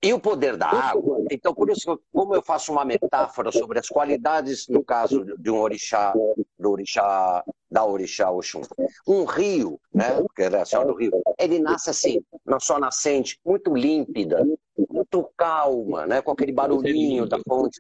E 0.06 0.14
o 0.14 0.20
poder 0.20 0.56
da 0.56 0.68
água. 0.68 1.26
Então, 1.32 1.52
por 1.52 1.68
isso, 1.68 2.00
como 2.14 2.36
eu 2.36 2.42
faço 2.44 2.72
uma 2.72 2.86
metáfora 2.86 3.52
sobre 3.52 3.80
as 3.80 3.88
qualidades, 3.88 4.68
no 4.68 4.84
caso 4.84 5.26
de 5.40 5.50
um 5.50 5.58
orixá, 5.58 6.14
do 6.60 6.72
orixá, 6.72 7.44
da 7.72 7.84
orixá 7.84 8.30
Oxum. 8.30 8.62
Um 9.08 9.26
rio, 9.26 9.80
né, 9.92 10.24
que 10.36 10.44
é 10.44 10.62
a 10.62 10.64
senhora 10.64 10.90
do 10.90 10.96
rio, 10.96 11.12
ele 11.40 11.58
nasce 11.58 11.90
assim, 11.90 12.22
na 12.46 12.60
sua 12.60 12.80
nascente, 12.80 13.40
muito 13.44 13.74
límpida, 13.74 14.46
muito 14.90 15.28
calma, 15.36 16.06
né, 16.06 16.22
com 16.22 16.32
aquele 16.32 16.52
barulhinho 16.52 17.28
da 17.28 17.40
fonte. 17.40 17.80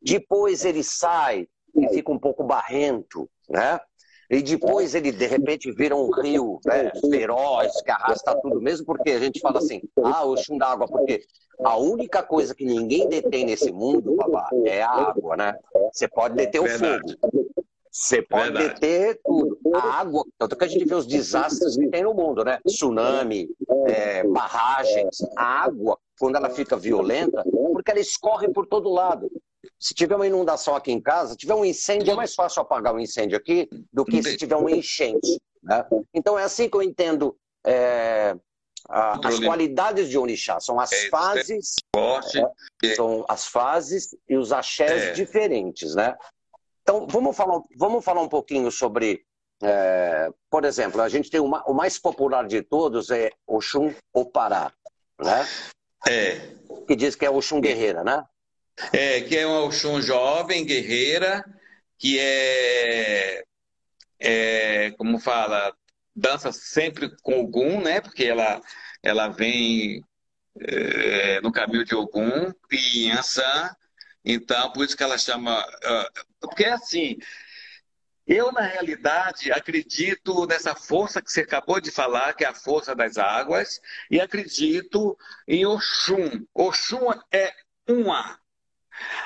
Depois 0.00 0.64
ele 0.64 0.82
sai 0.82 1.46
e 1.76 1.88
fica 1.90 2.10
um 2.10 2.18
pouco 2.18 2.42
barrento, 2.42 3.28
né? 3.50 3.78
E 4.30 4.40
depois 4.42 4.94
ele, 4.94 5.10
de 5.10 5.26
repente, 5.26 5.72
vira 5.72 5.96
um 5.96 6.08
rio 6.20 6.60
né, 6.64 6.92
feroz, 7.10 7.72
que 7.82 7.90
arrasta 7.90 8.38
tudo, 8.40 8.60
mesmo 8.60 8.86
porque 8.86 9.10
a 9.10 9.18
gente 9.18 9.40
fala 9.40 9.58
assim, 9.58 9.82
ah, 10.04 10.24
o 10.24 10.36
chum 10.36 10.56
d'água, 10.56 10.86
porque 10.86 11.20
a 11.64 11.76
única 11.76 12.22
coisa 12.22 12.54
que 12.54 12.64
ninguém 12.64 13.08
detém 13.08 13.44
nesse 13.44 13.72
mundo, 13.72 14.14
babá, 14.14 14.48
é 14.64 14.82
a 14.82 14.90
água, 14.90 15.36
né? 15.36 15.58
Você 15.92 16.06
pode 16.06 16.36
deter 16.36 16.60
o 16.60 16.64
Verdade. 16.64 17.16
fogo. 17.20 17.50
Você 17.90 18.22
pode 18.22 18.52
Verdade. 18.52 18.80
deter 18.80 19.20
tudo. 19.24 19.58
A 19.74 19.98
água, 19.98 20.24
tanto 20.38 20.56
que 20.56 20.64
a 20.64 20.68
gente 20.68 20.84
vê 20.84 20.94
os 20.94 21.06
desastres 21.06 21.76
que 21.76 21.88
tem 21.88 22.04
no 22.04 22.14
mundo, 22.14 22.44
né? 22.44 22.60
Tsunami, 22.64 23.48
é, 23.88 24.22
barragens. 24.28 25.18
A 25.36 25.64
água, 25.64 25.98
quando 26.20 26.36
ela 26.36 26.50
fica 26.50 26.76
violenta, 26.76 27.42
porque 27.72 27.90
ela 27.90 28.00
escorre 28.00 28.48
por 28.48 28.64
todo 28.66 28.88
lado. 28.88 29.28
Se 29.80 29.94
tiver 29.94 30.14
uma 30.14 30.26
inundação 30.26 30.76
aqui 30.76 30.92
em 30.92 31.00
casa, 31.00 31.32
se 31.32 31.38
tiver 31.38 31.54
um 31.54 31.64
incêndio, 31.64 32.12
é 32.12 32.14
mais 32.14 32.34
fácil 32.34 32.60
apagar 32.60 32.94
um 32.94 33.00
incêndio 33.00 33.36
aqui 33.36 33.66
do 33.90 34.04
que 34.04 34.22
se 34.22 34.36
tiver 34.36 34.56
um 34.56 34.68
enchente. 34.68 35.40
Né? 35.62 35.84
Então 36.12 36.38
é 36.38 36.44
assim 36.44 36.68
que 36.68 36.76
eu 36.76 36.82
entendo 36.82 37.34
é, 37.64 38.36
a, 38.88 39.28
as 39.28 39.38
qualidades 39.38 40.08
de 40.08 40.18
Orixá. 40.18 40.60
São 40.60 40.78
as 40.78 40.92
é, 40.92 41.08
fases. 41.08 41.74
É, 42.84 42.94
são 42.94 43.24
as 43.28 43.46
fases 43.46 44.14
e 44.28 44.36
os 44.36 44.52
axés 44.52 45.02
é. 45.02 45.12
diferentes, 45.12 45.94
né? 45.94 46.16
Então 46.82 47.06
vamos 47.06 47.36
falar, 47.36 47.60
vamos 47.76 48.04
falar 48.04 48.22
um 48.22 48.28
pouquinho 48.28 48.70
sobre. 48.70 49.24
É, 49.62 50.30
por 50.50 50.64
exemplo, 50.64 51.02
a 51.02 51.08
gente 51.08 51.30
tem 51.30 51.40
uma, 51.40 51.62
o 51.66 51.74
mais 51.74 51.98
popular 51.98 52.46
de 52.46 52.62
todos 52.62 53.10
é 53.10 53.30
Oxum 53.46 53.94
Opará, 54.12 54.72
né? 55.18 55.46
É. 56.08 56.40
Que 56.86 56.96
diz 56.96 57.14
que 57.14 57.26
é 57.26 57.30
Oxum 57.30 57.60
Guerreira, 57.60 58.02
né? 58.02 58.24
É, 58.92 59.20
que 59.22 59.36
é 59.36 59.46
uma 59.46 59.64
Oxum 59.64 60.00
jovem, 60.00 60.64
guerreira, 60.64 61.44
que 61.98 62.18
é, 62.18 63.44
é, 64.18 64.90
como 64.92 65.18
fala, 65.18 65.74
dança 66.14 66.52
sempre 66.52 67.10
com 67.22 67.40
Ogum, 67.40 67.80
né? 67.82 68.00
Porque 68.00 68.24
ela, 68.24 68.60
ela 69.02 69.28
vem 69.28 70.04
é, 70.60 71.40
no 71.40 71.52
caminho 71.52 71.84
de 71.84 71.94
Ogum 71.94 72.52
e 72.70 73.10
Ansan. 73.10 73.70
Então, 74.24 74.72
por 74.72 74.84
isso 74.84 74.96
que 74.96 75.02
ela 75.02 75.18
chama. 75.18 75.60
Uh, 75.60 76.26
porque 76.40 76.64
é 76.64 76.72
assim. 76.72 77.16
Eu, 78.26 78.52
na 78.52 78.60
realidade, 78.60 79.50
acredito 79.50 80.46
nessa 80.46 80.74
força 80.74 81.20
que 81.20 81.32
você 81.32 81.40
acabou 81.40 81.80
de 81.80 81.90
falar, 81.90 82.32
que 82.34 82.44
é 82.44 82.48
a 82.48 82.54
força 82.54 82.94
das 82.94 83.18
águas, 83.18 83.80
e 84.08 84.20
acredito 84.20 85.18
em 85.48 85.66
Oxum. 85.66 86.46
Oxum 86.54 87.10
é 87.32 87.52
uma. 87.88 88.39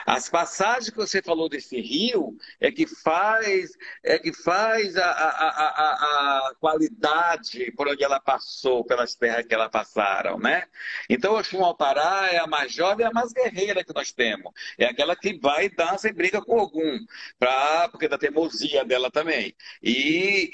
As 0.06 0.28
passagens 0.28 0.90
que 0.90 0.96
você 0.96 1.22
falou 1.22 1.48
desse 1.48 1.80
rio 1.80 2.36
é 2.60 2.70
que 2.70 2.86
faz, 2.86 3.70
é 4.02 4.18
que 4.18 4.32
faz 4.32 4.96
a, 4.96 5.10
a, 5.10 5.38
a, 5.48 6.48
a 6.48 6.54
qualidade 6.60 7.72
por 7.72 7.88
onde 7.88 8.04
ela 8.04 8.20
passou, 8.20 8.84
pelas 8.84 9.14
terras 9.14 9.46
que 9.46 9.54
ela 9.54 9.68
passaram, 9.68 10.38
né? 10.38 10.64
Então, 11.08 11.34
Oxum 11.34 11.64
Alpará 11.64 12.28
é 12.30 12.38
a 12.38 12.46
mais 12.46 12.72
jovem 12.72 13.04
e 13.04 13.08
a 13.08 13.12
mais 13.12 13.32
guerreira 13.32 13.84
que 13.84 13.94
nós 13.94 14.12
temos. 14.12 14.52
É 14.78 14.86
aquela 14.86 15.16
que 15.16 15.38
vai, 15.38 15.68
dança 15.68 16.08
e 16.08 16.12
briga 16.12 16.40
com 16.42 16.58
algum, 16.58 16.98
pra, 17.38 17.88
porque 17.88 18.08
da 18.08 18.18
teimosia 18.18 18.84
dela 18.84 19.10
também. 19.10 19.54
E, 19.82 20.50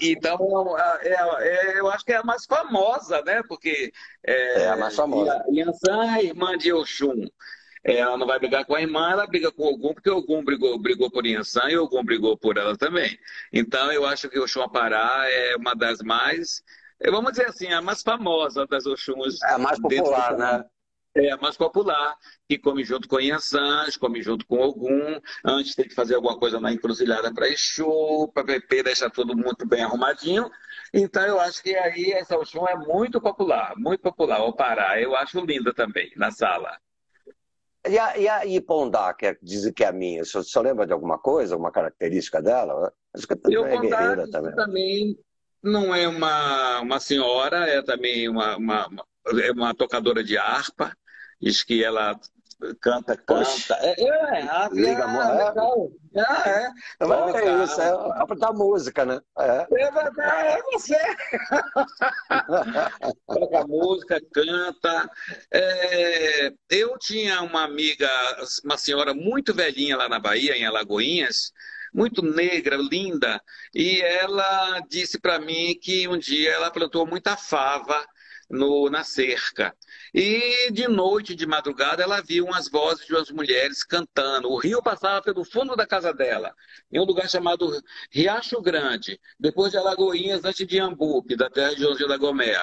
e 0.00 0.10
então, 0.10 0.76
é, 0.78 1.08
é, 1.08 1.78
eu 1.78 1.88
acho 1.88 2.04
que 2.04 2.12
é 2.12 2.16
a 2.16 2.24
mais 2.24 2.44
famosa, 2.44 3.22
né? 3.22 3.42
Porque 3.48 3.92
é, 4.22 4.62
é 4.62 4.68
a 4.68 4.76
mais 4.76 4.94
famosa. 4.94 5.44
Yansan 5.50 6.16
é 6.16 6.24
irmã 6.24 6.56
de 6.56 6.72
Oxum. 6.72 7.26
Ela 7.84 8.16
não 8.16 8.26
vai 8.26 8.38
brigar 8.38 8.64
com 8.64 8.74
a 8.74 8.80
irmã, 8.80 9.10
ela 9.10 9.26
briga 9.26 9.52
com 9.52 9.64
o 9.64 9.74
Ogum, 9.74 9.92
porque 9.92 10.08
o 10.08 10.16
Ogum 10.16 10.42
brigou, 10.42 10.78
brigou 10.78 11.10
por 11.10 11.26
Yansan 11.26 11.68
e 11.68 11.76
o 11.76 11.84
Ogum 11.84 12.02
brigou 12.02 12.34
por 12.34 12.56
ela 12.56 12.74
também. 12.78 13.18
Então, 13.52 13.92
eu 13.92 14.06
acho 14.06 14.30
que 14.30 14.38
o 14.38 14.44
Oxum 14.44 14.62
Apará 14.62 15.26
é 15.28 15.54
uma 15.56 15.74
das 15.74 16.00
mais, 16.00 16.62
vamos 17.10 17.32
dizer 17.32 17.46
assim, 17.46 17.68
a 17.68 17.82
mais 17.82 18.00
famosa 18.00 18.66
das 18.66 18.86
Oxuns. 18.86 19.42
É 19.42 19.52
a 19.52 19.58
mais 19.58 19.78
popular, 19.78 20.34
né? 20.38 20.64
É 21.16 21.30
a 21.30 21.36
mais 21.36 21.56
popular, 21.56 22.16
que 22.48 22.58
come 22.58 22.82
junto 22.84 23.06
com 23.06 23.20
Yansan, 23.20 23.86
come 24.00 24.22
junto 24.22 24.46
com 24.46 24.60
Ogum. 24.60 25.20
Antes 25.44 25.74
tem 25.74 25.86
que 25.86 25.94
fazer 25.94 26.14
alguma 26.14 26.38
coisa 26.38 26.58
na 26.58 26.72
encruzilhada 26.72 27.32
para 27.34 27.48
Exu, 27.48 28.32
para 28.32 28.44
PP, 28.44 28.82
deixar 28.82 29.10
tudo 29.10 29.36
muito 29.36 29.66
bem 29.66 29.84
arrumadinho. 29.84 30.50
Então, 30.92 31.22
eu 31.22 31.38
acho 31.38 31.62
que 31.62 31.76
aí 31.76 32.12
essa 32.12 32.36
Oxum 32.36 32.66
é 32.66 32.76
muito 32.76 33.20
popular, 33.20 33.74
muito 33.76 34.00
popular. 34.00 34.40
O 34.42 34.54
Pará, 34.54 34.98
eu 34.98 35.14
acho 35.14 35.38
linda 35.44 35.74
também, 35.74 36.10
na 36.16 36.30
sala. 36.30 36.78
E 37.86 37.98
a, 37.98 38.18
e 38.18 38.28
a 38.28 38.46
Ipondá, 38.46 39.12
que 39.12 39.26
é, 39.26 39.36
dizem 39.42 39.72
que 39.72 39.84
é 39.84 39.88
a 39.88 39.92
minha, 39.92 40.22
o 40.22 40.24
senhor, 40.24 40.64
lembra 40.64 40.86
de 40.86 40.92
alguma 40.92 41.18
coisa, 41.18 41.56
uma 41.56 41.70
característica 41.70 42.40
dela? 42.40 42.92
Acho 43.12 43.26
que 43.26 43.34
é 43.34 43.36
guerreira 43.36 44.30
também. 44.30 44.54
também 44.54 45.18
não 45.62 45.94
é 45.94 46.06
uma, 46.06 46.80
uma 46.80 47.00
senhora, 47.00 47.66
é 47.68 47.82
também 47.82 48.28
uma, 48.28 48.56
uma, 48.56 48.86
uma, 48.86 49.06
é 49.42 49.50
uma 49.52 49.74
tocadora 49.74 50.22
de 50.22 50.36
harpa. 50.36 50.96
Diz 51.40 51.62
que 51.62 51.82
ela 51.82 52.18
canta, 52.80 53.16
canta. 53.16 53.74
É, 53.80 54.02
é, 54.02 54.48
a, 54.48 54.68
Liga, 54.72 55.02
é, 55.02 55.44
legal. 55.44 55.90
É, 56.14 56.20
é. 56.20 56.70
Toca, 56.98 57.38
é 57.38 57.64
isso, 57.64 57.80
é, 57.80 57.88
é 57.88 58.26
pra 58.26 58.36
dar 58.36 58.52
música, 58.52 59.04
né? 59.04 59.20
É, 59.38 59.66
é, 59.72 59.82
é 59.82 60.62
você. 60.72 60.96
Toca 63.26 63.66
música, 63.66 64.20
canta. 64.32 65.10
É, 65.52 66.52
eu 66.70 66.96
tinha 66.98 67.42
uma 67.42 67.64
amiga, 67.64 68.08
uma 68.64 68.76
senhora 68.76 69.14
muito 69.14 69.54
velhinha 69.54 69.96
lá 69.96 70.08
na 70.08 70.18
Bahia, 70.18 70.56
em 70.56 70.64
Alagoinhas, 70.64 71.52
muito 71.92 72.22
negra, 72.22 72.76
linda, 72.76 73.40
e 73.72 74.00
ela 74.00 74.80
disse 74.88 75.18
para 75.18 75.38
mim 75.38 75.78
que 75.80 76.08
um 76.08 76.18
dia 76.18 76.50
ela 76.50 76.70
plantou 76.70 77.06
muita 77.06 77.36
fava 77.36 78.04
no, 78.50 78.88
na 78.90 79.04
cerca. 79.04 79.74
E 80.12 80.70
de 80.70 80.86
noite, 80.88 81.34
de 81.34 81.46
madrugada, 81.46 82.02
ela 82.02 82.20
viu 82.20 82.44
umas 82.44 82.68
vozes 82.68 83.06
de 83.06 83.14
umas 83.14 83.30
mulheres 83.30 83.82
cantando. 83.82 84.50
O 84.50 84.58
rio 84.58 84.82
passava 84.82 85.22
pelo 85.22 85.44
fundo 85.44 85.74
da 85.76 85.86
casa 85.86 86.12
dela, 86.12 86.54
em 86.92 87.00
um 87.00 87.04
lugar 87.04 87.28
chamado 87.28 87.70
Riacho 88.10 88.60
Grande, 88.60 89.20
depois 89.38 89.72
de 89.72 89.78
Alagoinhas, 89.78 90.44
antes 90.44 90.66
de 90.66 90.78
Ambupe, 90.78 91.36
da 91.36 91.50
terra 91.50 91.74
de 91.74 92.06
da 92.06 92.16
Gomé. 92.16 92.54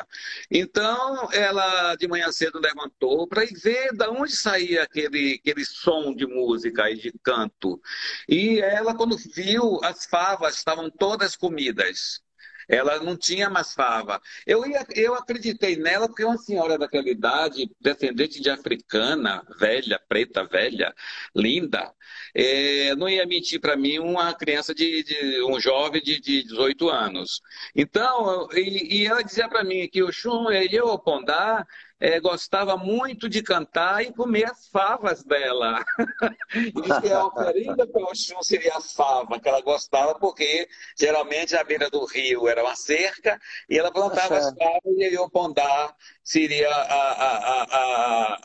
Então, 0.50 1.30
ela 1.32 1.96
de 1.96 2.08
manhã 2.08 2.32
cedo 2.32 2.60
levantou 2.60 3.28
para 3.28 3.44
ver 3.64 3.92
de 3.94 4.08
onde 4.08 4.36
saía 4.36 4.84
aquele, 4.84 5.40
aquele 5.42 5.66
som 5.66 6.14
de 6.14 6.26
música 6.26 6.90
e 6.90 6.96
de 6.96 7.12
canto. 7.24 7.82
E 8.28 8.60
ela, 8.60 8.96
quando 8.96 9.18
viu, 9.18 9.80
as 9.84 10.06
favas 10.06 10.56
estavam 10.56 10.90
todas 10.90 11.36
comidas. 11.36 12.22
Ela 12.68 13.00
não 13.00 13.18
tinha 13.18 13.50
mais 13.50 13.74
fava. 13.74 14.22
Eu, 14.46 14.66
ia, 14.66 14.86
eu 14.96 15.14
acreditei 15.16 15.76
nela 15.76 16.08
porque 16.08 16.24
uma 16.24 16.38
senhora 16.38 16.78
daquela 16.78 17.10
idade, 17.10 17.70
descendente 17.80 18.42
de 18.42 18.50
africana, 18.50 19.44
velha, 19.60 20.00
preta, 20.08 20.44
velha, 20.44 20.94
linda, 21.36 21.94
é, 22.34 22.96
não 22.96 23.10
ia 23.10 23.26
mentir 23.26 23.60
para 23.60 23.76
mim 23.76 24.00
uma 24.00 24.34
criança 24.34 24.74
de, 24.74 25.04
de, 25.04 25.44
um 25.44 25.60
jovem 25.60 26.02
de, 26.02 26.20
de 26.20 26.44
18 26.44 26.90
anos. 26.90 27.42
Então, 27.76 28.48
e, 28.54 29.02
e 29.02 29.06
ela 29.08 29.24
dizia 29.24 29.48
para 29.50 29.64
mim 29.64 29.88
que 29.90 30.02
o 30.04 30.12
Xum, 30.12 30.50
eu, 30.52 30.98
Pondá, 31.00 31.66
é, 32.02 32.20
gostava 32.20 32.76
muito 32.76 33.30
de 33.30 33.44
cantar 33.44 34.04
e 34.04 34.12
comer 34.12 34.46
as 34.46 34.68
favas 34.68 35.24
dela. 35.24 35.86
Diz 36.52 37.00
que 37.00 37.12
a 37.12 37.28
oferenda 37.28 37.86
para 37.86 38.04
Oxum 38.06 38.42
seria 38.42 38.76
a 38.76 38.82
fava, 38.82 39.40
que 39.40 39.48
ela 39.48 39.62
gostava, 39.62 40.16
porque 40.16 40.68
geralmente 40.98 41.56
a 41.56 41.64
beira 41.64 41.92
do 41.92 42.04
rio 42.06 42.48
era 42.48 42.64
uma 42.64 42.76
cerca 42.76 43.40
e 43.70 43.78
ela 43.78 43.92
plantava 43.92 44.36
as 44.36 44.52
favas 44.52 44.82
e 44.98 45.16
o 45.16 45.30
pondá 45.30 45.96
seria 46.24 46.72
a, 46.72 47.12
a, 47.12 47.68
a, 47.68 48.40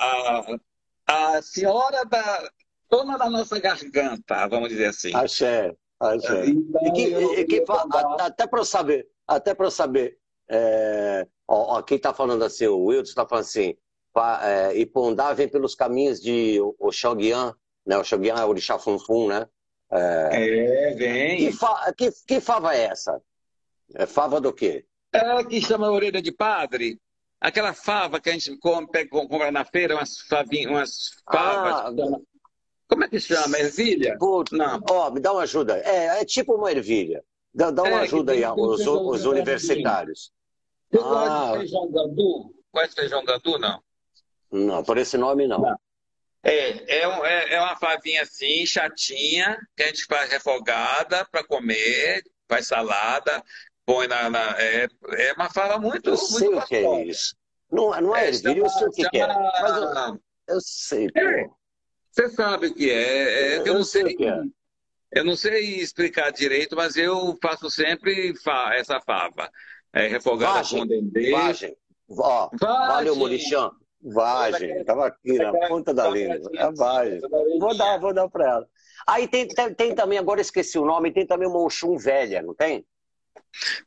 a, 1.07 1.37
a 1.37 1.43
senhora 1.43 2.05
da 2.05 2.51
dona 2.91 3.17
da 3.17 3.31
nossa 3.31 3.59
garganta, 3.59 4.47
vamos 4.49 4.69
dizer 4.69 4.89
assim. 4.89 5.15
Axé, 5.15 5.75
axé. 5.99 6.45
Então, 6.45 6.87
e 6.89 6.93
que, 6.93 7.41
e 7.41 7.45
que, 7.47 7.65
até 8.21 8.47
para 8.47 8.61
eu 8.61 8.65
saber, 8.67 9.09
até 9.27 9.55
para 9.55 9.67
eu 9.67 9.71
saber, 9.71 10.19
é, 10.47 11.27
ó, 11.47 11.79
ó, 11.79 11.83
quem 11.83 11.97
está 11.97 12.13
falando 12.13 12.45
assim, 12.45 12.67
o 12.67 12.85
Wilson 12.85 13.11
está 13.11 13.27
falando 13.27 13.45
assim, 13.45 13.77
é, 14.43 14.79
Ipondá 14.79 15.33
vem 15.33 15.49
pelos 15.49 15.75
caminhos 15.75 16.21
de 16.21 16.59
Oxoguian, 16.79 17.55
né? 17.85 17.99
Oxoguian 17.99 18.35
é 18.35 18.45
orixá 18.45 18.79
Funfun, 18.79 19.29
né? 19.29 19.47
É, 19.91 20.91
é 20.91 20.95
vem. 20.95 21.37
Que, 21.39 21.53
fa, 21.53 21.93
que, 21.97 22.11
que, 22.27 22.41
fava 22.41 22.75
é 22.75 22.85
essa? 22.85 23.21
É 23.95 24.07
fava 24.07 24.41
do 24.41 24.53
quê? 24.53 24.85
É 25.13 25.45
que 25.45 25.61
chama 25.61 25.91
orelha 25.91 26.21
de 26.21 26.33
padre. 26.33 26.99
Aquela 27.41 27.75
fava 27.75 28.19
que 28.19 28.31
a 28.31 28.33
gente 28.33 28.57
come, 28.59 28.89
pega, 28.89 29.11
compra 29.11 29.53
na 29.53 29.65
feira, 29.65 29.95
umas 29.95 30.19
favinhas, 30.21 30.71
umas 30.71 31.11
favas. 31.31 31.75
Ah, 31.75 32.19
como 32.89 33.05
é 33.05 33.09
que 33.09 33.21
chama? 33.21 33.59
Ervilha? 33.59 34.17
Não. 34.53 34.81
Ó, 34.91 35.11
me 35.11 35.21
dá 35.21 35.33
uma 35.33 35.43
ajuda. 35.43 35.79
É, 35.79 36.21
é 36.21 36.25
tipo 36.25 36.55
uma 36.55 36.71
ervilha. 36.71 37.23
Dá, 37.55 37.71
dá 37.71 37.83
uma 37.83 38.01
é, 38.01 38.03
ajuda 38.03 38.33
aí 38.33 38.45
aos, 38.45 38.87
os 38.87 39.25
universitários. 39.25 40.33
Você 40.97 41.05
ah. 41.05 41.09
gosta 41.09 41.53
de 41.53 41.59
feijão 41.59 41.91
gadu? 41.91 42.55
Conhece 42.71 42.95
feijão 42.95 43.25
gadu, 43.25 43.59
não? 43.59 43.83
Não, 44.51 44.83
por 44.83 44.97
esse 44.99 45.17
nome 45.17 45.47
não. 45.47 45.59
não. 45.59 45.77
É, 46.43 46.69
é, 46.87 47.03
é, 47.03 47.55
é, 47.55 47.61
uma 47.61 47.77
favinha 47.77 48.23
assim, 48.23 48.65
chatinha, 48.65 49.59
que 49.77 49.83
a 49.83 49.87
gente 49.87 50.05
faz 50.05 50.31
refogada 50.31 51.25
para 51.25 51.45
comer, 51.45 52.23
faz 52.49 52.69
salada, 52.69 53.43
põe 53.85 54.07
na. 54.07 54.31
na 54.31 54.57
é, 54.61 54.87
é 55.19 55.33
uma 55.33 55.51
fava 55.51 55.79
muito. 55.79 56.11
Eu 56.11 56.17
sei 56.17 56.49
o 56.49 56.65
que 56.65 56.77
é 56.77 57.05
isso. 57.05 57.37
Não, 57.71 58.01
não 58.01 58.17
é, 58.17 58.27
é 58.27 58.29
ervilha, 58.29 58.59
eu 58.59 58.69
sei 58.69 58.87
o 58.87 58.91
que, 58.91 59.03
chama... 59.03 59.11
que 59.11 59.19
é. 59.19 59.27
Mas 59.27 59.77
eu, 59.77 60.21
eu 60.49 60.61
sei. 60.61 61.09
É, 61.17 61.47
você 62.13 62.29
sabe 62.31 62.69
o 62.69 62.75
que 62.75 62.91
é. 62.91 62.95
é 62.95 63.59
eu, 63.59 63.67
eu, 63.67 63.75
não 63.75 63.85
sei. 63.85 64.03
sei 64.03 64.15
o 64.15 64.17
que 64.17 64.25
é. 64.25 64.43
Eu 65.13 65.25
não 65.25 65.37
sei 65.37 65.81
explicar 65.81 66.31
direito, 66.31 66.77
mas 66.77 66.97
eu 66.97 67.37
faço 67.43 67.71
sempre 67.71 68.35
essa 68.75 69.01
fava 69.01 69.51
é, 69.93 70.07
refogada 70.07 70.55
vagem, 70.55 70.81
com 70.81 70.87
dendê. 70.87 71.31
Vagem. 71.31 71.77
Ó, 72.09 72.51
vagem. 72.53 72.87
Valeu, 72.89 73.17
Morichão. 73.17 73.73
Vagem. 74.03 74.81
Estava 74.81 75.07
aqui 75.07 75.33
na 75.35 75.53
ponta 75.69 75.93
da 75.93 76.09
língua. 76.09 76.51
É 76.55 76.71
vagem. 76.73 77.21
Vou 77.59 77.77
dar, 77.77 77.99
vou 77.99 78.15
dar 78.15 78.29
para 78.29 78.49
ela. 78.49 78.69
Aí 79.07 79.29
tem, 79.29 79.47
tem, 79.49 79.75
tem, 79.75 79.95
também, 79.95 80.19
agora 80.19 80.41
esqueci 80.41 80.79
o 80.79 80.85
nome, 80.85 81.13
tem 81.13 81.27
também 81.27 81.49
uma 81.49 81.61
Oxum 81.61 81.97
velha, 81.97 82.43
não 82.43 82.55
tem? 82.55 82.85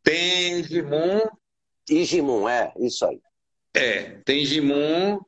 Tem 0.04 0.64
Gimum. 0.64 1.22
E 1.90 2.06
Gimum, 2.06 2.48
é, 2.48 2.74
isso 2.80 3.06
aí. 3.06 3.20
É, 3.74 4.20
tem 4.24 4.46
Gimum, 4.46 5.20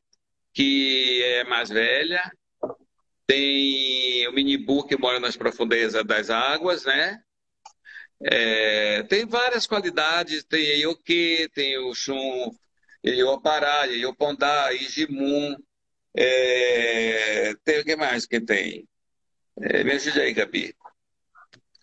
que 0.54 1.24
é 1.24 1.44
mais 1.44 1.70
velha. 1.70 2.22
Tem 3.26 4.28
o 4.28 4.34
Minibu, 4.34 4.86
que 4.86 4.98
mora 4.98 5.20
nas 5.20 5.38
profundezas 5.38 6.06
das 6.06 6.30
águas, 6.30 6.86
né? 6.86 7.22
É, 8.24 9.04
tem 9.04 9.26
várias 9.26 9.66
qualidades, 9.66 10.44
tem 10.44 10.82
Ioque, 10.82 11.50
tem 11.54 11.78
o 11.80 11.94
Xum, 11.96 12.52
Iopará, 13.04 13.86
Iopondá, 13.86 14.72
Ijimun, 14.74 15.56
é, 16.16 17.54
tem 17.64 17.80
o 17.80 17.84
que 17.84 17.96
mais 17.96 18.26
que 18.26 18.40
tem? 18.40 18.88
É, 19.60 19.84
me 19.84 19.94
ajude 19.94 20.20
aí, 20.20 20.34
Gabi. 20.34 20.76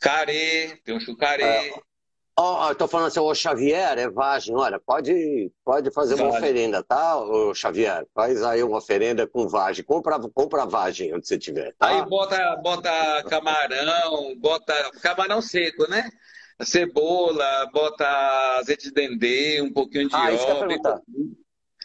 Care, 0.01 0.80
tem 0.84 0.97
o 0.97 1.01
Chucaré. 1.01 1.68
É. 1.68 1.72
Oh, 2.41 2.68
eu 2.68 2.74
tô 2.76 2.86
falando 2.86 3.09
assim, 3.09 3.18
o 3.18 3.34
Xavier 3.34 3.99
é 3.99 4.09
vagem, 4.09 4.55
olha, 4.55 4.78
pode, 4.78 5.51
pode 5.64 5.91
fazer 5.91 6.14
uma 6.14 6.28
oferenda, 6.28 6.84
tá, 6.84 7.18
ô 7.18 7.53
Xavier? 7.53 8.07
Faz 8.14 8.41
aí 8.45 8.62
uma 8.62 8.78
oferenda 8.78 9.26
com 9.26 9.49
vagem, 9.49 9.84
compra, 9.84 10.20
compra 10.32 10.64
vagem 10.64 11.12
onde 11.12 11.26
você 11.26 11.36
tiver. 11.36 11.74
Tá? 11.76 11.89
Aí 11.89 12.09
bota, 12.09 12.55
bota 12.62 13.24
camarão, 13.28 14.36
bota 14.39 14.72
camarão 15.03 15.43
seco, 15.43 15.91
né? 15.91 16.09
Cebola, 16.65 17.67
bota 17.73 18.07
azeite 18.59 18.85
de 18.89 18.93
dendê, 18.93 19.63
um 19.63 19.73
pouquinho 19.73 20.09
de 20.09 20.15
ah, 20.15 20.33
óleo. 20.33 20.81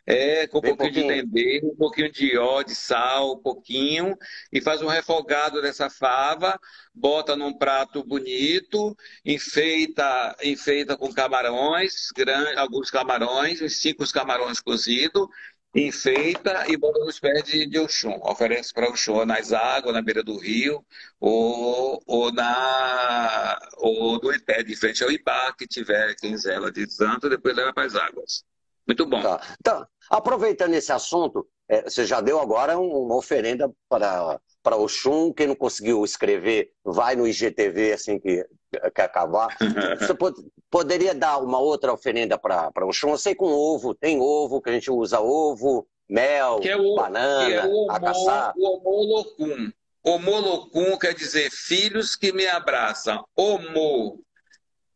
É, 0.05 0.47
com 0.47 0.57
um 0.57 0.61
pouquinho, 0.61 0.77
pouquinho, 0.77 1.07
de 1.07 1.21
dendê, 1.21 1.61
um 1.63 1.75
pouquinho 1.77 2.11
de 2.11 2.37
óleo, 2.37 2.65
de 2.65 2.75
sal, 2.75 3.35
um 3.35 3.41
pouquinho, 3.41 4.17
e 4.51 4.59
faz 4.59 4.81
um 4.81 4.87
refogado 4.87 5.61
dessa 5.61 5.89
fava, 5.89 6.59
bota 6.93 7.37
num 7.37 7.57
prato 7.57 8.03
bonito, 8.03 8.97
enfeita, 9.23 10.35
enfeita 10.43 10.97
com 10.97 11.13
camarões, 11.13 12.09
grande, 12.13 12.57
alguns 12.57 12.91
camarões, 12.91 13.61
uns 13.61 13.77
cinco 13.77 14.03
camarões 14.11 14.59
cozidos, 14.59 15.25
enfeita 15.73 16.65
e 16.67 16.77
bota 16.77 16.99
nos 16.99 17.19
pés 17.19 17.43
de, 17.43 17.65
de 17.65 17.79
Oxum. 17.79 18.19
Oferece 18.23 18.73
para 18.73 18.89
Oxum 18.89 19.25
nas 19.25 19.51
águas, 19.51 19.93
na 19.93 20.01
beira 20.01 20.23
do 20.23 20.37
rio, 20.37 20.85
ou, 21.19 22.01
ou, 22.05 22.31
na, 22.31 23.59
ou 23.77 24.13
no 24.21 24.43
pé 24.43 24.63
de 24.63 24.75
frente 24.75 25.03
ao 25.03 25.11
Ibá, 25.11 25.53
que 25.53 25.65
tiver 25.65 26.15
quinzela 26.15 26.71
de 26.71 26.89
santo, 26.89 27.29
depois 27.29 27.55
leva 27.55 27.73
para 27.73 27.85
as 27.85 27.95
águas. 27.95 28.43
Muito 28.85 29.05
bom. 29.05 29.21
Tá. 29.21 29.41
Então, 29.59 29.87
aproveitando 30.09 30.73
esse 30.73 30.91
assunto, 30.91 31.47
é, 31.67 31.83
você 31.83 32.05
já 32.05 32.21
deu 32.21 32.39
agora 32.39 32.77
uma 32.77 33.15
oferenda 33.15 33.71
para 33.89 34.39
para 34.63 34.77
Oxum, 34.77 35.33
quem 35.33 35.45
não 35.45 35.55
conseguiu 35.55 36.05
escrever, 36.05 36.71
vai 36.85 37.17
no 37.17 37.27
IGTV 37.27 37.91
assim 37.91 38.17
que, 38.17 38.47
que 38.93 39.01
acabar. 39.01 39.55
Você 39.99 40.13
pod 40.13 40.35
poderia 40.69 41.13
dar 41.13 41.37
uma 41.37 41.59
outra 41.59 41.93
oferenda 41.93 42.37
para 42.37 42.71
Oxum? 42.85 43.09
Eu 43.09 43.17
sei 43.17 43.35
com 43.35 43.45
ovo, 43.45 43.93
tem 43.93 44.19
ovo, 44.19 44.61
que 44.61 44.69
a 44.69 44.73
gente 44.73 44.89
usa 44.89 45.19
ovo, 45.19 45.87
mel, 46.09 46.59
é 46.63 46.75
o, 46.75 46.95
banana, 46.95 47.49
é 47.49 47.65
o 47.67 47.91
acaçá. 47.91 48.53
O 48.55 48.77
homolocum. 48.77 49.71
Homolocum 50.03 50.97
quer 50.97 51.13
dizer 51.13 51.49
filhos 51.51 52.15
que 52.15 52.31
me 52.31 52.47
abraçam. 52.47 53.23
Homo. 53.35 54.19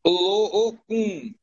Locum 0.05 1.33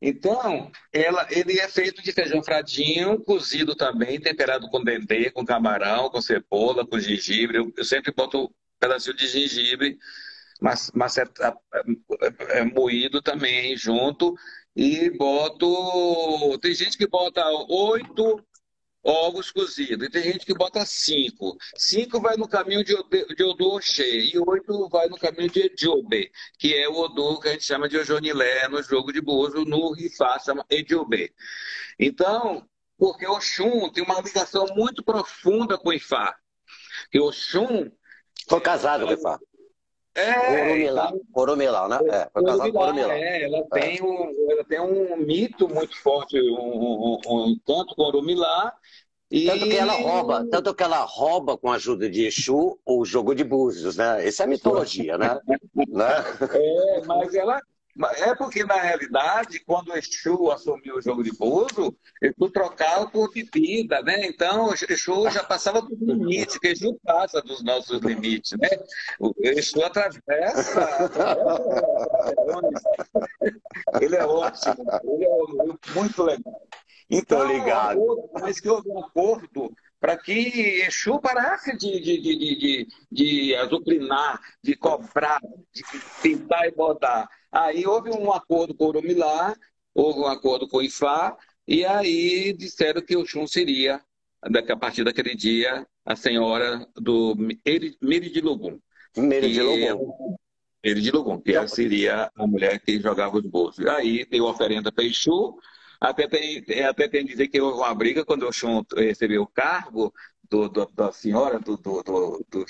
então, 0.00 0.70
ela, 0.92 1.26
ele 1.28 1.58
é 1.58 1.68
feito 1.68 2.00
de 2.02 2.12
feijão 2.12 2.42
fradinho, 2.42 3.18
cozido 3.18 3.74
também, 3.74 4.20
temperado 4.20 4.68
com 4.70 4.82
dendê, 4.82 5.30
com 5.30 5.44
camarão, 5.44 6.08
com 6.08 6.20
cebola, 6.20 6.86
com 6.86 7.00
gengibre. 7.00 7.58
Eu, 7.58 7.72
eu 7.76 7.84
sempre 7.84 8.12
boto 8.12 8.44
um 8.44 8.48
pedacinho 8.78 9.16
de 9.16 9.26
gengibre, 9.26 9.98
mas, 10.60 10.90
mas 10.94 11.18
é, 11.18 11.22
é, 11.22 12.58
é, 12.58 12.64
moído 12.64 13.22
também 13.22 13.76
junto. 13.76 14.34
E 14.74 15.10
boto. 15.10 16.58
Tem 16.60 16.74
gente 16.74 16.96
que 16.96 17.06
bota 17.06 17.44
oito 17.68 18.44
ovos 19.02 19.50
cozidos. 19.50 20.06
E 20.06 20.10
tem 20.10 20.22
gente 20.22 20.44
que 20.44 20.54
bota 20.54 20.84
cinco. 20.84 21.56
Cinco 21.76 22.20
vai 22.20 22.36
no 22.36 22.48
caminho 22.48 22.84
de, 22.84 22.94
de 23.34 23.44
Odu 23.44 23.76
Oxê 23.76 24.30
e 24.32 24.38
oito 24.38 24.88
vai 24.88 25.08
no 25.08 25.18
caminho 25.18 25.50
de 25.50 25.60
Ediobe, 25.60 26.30
que 26.58 26.74
é 26.74 26.88
o 26.88 26.96
Odu 26.96 27.40
que 27.40 27.48
a 27.48 27.52
gente 27.52 27.64
chama 27.64 27.88
de 27.88 27.96
Ojonilé 27.96 28.68
no 28.68 28.82
jogo 28.82 29.12
de 29.12 29.20
Bozo, 29.20 29.64
no 29.64 29.92
Rifá 29.92 30.38
chama 30.38 30.64
Ediobe. 30.68 31.32
Então, 31.98 32.68
porque 32.98 33.26
Oxum 33.26 33.90
tem 33.90 34.04
uma 34.04 34.20
ligação 34.20 34.66
muito 34.74 35.02
profunda 35.02 35.78
com 35.78 35.88
o 35.88 35.92
Ifá. 35.92 36.36
Que 37.10 37.20
Oxum... 37.20 37.90
Foi 38.48 38.60
casado 38.60 39.04
com 39.04 39.10
o 39.10 39.14
Ifá. 39.14 39.38
É, 40.18 40.90
Oromelau, 41.32 41.86
então, 41.86 42.06
né? 42.06 42.16
É, 42.18 42.30
foi 42.32 42.44
casado 42.44 42.72
com 42.72 42.78
Oromelau. 42.78 43.10
É, 43.12 43.44
ela, 43.44 43.58
é. 43.58 43.80
Tem 43.80 44.02
um, 44.02 44.50
ela 44.50 44.64
tem 44.64 44.80
um 44.80 45.16
mito 45.16 45.68
muito 45.68 45.96
forte, 45.96 46.40
um, 46.40 46.54
um, 46.54 47.18
um 47.26 47.46
encanto 47.50 47.94
com 47.94 48.02
Oromilá. 48.02 48.74
E... 49.30 49.46
Tanto 49.46 49.68
que 49.68 49.76
ela 49.76 49.92
rouba, 49.92 50.46
tanto 50.50 50.74
que 50.74 50.82
ela 50.82 51.04
rouba 51.04 51.56
com 51.58 51.70
a 51.70 51.74
ajuda 51.76 52.08
de 52.08 52.24
Exu 52.24 52.78
o 52.84 53.04
jogo 53.04 53.34
de 53.34 53.44
búzios, 53.44 53.96
né? 53.96 54.26
Essa 54.26 54.44
é 54.44 54.46
a 54.46 54.48
mitologia, 54.48 55.18
né? 55.18 55.38
né? 55.86 56.14
É, 56.54 57.02
mas 57.06 57.34
ela, 57.34 57.60
é 58.16 58.34
porque, 58.34 58.64
na 58.64 58.76
realidade, 58.76 59.60
quando 59.60 59.88
o 59.90 59.96
Exu 59.96 60.50
assumiu 60.50 60.96
o 60.96 61.02
jogo 61.02 61.22
de 61.22 61.32
Bozo, 61.32 61.96
ele 62.20 62.34
trocava 62.52 63.08
por 63.08 63.32
bebida, 63.32 64.00
né? 64.02 64.26
Então, 64.26 64.68
o 64.68 64.74
Exu 64.74 65.30
já 65.30 65.42
passava 65.42 65.82
do 65.82 65.94
limite, 65.94 66.60
que 66.60 66.68
Exu 66.68 66.98
passa 67.04 67.42
dos 67.42 67.62
nossos 67.62 68.00
limites, 68.00 68.52
né? 68.58 68.68
O 69.18 69.32
Exu 69.40 69.82
atravessa. 69.84 71.08
ele 74.00 74.16
é 74.16 74.24
ótimo, 74.24 74.86
ele 75.04 75.24
é 75.24 75.92
muito 75.94 76.22
legal. 76.22 76.68
Então, 77.10 77.44
ligado. 77.44 78.30
Mas 78.34 78.60
que 78.60 78.68
houve 78.68 78.88
um 78.90 78.98
acordo 79.00 79.72
para 80.00 80.16
que 80.16 80.82
Exu 80.86 81.18
parasse 81.20 81.76
de, 81.76 82.00
de, 82.00 82.20
de, 82.20 82.36
de, 82.36 82.58
de, 82.58 82.86
de 83.10 83.54
azucrinar, 83.56 84.40
de 84.62 84.76
cobrar, 84.76 85.40
de 85.72 85.82
pintar 86.22 86.66
e 86.66 86.70
botar. 86.70 87.28
Aí 87.50 87.86
houve 87.86 88.10
um 88.10 88.32
acordo 88.32 88.74
com 88.74 88.84
o 88.84 88.88
Urumilá, 88.88 89.54
houve 89.94 90.20
um 90.20 90.26
acordo 90.26 90.68
com 90.68 90.78
o 90.78 90.82
Ifá, 90.82 91.36
e 91.66 91.84
aí 91.84 92.52
disseram 92.52 93.02
que 93.02 93.16
o 93.16 93.26
Xum 93.26 93.46
seria, 93.46 94.02
a 94.42 94.76
partir 94.76 95.04
daquele 95.04 95.34
dia, 95.34 95.86
a 96.04 96.14
senhora 96.16 96.86
do 96.94 97.34
Meridilogum. 98.00 98.78
Meridilogum. 99.16 100.36
Meridilogum, 100.84 101.40
que 101.40 101.68
seria 101.68 102.30
a 102.34 102.46
mulher 102.46 102.80
que 102.80 103.00
jogava 103.00 103.36
os 103.38 103.44
bolsos. 103.44 103.84
Aí 103.86 104.24
deu 104.26 104.44
oferenda 104.44 104.92
para 104.92 105.04
Exu, 105.04 105.58
até 106.00 106.28
tem, 106.28 106.64
até 106.84 107.08
tem 107.08 107.24
dizer 107.24 107.48
que 107.48 107.60
houve 107.60 107.78
uma 107.78 107.94
briga 107.94 108.24
quando 108.24 108.46
o 108.46 108.52
Xum 108.52 108.84
recebeu 108.96 109.42
o 109.42 109.46
cargo 109.46 110.12
do, 110.48 110.68
do, 110.68 110.86
da 110.86 111.12
senhora 111.12 111.58
do, 111.58 111.76
do, 111.76 112.02
do, 112.02 112.66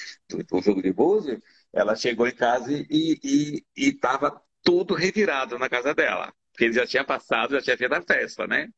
do, 0.50 0.62
jogo 0.62 0.82
de 0.82 0.92
búzios, 0.92 1.38
ela 1.72 1.94
chegou 1.94 2.26
em 2.26 2.34
casa 2.34 2.72
e 2.72 3.62
estava 3.76 4.42
tudo 4.62 4.94
revirado 4.94 5.58
na 5.58 5.68
casa 5.68 5.94
dela. 5.94 6.32
Porque 6.52 6.64
ele 6.64 6.74
já 6.74 6.86
tinha 6.86 7.04
passado, 7.04 7.54
já 7.54 7.62
tinha 7.62 7.76
feito 7.76 7.94
a 7.94 8.02
festa, 8.02 8.46
né? 8.46 8.68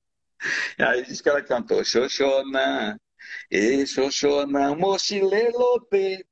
E 0.79 0.83
aí 0.83 1.03
diz 1.03 1.21
que 1.21 1.29
ela 1.29 1.43
cantou 1.43 1.85
Xoxona, 1.85 2.99
e 3.51 3.87
Xoxona, 3.87 4.75
mochilelope, 4.75 6.25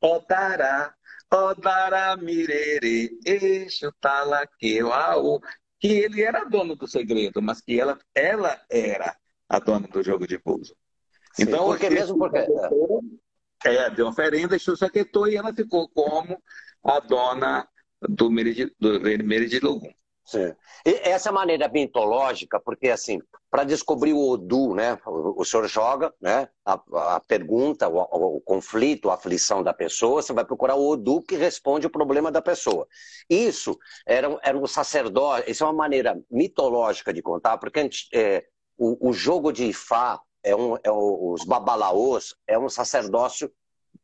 otará, 0.00 0.94
odara 1.32 2.16
mirere, 2.16 3.10
eixo 3.24 3.92
talaqueuau. 4.00 5.40
Que 5.78 5.88
ele 5.88 6.22
era 6.22 6.44
dono 6.44 6.76
do 6.76 6.86
segredo, 6.86 7.40
mas 7.40 7.62
que 7.62 7.80
ela, 7.80 7.98
ela 8.14 8.60
era 8.70 9.16
a 9.48 9.58
dona 9.58 9.88
do 9.88 10.02
jogo 10.02 10.26
de 10.26 10.38
pouso. 10.38 10.76
Então, 11.38 11.64
porque 11.64 11.88
mesmo 11.88 12.18
porque... 12.18 12.46
É, 13.64 13.90
deu 13.90 14.08
oferenda, 14.08 14.58
Xuxaquetou 14.58 15.28
e 15.28 15.36
ela 15.36 15.54
ficou 15.54 15.88
como 15.88 16.42
a 16.84 16.98
dona 16.98 17.68
do 18.00 18.30
Meridilogum. 18.30 19.92
Sim. 20.30 20.54
E 20.86 20.90
essa 21.02 21.32
maneira 21.32 21.68
mitológica, 21.68 22.60
porque 22.60 22.88
assim, 22.88 23.20
para 23.50 23.64
descobrir 23.64 24.12
o 24.12 24.28
Odu, 24.28 24.74
né, 24.74 24.96
o, 25.04 25.42
o 25.42 25.44
senhor 25.44 25.66
joga, 25.66 26.14
né, 26.20 26.48
a, 26.64 26.80
a 27.16 27.20
pergunta, 27.20 27.88
o, 27.88 28.36
o, 28.36 28.40
conflito, 28.40 29.10
a 29.10 29.14
aflição 29.14 29.60
da 29.60 29.74
pessoa, 29.74 30.22
você 30.22 30.32
vai 30.32 30.44
procurar 30.44 30.76
o 30.76 30.88
Odu 30.88 31.20
que 31.20 31.34
responde 31.34 31.88
o 31.88 31.90
problema 31.90 32.30
da 32.30 32.40
pessoa. 32.40 32.86
Isso 33.28 33.76
era, 34.06 34.38
era 34.44 34.56
um 34.56 34.68
sacerdote, 34.68 35.50
isso 35.50 35.64
é 35.64 35.66
uma 35.66 35.72
maneira 35.72 36.16
mitológica 36.30 37.12
de 37.12 37.22
contar, 37.22 37.58
porque 37.58 37.82
gente, 37.82 38.08
é, 38.14 38.44
o, 38.78 39.08
o, 39.10 39.12
jogo 39.12 39.50
de 39.50 39.64
Ifá, 39.64 40.20
é 40.44 40.54
um, 40.54 40.76
é 40.76 40.92
os 40.92 41.44
babalaôs, 41.44 42.36
é 42.46 42.56
um 42.56 42.68
sacerdócio, 42.68 43.50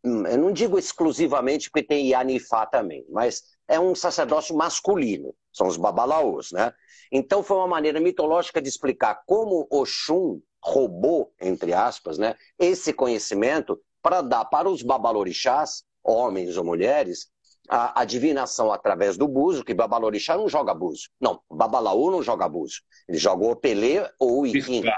hum, 0.05 0.27
eu 0.27 0.39
não 0.39 0.53
digo 0.53 0.77
exclusivamente 0.77 1.71
porque 1.71 1.87
tem 1.87 2.09
Yanifá 2.09 2.67
também, 2.67 3.07
mas 3.09 3.56
é 3.69 3.79
um 3.81 3.95
sacerdócio 3.95 4.57
masculino, 4.57 5.35
são 5.53 5.67
os 5.67 5.77
babalaôs, 5.77 6.53
né? 6.53 6.73
Então 7.11 7.43
foi 7.43 7.57
uma 7.57 7.69
maneira 7.69 8.01
mitológica 8.01 8.61
de 8.61 8.69
explicar 8.69 9.23
como 9.27 9.67
Oxum 9.71 10.41
roubou, 10.63 11.33
entre 11.41 11.73
aspas, 11.73 12.19
né, 12.19 12.35
esse 12.59 12.93
conhecimento 12.93 13.81
para 14.03 14.21
dar 14.21 14.45
para 14.47 14.69
os 14.69 14.83
babalorixás, 14.83 15.85
homens 16.03 16.57
ou 16.57 16.65
mulheres, 16.65 17.29
a, 17.69 18.01
adivinação 18.01 18.73
através 18.73 19.17
do 19.17 19.27
buzo, 19.27 19.65
que 19.65 19.75
babalorixá 19.75 20.37
não 20.37 20.49
joga 20.49 20.75
buzo. 20.75 21.09
Não, 21.21 21.41
babalaú 21.51 22.11
não 22.11 22.23
joga 22.23 22.49
buzo. 22.49 22.83
Ele 23.09 23.19
joga 23.19 23.45
o 23.45 23.51
opelê 23.51 24.09
ou 24.19 24.43
o 24.43 24.47
iquim. 24.47 24.83
Né? 24.83 24.97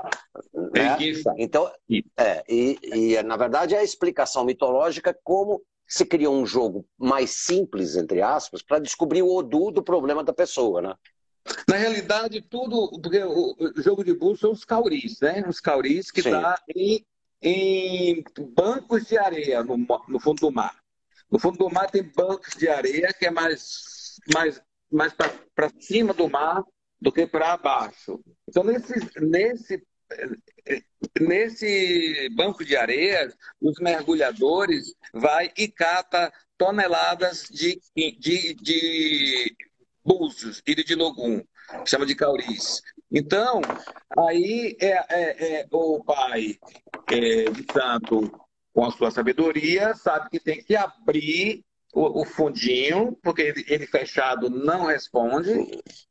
Então, 1.39 1.71
é, 2.17 2.45
e, 2.49 2.79
e, 2.83 3.23
na 3.23 3.37
verdade 3.37 3.75
é 3.75 3.79
a 3.79 3.85
explicação 3.85 4.45
mitológica 4.45 5.19
como 5.25 5.63
se 5.89 6.05
cria 6.05 6.31
um 6.31 6.45
jogo 6.45 6.87
mais 6.99 7.31
simples, 7.31 7.97
entre 7.97 8.21
aspas, 8.21 8.63
para 8.63 8.79
descobrir 8.79 9.23
o 9.23 9.35
Odu 9.35 9.71
do 9.71 9.83
problema 9.83 10.23
da 10.23 10.35
pessoa, 10.35 10.83
né? 10.83 10.95
Na 11.67 11.77
realidade, 11.77 12.43
tudo, 12.43 12.91
porque 13.01 13.23
o 13.25 13.73
jogo 13.77 14.05
de 14.05 14.13
búzios 14.13 14.41
são 14.41 14.53
os 14.53 14.65
cauris, 14.67 15.19
né? 15.21 15.43
Os 15.49 15.61
cauris 15.61 16.11
que 16.11 16.21
estão 16.21 16.43
tá 16.43 16.61
em, 16.77 17.07
em, 17.41 18.23
bancos 18.55 19.07
de 19.07 19.17
areia 19.17 19.65
no, 19.65 19.79
no, 20.09 20.21
fundo 20.21 20.41
do 20.41 20.53
mar. 20.53 20.77
No 21.31 21.39
fundo 21.39 21.57
do 21.57 21.71
mar 21.71 21.91
tem 21.91 22.03
bancos 22.03 22.55
de 22.55 22.69
areia 22.69 23.15
que 23.19 23.25
é 23.25 23.31
mais, 23.31 24.21
mais, 24.35 24.61
mais 24.93 25.15
para 25.55 25.71
cima 25.81 26.13
do 26.13 26.29
mar 26.29 26.63
do 27.01 27.11
que 27.11 27.27
para 27.27 27.57
baixo. 27.57 28.21
Então, 28.47 28.63
nesse, 28.63 28.95
nesse 29.21 29.83
Nesse 31.21 32.29
banco 32.35 32.65
de 32.65 32.77
areia, 32.77 33.33
os 33.61 33.79
mergulhadores 33.81 34.95
vai 35.13 35.53
e 35.57 35.69
cata 35.69 36.33
toneladas 36.57 37.45
de, 37.51 37.81
de, 37.95 38.55
de 38.55 39.57
búzios, 40.05 40.63
ilha 40.67 40.83
de 40.83 40.95
logum, 40.95 41.43
chama 41.87 42.07
de 42.07 42.15
cauris. 42.15 42.83
Então, 43.11 43.61
aí 44.19 44.77
é, 44.81 44.93
é, 45.09 45.61
é 45.61 45.67
o 45.71 46.03
pai 46.05 46.59
é, 47.11 47.51
de 47.51 47.67
santo, 47.73 48.31
com 48.73 48.85
a 48.85 48.91
sua 48.91 49.11
sabedoria, 49.11 49.95
sabe 49.95 50.31
que 50.31 50.41
tem 50.41 50.63
que 50.63 50.77
abrir 50.77 51.65
o, 51.95 52.23
o 52.23 52.25
fundinho, 52.25 53.19
porque 53.23 53.43
ele, 53.43 53.65
ele, 53.69 53.87
fechado 53.87 54.51
não 54.51 54.87
responde. 54.87 55.55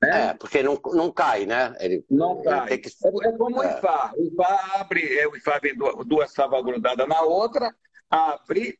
Né? 0.02 0.30
É, 0.30 0.34
porque 0.34 0.64
não, 0.64 0.80
não 0.94 1.12
cai, 1.12 1.46
né? 1.46 1.76
Ele, 1.80 2.04
não 2.10 2.42
cai. 2.42 2.78
Que... 2.78 2.90
É, 2.90 3.30
é, 3.30 3.32
como 3.38 3.62
é. 3.62 3.68
o 3.68 3.78
IFA. 3.78 4.14
O 4.18 4.24
IFA 4.26 4.80
abre, 4.80 5.20
é, 5.20 5.28
o 5.28 5.36
IFA 5.36 5.60
vem 5.60 5.76
duas, 6.06 6.34
favas 6.34 6.64
grudadas 6.64 7.08
na 7.08 7.22
outra, 7.22 7.74
abre 8.10 8.78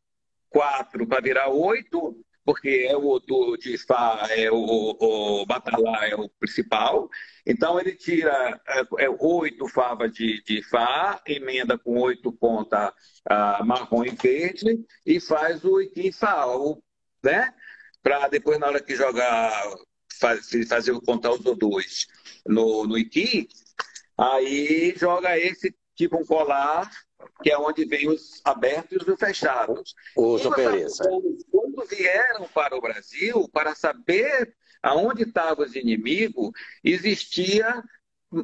quatro 0.50 1.06
para 1.06 1.20
virar 1.20 1.48
oito, 1.50 2.16
porque 2.44 2.86
é 2.88 2.96
o 2.96 3.18
do 3.18 3.58
de 3.58 3.76
Fá, 3.76 4.26
é 4.30 4.50
o, 4.50 4.96
o 4.98 5.44
Batalá 5.44 6.08
é 6.08 6.14
o 6.14 6.30
principal. 6.30 7.08
Então 7.46 7.78
ele 7.78 7.94
tira 7.94 8.58
é, 8.66 9.04
é 9.04 9.10
oito 9.20 9.68
favas 9.68 10.10
de, 10.12 10.42
de 10.42 10.62
Fá, 10.62 11.20
emenda 11.26 11.76
com 11.76 12.00
oito 12.00 12.32
pontas 12.32 12.90
ah, 13.28 13.62
marrom 13.62 14.02
e 14.02 14.10
verde 14.10 14.82
e 15.04 15.20
faz 15.20 15.62
o 15.62 15.78
Iquim 15.78 16.10
Fá, 16.10 16.46
né? 17.22 17.54
Para 18.02 18.28
depois, 18.28 18.58
na 18.58 18.68
hora 18.68 18.82
que 18.82 18.94
jogar, 18.94 19.52
fazer 20.68 21.00
contar 21.04 21.32
os 21.32 21.40
dois 21.40 22.06
no, 22.46 22.86
no 22.86 22.98
Iqui, 22.98 23.48
aí 24.16 24.94
joga 24.96 25.38
esse 25.38 25.74
tipo 25.94 26.16
um 26.16 26.24
colar 26.24 26.90
que 27.42 27.50
é 27.50 27.58
onde 27.58 27.84
vem 27.84 28.08
os 28.08 28.40
abertos 28.44 29.06
e 29.06 29.10
os 29.10 29.18
fechados. 29.18 29.94
Os 30.16 30.44
opereça. 30.44 31.04
Quando 31.50 31.84
vieram 31.86 32.48
para 32.48 32.76
o 32.76 32.80
Brasil, 32.80 33.48
para 33.52 33.74
saber 33.74 34.54
aonde 34.82 35.22
estavam 35.22 35.64
os 35.64 35.74
inimigos, 35.74 36.50
existia 36.82 37.82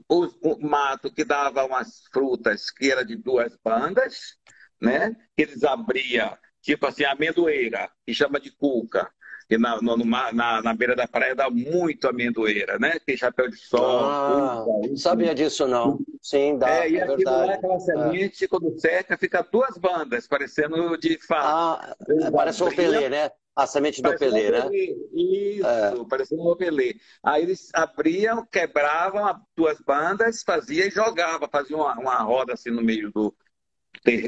o, 0.09 0.27
o, 0.43 0.61
mato 0.61 1.12
que 1.12 1.25
dava 1.25 1.64
umas 1.64 2.05
frutas 2.12 2.70
que 2.70 2.91
era 2.91 3.05
de 3.05 3.16
duas 3.16 3.57
bandas, 3.62 4.37
né? 4.81 5.14
Que 5.37 5.43
eles 5.43 5.62
abriam, 5.62 6.37
tipo 6.65 6.87
assim, 6.87 7.05
amendoeira, 7.05 7.91
que 8.07 8.15
chama 8.15 8.41
de 8.41 8.51
cuca. 8.51 9.09
Que 9.47 9.59
na, 9.59 9.77
no, 9.83 9.95
na, 9.99 10.62
na, 10.62 10.75
beira 10.75 10.97
da 10.97 11.07
praia 11.07 11.35
dá 11.35 11.51
muito 11.51 12.09
amendoeira, 12.09 12.79
né? 12.79 12.99
Tem 13.05 13.15
chapéu 13.15 13.47
de 13.47 13.59
sol. 13.59 14.01
Ah, 14.07 14.65
não 14.89 14.97
sabia 14.97 15.35
disso, 15.35 15.69
não. 15.69 15.99
Sim, 16.23 16.57
dá. 16.57 16.71
É, 16.71 16.91
e 16.91 16.97
é 16.97 17.03
aquilo 17.03 17.17
verdade. 17.19 17.47
lá, 17.49 17.55
aquela 17.55 17.79
semente, 17.79 18.45
é. 18.45 18.49
quando 18.49 18.81
seca, 18.81 19.19
fica 19.19 19.47
duas 19.53 19.77
bandas, 19.77 20.27
parecendo 20.27 20.97
de 20.97 21.19
fato. 21.27 21.47
Ah, 21.47 21.97
parece 22.33 22.65
um 22.65 22.75
pelê, 22.75 23.11
né? 23.11 23.31
A 23.55 23.67
semente 23.67 24.01
do 24.01 24.09
opelê, 24.09 24.51
né? 24.51 24.67
Isso, 25.12 25.67
é. 25.67 26.05
parecendo 26.09 26.43
um 26.43 26.49
opelê. 26.49 26.97
Aí 27.23 27.43
eles 27.43 27.69
abriam, 27.75 28.47
quebravam 28.47 29.39
duas 29.55 29.79
bandas, 29.83 30.43
fazia 30.43 30.87
e 30.87 30.91
jogava, 30.91 31.47
fazia 31.49 31.77
uma, 31.77 31.93
uma 32.01 32.17
roda 32.23 32.55
assim 32.55 32.71
no 32.71 32.83
meio 32.83 33.12
do, 33.12 33.33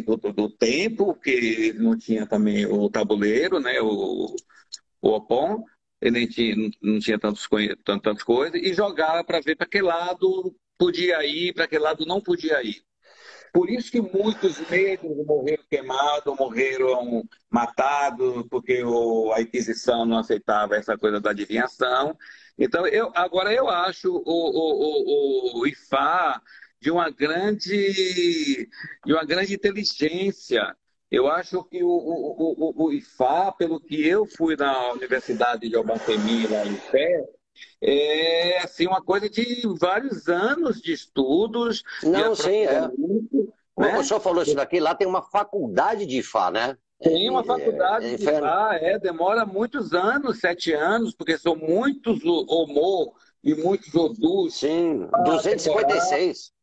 do, 0.05 0.17
do 0.33 0.51
tempo, 0.51 1.15
porque 1.15 1.73
não 1.77 1.97
tinha 1.97 2.27
também 2.27 2.67
o 2.67 2.89
tabuleiro, 2.91 3.61
né? 3.61 3.81
O, 3.81 4.35
o 5.03 5.09
Opon, 5.11 5.65
ele 6.01 6.19
nem 6.19 6.27
tinha, 6.27 6.55
não 6.83 6.99
tinha 6.99 7.19
tantos, 7.19 7.49
tantas 7.85 8.23
coisas, 8.23 8.61
e 8.61 8.73
jogava 8.75 9.25
para 9.25 9.41
ver 9.41 9.57
para 9.57 9.67
que 9.67 9.81
lado 9.81 10.55
podia 10.79 11.25
ir, 11.25 11.53
para 11.55 11.67
que 11.67 11.79
lado 11.79 12.05
não 12.07 12.21
podia 12.21 12.63
ir. 12.63 12.87
Por 13.53 13.71
isso 13.71 13.91
que 13.91 14.03
muitos 14.03 14.59
negros 14.69 15.17
morreram 15.25 15.65
queimados, 15.71 16.37
morreram 16.39 17.25
matados, 17.51 18.45
porque 18.51 18.85
o, 18.85 19.33
a 19.33 19.41
Inquisição 19.41 20.05
não 20.05 20.19
aceitava 20.19 20.77
essa 20.77 20.99
coisa 20.99 21.21
da 21.21 21.31
adivinhação. 21.31 22.15
Então, 22.59 22.87
eu, 22.87 23.11
agora 23.15 23.53
eu 23.55 23.69
acho 23.69 24.11
o, 24.11 24.21
o, 24.27 25.59
o, 25.59 25.61
o 25.61 25.67
IFA 25.67 26.43
de 26.81 26.91
uma 26.91 27.11
grande, 27.11 28.69
de 29.05 29.13
uma 29.13 29.25
grande 29.25 29.55
inteligência 29.55 30.77
eu 31.11 31.29
acho 31.29 31.63
que 31.65 31.83
o, 31.83 31.89
o, 31.89 32.75
o, 32.75 32.85
o 32.85 32.93
IFA, 32.93 33.53
pelo 33.53 33.81
que 33.81 34.07
eu 34.07 34.27
fui 34.27 34.57
na 34.57 34.93
Universidade 34.93 35.69
de 35.69 35.77
Albatemi, 35.77 36.47
lá 36.49 36.67
em 36.67 36.75
Pé, 36.91 37.25
é 37.81 38.59
assim, 38.59 38.87
uma 38.87 39.01
coisa 39.01 39.31
de 39.31 39.63
vários 39.79 40.29
anos 40.29 40.81
de 40.81 40.93
estudos. 40.93 41.85
Não, 42.03 42.33
de 42.33 42.43
sim, 42.43 42.65
é. 42.65 42.81
Né? 43.79 43.99
O 43.99 44.03
senhor 44.03 44.21
falou 44.21 44.43
isso 44.43 44.55
daqui, 44.55 44.81
lá 44.81 44.95
tem 44.95 45.07
uma 45.07 45.23
faculdade 45.23 46.07
de 46.07 46.19
IFA, 46.19 46.51
né? 46.51 46.79
Tem 47.01 47.29
uma 47.31 47.45
faculdade 47.45 48.07
é, 48.07 48.15
é, 48.15 48.17
de 48.17 48.25
IFA, 48.25 48.79
é, 48.81 48.99
demora 48.99 49.47
muitos 49.47 49.93
anos, 49.93 50.41
sete 50.41 50.73
anos, 50.73 51.15
porque 51.15 51.39
são 51.39 51.55
muitos 51.55 52.25
Homo 52.25 53.15
e 53.45 53.55
muitos 53.55 53.95
Odus. 53.95 54.55
Sim, 54.55 55.09
256. 55.25 56.56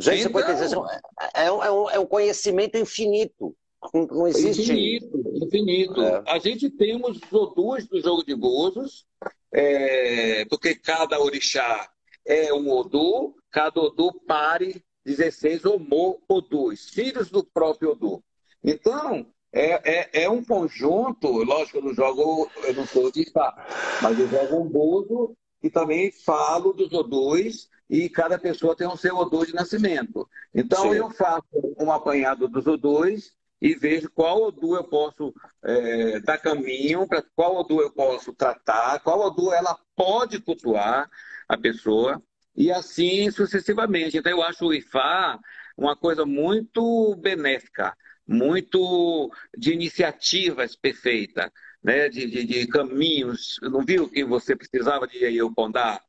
256 0.00 0.72
então, 0.72 0.90
é, 0.90 1.46
é, 1.46 1.52
um, 1.52 1.90
é 1.90 1.98
um 1.98 2.06
conhecimento 2.06 2.76
infinito. 2.76 3.54
Não 3.94 4.26
existe. 4.26 4.62
Infinito, 4.62 5.44
infinito. 5.44 6.02
É. 6.02 6.22
A 6.26 6.38
gente 6.38 6.70
tem 6.70 7.00
os 7.02 7.18
do 7.20 8.00
jogo 8.00 8.24
de 8.24 8.34
búzios, 8.34 9.06
é, 9.52 10.44
porque 10.46 10.74
cada 10.74 11.20
orixá 11.20 11.88
é 12.26 12.52
um 12.52 12.70
odu, 12.70 13.34
cada 13.50 13.80
odu 13.80 14.12
pare 14.26 14.82
16 15.04 15.64
homo 15.64 16.22
odus, 16.28 16.90
filhos 16.90 17.30
do 17.30 17.42
próprio 17.42 17.92
odu. 17.92 18.22
Então, 18.62 19.26
é, 19.52 19.98
é, 19.98 20.24
é, 20.24 20.30
um 20.30 20.44
conjunto, 20.44 21.28
lógico, 21.28 21.78
eu 21.78 21.82
não 21.82 21.94
jogo, 21.94 22.50
eu 22.64 22.74
não 22.74 22.86
sou 22.86 23.10
de 23.10 23.30
Fá, 23.30 23.66
mas 24.02 24.18
eu 24.18 24.28
jogo 24.28 24.60
um 24.60 24.68
buzo 24.68 25.36
e 25.62 25.70
também 25.70 26.12
falo 26.12 26.72
dos 26.72 26.92
odus 26.92 27.68
e 27.90 28.08
cada 28.08 28.38
pessoa 28.38 28.76
tem 28.76 28.86
o 28.86 28.96
seu 28.96 29.16
odor 29.16 29.44
de 29.44 29.52
nascimento. 29.52 30.28
Então 30.54 30.92
Sim. 30.92 30.98
eu 30.98 31.10
faço 31.10 31.44
um 31.76 31.90
apanhado 31.90 32.46
dos 32.46 32.68
odus 32.68 33.32
e 33.60 33.74
vejo 33.74 34.08
qual 34.10 34.44
odor 34.44 34.78
eu 34.78 34.84
posso 34.84 35.34
é, 35.64 36.20
dar 36.20 36.38
caminho, 36.38 37.06
para 37.08 37.20
qual 37.34 37.56
odor 37.56 37.82
eu 37.82 37.90
posso 37.90 38.32
tratar, 38.32 39.00
qual 39.00 39.20
odor 39.20 39.52
ela 39.54 39.76
pode 39.96 40.40
cultuar 40.40 41.10
a 41.48 41.58
pessoa, 41.58 42.22
e 42.56 42.70
assim 42.70 43.30
sucessivamente. 43.30 44.16
Então, 44.16 44.30
eu 44.30 44.42
acho 44.42 44.66
o 44.66 44.72
IFA 44.72 45.38
uma 45.76 45.96
coisa 45.96 46.24
muito 46.24 47.16
benéfica, 47.16 47.94
muito 48.26 49.30
de 49.56 49.72
iniciativas 49.72 50.76
perfeita, 50.76 51.52
né? 51.82 52.08
de, 52.08 52.26
de, 52.26 52.44
de 52.44 52.66
caminhos. 52.68 53.58
Não 53.62 53.84
viu 53.84 54.08
que 54.08 54.24
você 54.24 54.54
precisava 54.54 55.06
de 55.06 55.18
eu 55.36 55.52
Pondar 55.52 56.00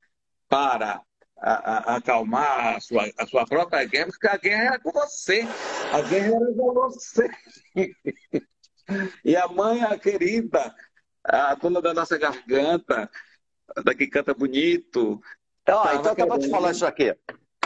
para 0.48 1.02
a, 1.42 1.54
a, 1.94 1.96
acalmar 1.96 2.76
a 2.76 2.80
sua, 2.80 3.12
a 3.18 3.26
sua 3.26 3.46
própria 3.46 3.84
guerra, 3.86 4.08
porque 4.08 4.28
a 4.28 4.38
guerra 4.38 4.64
era 4.64 4.80
com 4.80 4.92
você. 4.92 5.42
A 5.92 6.02
guerra 6.02 6.36
era 6.36 6.54
com 6.54 6.74
você. 6.74 7.30
e 9.26 9.36
a 9.36 9.48
mãe, 9.48 9.84
a 9.84 9.98
querida, 9.98 10.74
a 11.24 11.56
dona 11.56 11.82
da 11.82 11.94
nossa 11.94 12.18
garganta, 12.18 13.10
da 13.84 13.96
que 13.96 14.08
canta 14.08 14.34
bonito. 14.34 15.20
Ah, 15.68 15.96
então 15.96 16.12
acabou 16.12 16.38
de 16.38 16.50
falar 16.50 16.72
isso 16.72 16.86
aqui. 16.86 17.16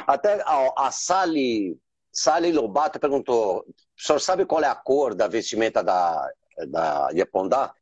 Até 0.08 0.42
a, 0.42 0.88
a 0.88 0.92
Sally, 0.92 1.78
Sally 2.12 2.54
Lobato 2.54 3.00
perguntou: 3.00 3.66
o 3.68 4.02
senhor 4.02 4.20
sabe 4.20 4.46
qual 4.46 4.64
é 4.64 4.68
a 4.68 4.76
cor 4.76 5.14
da 5.14 5.28
vestimenta 5.28 5.84
da, 5.84 6.32
da 6.70 7.10
Iapondá? 7.14 7.74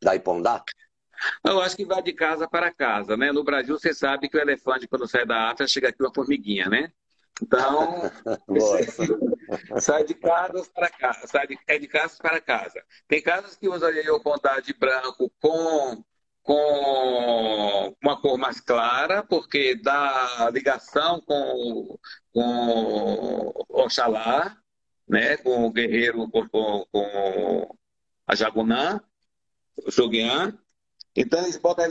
Da 0.00 0.14
Ipondá? 0.14 0.62
Eu 1.44 1.60
acho 1.60 1.76
que 1.76 1.84
vai 1.84 2.02
de 2.02 2.12
casa 2.12 2.48
para 2.48 2.72
casa, 2.72 3.16
né? 3.16 3.32
No 3.32 3.44
Brasil, 3.44 3.78
você 3.78 3.94
sabe 3.94 4.28
que 4.28 4.36
o 4.36 4.40
elefante, 4.40 4.88
quando 4.88 5.08
sai 5.08 5.26
da 5.26 5.46
África, 5.46 5.68
chega 5.68 5.88
aqui 5.88 6.02
uma 6.02 6.12
formiguinha, 6.14 6.68
né? 6.68 6.92
Então, 7.42 8.10
sai 9.80 10.04
de 10.04 10.14
casa 10.14 10.66
para 10.74 10.88
casa, 10.88 11.26
sai 11.26 11.46
de, 11.46 11.58
é 11.66 11.78
de 11.78 11.86
casa 11.86 12.16
para 12.18 12.40
casa. 12.40 12.82
Tem 13.06 13.22
casas 13.22 13.56
que 13.56 13.68
usam 13.68 13.90
o 14.14 14.20
contar 14.20 14.60
de 14.60 14.72
branco 14.72 15.30
com, 15.40 16.02
com 16.42 17.94
uma 18.02 18.20
cor 18.20 18.38
mais 18.38 18.60
clara, 18.60 19.22
porque 19.22 19.74
dá 19.74 20.50
ligação 20.52 21.20
com, 21.20 21.98
com 22.32 23.52
Oxalá, 23.68 24.56
né? 25.06 25.36
com 25.36 25.66
o 25.66 25.70
guerreiro, 25.70 26.28
com, 26.30 26.48
com 26.48 27.76
a 28.26 28.34
Jagunã, 28.34 29.00
o 29.84 29.90
Shoguian. 29.90 30.58
Então 31.16 31.42
eles 31.42 31.56
botam 31.56 31.86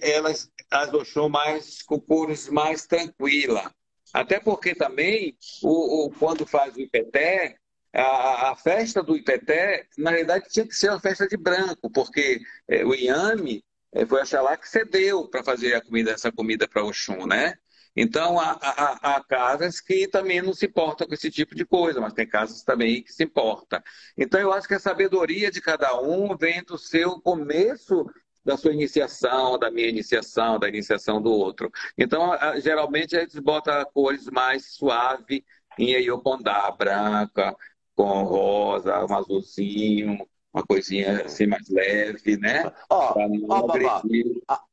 elas, 0.00 0.50
as 0.70 0.92
Oxum 0.94 1.28
mais 1.28 1.82
com 1.82 2.00
cores 2.00 2.48
mais 2.48 2.86
tranquila. 2.86 3.72
Até 4.12 4.40
porque 4.40 4.74
também, 4.74 5.36
o, 5.62 6.06
o, 6.06 6.10
quando 6.10 6.46
faz 6.46 6.74
o 6.76 6.80
Ipeté, 6.80 7.56
a, 7.94 8.50
a, 8.50 8.56
festa 8.56 9.02
do 9.02 9.16
Ipeté, 9.16 9.86
na 9.96 10.10
realidade, 10.10 10.48
tinha 10.48 10.66
que 10.66 10.74
ser 10.74 10.90
uma 10.90 11.00
festa 11.00 11.26
de 11.26 11.36
branco, 11.36 11.90
porque 11.90 12.40
é, 12.68 12.84
o 12.84 12.94
Iame 12.94 13.64
é, 13.92 14.06
foi 14.06 14.22
a 14.22 14.40
lá 14.40 14.56
que 14.56 14.68
cedeu 14.68 15.28
para 15.28 15.44
fazer 15.44 15.74
a 15.74 15.82
comida, 15.82 16.10
essa 16.10 16.32
comida 16.32 16.66
para 16.68 16.84
Oxum, 16.84 17.26
né? 17.26 17.54
Então, 17.94 18.40
há, 18.40 18.58
há, 18.62 19.16
há, 19.16 19.24
casas 19.24 19.78
que 19.78 20.08
também 20.08 20.40
não 20.40 20.54
se 20.54 20.64
importam 20.64 21.06
com 21.06 21.12
esse 21.12 21.30
tipo 21.30 21.54
de 21.54 21.64
coisa, 21.66 22.00
mas 22.00 22.14
tem 22.14 22.26
casas 22.26 22.62
também 22.62 23.02
que 23.02 23.12
se 23.12 23.24
importam. 23.24 23.82
Então, 24.16 24.40
eu 24.40 24.50
acho 24.50 24.66
que 24.66 24.74
a 24.74 24.80
sabedoria 24.80 25.50
de 25.50 25.60
cada 25.60 26.00
um 26.00 26.34
vem 26.34 26.62
do 26.64 26.78
seu 26.78 27.20
começo 27.20 28.06
da 28.44 28.56
sua 28.56 28.72
iniciação, 28.72 29.58
da 29.58 29.70
minha 29.70 29.88
iniciação, 29.88 30.58
da 30.58 30.68
iniciação 30.68 31.22
do 31.22 31.30
outro. 31.30 31.70
Então, 31.96 32.32
geralmente, 32.60 33.16
a 33.16 33.20
gente 33.20 33.40
bota 33.40 33.84
cores 33.86 34.26
mais 34.26 34.74
suave 34.74 35.44
em 35.78 35.92
Eiopondá, 35.92 36.70
branca, 36.70 37.56
com 37.94 38.24
rosa, 38.24 39.04
um 39.04 39.14
azulzinho, 39.14 40.26
uma 40.52 40.64
coisinha 40.64 41.24
assim 41.24 41.46
mais 41.46 41.68
leve, 41.68 42.36
né? 42.36 42.70
Ó, 42.90 43.14
ó 43.48 43.66
Babá, 43.66 44.02
a, 44.48 44.64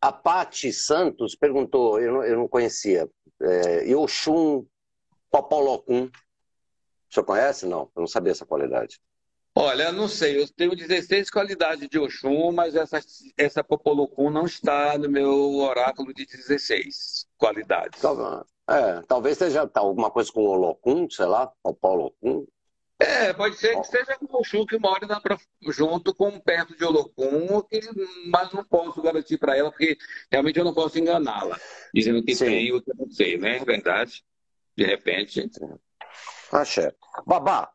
a 0.00 0.12
Pati 0.12 0.72
Santos 0.72 1.34
perguntou, 1.34 2.00
eu 2.00 2.12
não, 2.12 2.24
eu 2.24 2.36
não 2.38 2.48
conhecia, 2.48 3.08
é, 3.42 3.88
Yoshun 3.88 4.64
Popolocum. 5.30 6.04
O 6.04 7.12
senhor 7.12 7.24
conhece? 7.24 7.66
Não, 7.66 7.90
eu 7.94 8.00
não 8.00 8.06
sabia 8.06 8.32
essa 8.32 8.46
qualidade. 8.46 9.00
Olha, 9.62 9.92
não 9.92 10.08
sei, 10.08 10.40
eu 10.40 10.48
tenho 10.48 10.74
16 10.74 11.28
qualidades 11.28 11.86
de 11.86 11.98
Oxum, 11.98 12.50
mas 12.50 12.74
essa, 12.74 12.98
essa 13.36 13.62
Popolocum 13.62 14.30
não 14.30 14.46
está 14.46 14.96
no 14.96 15.06
meu 15.06 15.58
oráculo 15.58 16.14
de 16.14 16.24
16 16.24 17.26
qualidades. 17.36 18.00
É, 18.66 19.02
talvez 19.06 19.36
seja 19.36 19.70
alguma 19.74 20.10
coisa 20.10 20.32
com 20.32 20.46
Olocum, 20.46 21.10
sei 21.10 21.26
lá, 21.26 21.46
Popolocum. 21.62 22.46
É, 22.98 23.34
pode 23.34 23.58
ser 23.58 23.78
que 23.78 23.86
seja 23.86 24.16
com 24.16 24.34
o 24.34 24.40
Oxum 24.40 24.64
que 24.64 24.78
mora 24.78 25.06
na, 25.06 25.20
junto 25.68 26.14
com 26.14 26.40
perto 26.40 26.74
de 26.74 26.82
Olocum, 26.82 27.62
mas 28.28 28.50
não 28.54 28.64
posso 28.64 29.02
garantir 29.02 29.36
para 29.36 29.58
ela, 29.58 29.70
porque 29.70 29.98
realmente 30.32 30.58
eu 30.58 30.64
não 30.64 30.72
posso 30.72 30.98
enganá-la, 30.98 31.60
dizendo 31.92 32.22
que 32.22 32.34
Sim. 32.34 32.46
tem 32.46 32.72
o 32.72 32.80
que 32.80 32.94
não 32.96 33.10
sei, 33.10 33.36
né? 33.36 33.58
É 33.58 33.64
verdade. 33.64 34.24
De 34.74 34.86
repente. 34.86 35.50
Axé. 36.50 36.94
Babá, 37.26 37.70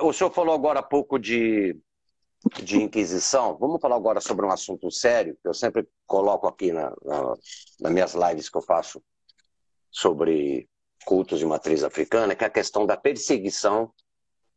o 0.00 0.12
senhor 0.12 0.30
falou 0.30 0.54
agora 0.54 0.80
há 0.80 0.82
pouco 0.82 1.18
de, 1.18 1.76
de 2.62 2.82
Inquisição. 2.82 3.56
Vamos 3.58 3.80
falar 3.80 3.96
agora 3.96 4.20
sobre 4.20 4.46
um 4.46 4.50
assunto 4.50 4.90
sério, 4.90 5.36
que 5.40 5.48
eu 5.48 5.54
sempre 5.54 5.88
coloco 6.06 6.46
aqui 6.46 6.72
na, 6.72 6.90
na, 7.04 7.34
nas 7.80 7.92
minhas 7.92 8.14
lives 8.14 8.48
que 8.48 8.56
eu 8.56 8.62
faço 8.62 9.02
sobre 9.90 10.68
cultos 11.04 11.38
de 11.38 11.46
matriz 11.46 11.82
africana, 11.82 12.34
que 12.34 12.44
é 12.44 12.46
a 12.46 12.50
questão 12.50 12.86
da 12.86 12.96
perseguição 12.96 13.92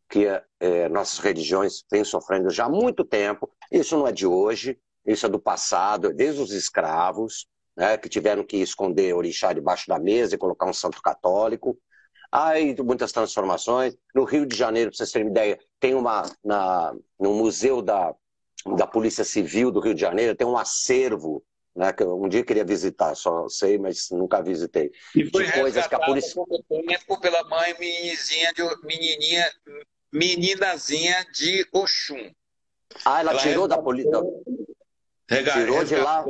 que 0.09 0.27
é, 0.59 0.89
nossas 0.89 1.19
religiões 1.19 1.83
têm 1.83 2.03
sofrendo 2.03 2.49
já 2.49 2.65
há 2.65 2.69
muito 2.69 3.05
tempo. 3.05 3.49
Isso 3.71 3.97
não 3.97 4.05
é 4.05 4.11
de 4.11 4.27
hoje, 4.27 4.77
isso 5.05 5.25
é 5.25 5.29
do 5.29 5.39
passado, 5.39 6.07
é 6.07 6.13
desde 6.13 6.41
os 6.41 6.51
escravos, 6.51 7.47
né, 7.77 7.97
que 7.97 8.09
tiveram 8.09 8.43
que 8.43 8.57
esconder 8.57 9.15
orixá 9.15 9.53
debaixo 9.53 9.87
da 9.87 9.97
mesa 9.97 10.35
e 10.35 10.37
colocar 10.37 10.65
um 10.65 10.73
santo 10.73 11.01
católico. 11.01 11.79
Há 12.31 12.53
muitas 12.83 13.11
transformações. 13.11 13.95
No 14.15 14.23
Rio 14.23 14.45
de 14.45 14.55
Janeiro, 14.55 14.89
para 14.89 14.97
vocês 14.97 15.11
terem 15.11 15.27
uma 15.27 15.31
ideia, 15.31 15.59
tem 15.79 15.93
uma, 15.93 16.23
na, 16.43 16.95
no 17.19 17.33
Museu 17.33 17.81
da, 17.81 18.15
da 18.77 18.87
Polícia 18.87 19.23
Civil 19.23 19.71
do 19.71 19.79
Rio 19.79 19.93
de 19.93 20.01
Janeiro, 20.01 20.35
tem 20.35 20.47
um 20.47 20.57
acervo 20.57 21.43
né, 21.75 21.91
que 21.93 22.03
eu 22.03 22.21
um 22.21 22.27
dia 22.27 22.43
queria 22.43 22.65
visitar, 22.65 23.15
só 23.15 23.47
sei, 23.47 23.77
mas 23.77 24.09
nunca 24.11 24.41
visitei. 24.41 24.91
E 25.15 25.29
foi 25.29 25.45
de 25.45 25.53
coisas 25.53 25.87
que 25.87 25.95
a 25.95 25.99
polícia 25.99 26.43
pela 27.21 27.43
mãe 27.45 27.75
menininha 27.79 28.53
de 28.53 28.85
menininha 28.85 29.51
meninazinha 30.11 31.25
de 31.33 31.65
Oxum. 31.71 32.31
Ah, 33.05 33.21
ela, 33.21 33.31
ela 33.31 33.41
tirou 33.41 33.67
da 33.67 33.77
polícia. 33.77 34.11
Tirou 35.53 35.83
de 35.85 35.95
lá. 35.95 36.25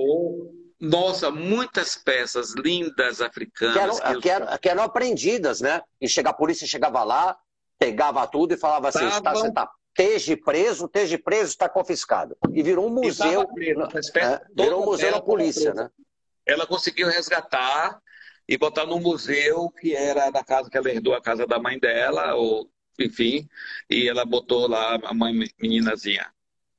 Nossa, 0.81 1.29
muitas 1.29 1.95
peças 1.95 2.55
lindas 2.55 3.21
africanas. 3.21 3.99
Que 3.99 4.07
eram, 4.07 4.19
que, 4.19 4.29
eram, 4.29 4.57
que 4.57 4.69
eram 4.69 4.83
aprendidas, 4.83 5.61
né? 5.61 5.81
E 6.01 6.07
chega, 6.07 6.31
a 6.31 6.33
polícia 6.33 6.65
chegava 6.65 7.03
lá, 7.03 7.37
pegava 7.77 8.25
tudo 8.25 8.55
e 8.55 8.57
falava 8.57 8.89
assim: 8.89 9.07
está, 9.07 9.31
você 9.31 9.47
está 9.47 9.71
esteja 9.97 10.37
preso, 10.37 10.85
esteja 10.85 11.19
preso, 11.19 11.49
está 11.49 11.69
confiscado. 11.69 12.35
E 12.51 12.63
virou 12.63 12.87
um 12.87 12.89
museu. 12.89 13.47
Preso, 13.49 13.81
é, 14.15 14.41
virou 14.55 14.81
um 14.81 14.85
museu 14.85 15.11
da 15.11 15.21
polícia, 15.21 15.73
né? 15.73 15.89
Ela 16.45 16.65
conseguiu 16.65 17.07
resgatar 17.07 18.01
e 18.47 18.57
botar 18.57 18.85
no 18.85 18.99
museu 18.99 19.69
que 19.69 19.95
era 19.95 20.29
da 20.29 20.43
casa 20.43 20.69
que 20.69 20.77
ela 20.77 20.89
herdou 20.89 21.13
a 21.13 21.21
casa 21.21 21.45
da 21.45 21.59
mãe 21.59 21.77
dela, 21.77 22.33
ou 22.35 22.69
enfim, 22.99 23.47
e 23.89 24.07
ela 24.07 24.25
botou 24.25 24.67
lá 24.67 24.99
a 25.03 25.13
mãe 25.13 25.33
meninazinha. 25.59 26.27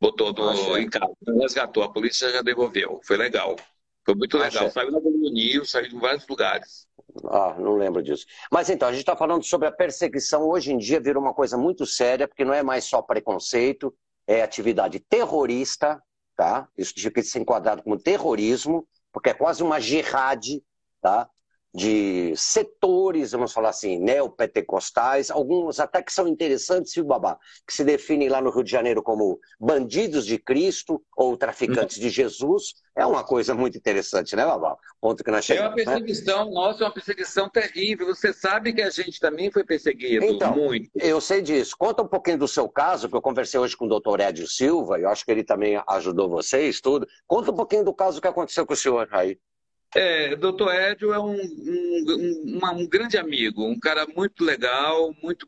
Botou 0.00 0.32
no, 0.32 0.76
em 0.76 0.90
casa, 0.90 1.14
resgatou, 1.40 1.84
a 1.84 1.92
polícia 1.92 2.28
já 2.30 2.42
devolveu. 2.42 3.00
Foi 3.04 3.16
legal. 3.16 3.56
Foi 4.04 4.14
muito 4.14 4.36
legal. 4.36 4.70
Saiu 4.70 4.90
na 4.90 5.00
News, 5.00 5.70
saiu 5.70 5.86
em 5.86 5.98
vários 5.98 6.26
lugares. 6.26 6.88
Ah, 7.26 7.54
não 7.58 7.76
lembro 7.76 8.02
disso. 8.02 8.26
Mas 8.50 8.68
então, 8.68 8.88
a 8.88 8.92
gente 8.92 9.02
está 9.02 9.16
falando 9.16 9.44
sobre 9.44 9.68
a 9.68 9.72
perseguição. 9.72 10.48
Hoje 10.48 10.72
em 10.72 10.78
dia 10.78 11.00
virou 11.00 11.22
uma 11.22 11.34
coisa 11.34 11.56
muito 11.56 11.86
séria, 11.86 12.26
porque 12.26 12.44
não 12.44 12.54
é 12.54 12.62
mais 12.62 12.84
só 12.84 13.00
preconceito, 13.00 13.94
é 14.26 14.42
atividade 14.42 14.98
terrorista, 14.98 16.02
tá? 16.36 16.68
Isso 16.76 16.94
tinha 16.94 17.10
que 17.10 17.22
ser 17.22 17.40
enquadrado 17.40 17.82
como 17.82 17.98
terrorismo, 17.98 18.86
porque 19.12 19.30
é 19.30 19.34
quase 19.34 19.62
uma 19.62 19.78
jihad, 19.78 20.62
tá? 21.00 21.28
De 21.74 22.34
setores, 22.36 23.32
vamos 23.32 23.52
falar 23.52 23.70
assim, 23.70 23.98
neopentecostais, 23.98 25.30
alguns 25.30 25.80
até 25.80 26.02
que 26.02 26.12
são 26.12 26.28
interessantes, 26.28 26.94
viu, 26.94 27.04
Babá? 27.04 27.38
Que 27.66 27.72
se 27.72 27.82
definem 27.82 28.28
lá 28.28 28.42
no 28.42 28.50
Rio 28.50 28.62
de 28.62 28.70
Janeiro 28.70 29.02
como 29.02 29.40
bandidos 29.58 30.26
de 30.26 30.38
Cristo 30.38 31.02
ou 31.16 31.36
traficantes 31.36 31.98
de 31.98 32.10
Jesus. 32.10 32.74
É 32.94 33.06
uma 33.06 33.24
coisa 33.24 33.54
muito 33.54 33.78
interessante, 33.78 34.36
né, 34.36 34.44
Babá? 34.44 34.76
Ponto 35.00 35.24
que 35.24 35.30
nós 35.30 35.44
chegamos. 35.46 35.70
É 35.70 35.70
uma 35.70 35.76
né? 35.76 35.84
perseguição, 35.84 36.44
né? 36.44 36.50
nossa, 36.52 36.84
é 36.84 36.86
uma 36.86 36.92
perseguição 36.92 37.48
terrível. 37.48 38.06
Você 38.06 38.34
sabe 38.34 38.74
que 38.74 38.82
a 38.82 38.90
gente 38.90 39.18
também 39.18 39.50
foi 39.50 39.64
perseguido 39.64 40.26
então, 40.26 40.54
muito. 40.54 40.90
Eu 40.94 41.22
sei 41.22 41.40
disso. 41.40 41.74
Conta 41.78 42.02
um 42.02 42.08
pouquinho 42.08 42.38
do 42.38 42.48
seu 42.48 42.68
caso, 42.68 43.08
que 43.08 43.16
eu 43.16 43.22
conversei 43.22 43.58
hoje 43.58 43.74
com 43.76 43.86
o 43.86 43.88
doutor 43.88 44.20
Edio 44.20 44.46
Silva, 44.46 44.98
eu 44.98 45.08
acho 45.08 45.24
que 45.24 45.30
ele 45.30 45.42
também 45.42 45.82
ajudou 45.88 46.28
vocês, 46.28 46.80
tudo. 46.82 47.06
Conta 47.26 47.50
um 47.50 47.54
pouquinho 47.54 47.84
do 47.84 47.94
caso 47.94 48.20
que 48.20 48.28
aconteceu 48.28 48.66
com 48.66 48.74
o 48.74 48.76
senhor 48.76 49.08
aí. 49.10 49.38
É, 49.94 50.34
doutor 50.36 50.74
Edio 50.74 51.12
é 51.12 51.18
um, 51.18 51.34
um, 51.34 52.04
um, 52.08 52.80
um, 52.80 52.88
grande 52.88 53.18
amigo, 53.18 53.64
um 53.64 53.78
cara 53.78 54.06
muito 54.06 54.42
legal, 54.42 55.14
muito 55.22 55.46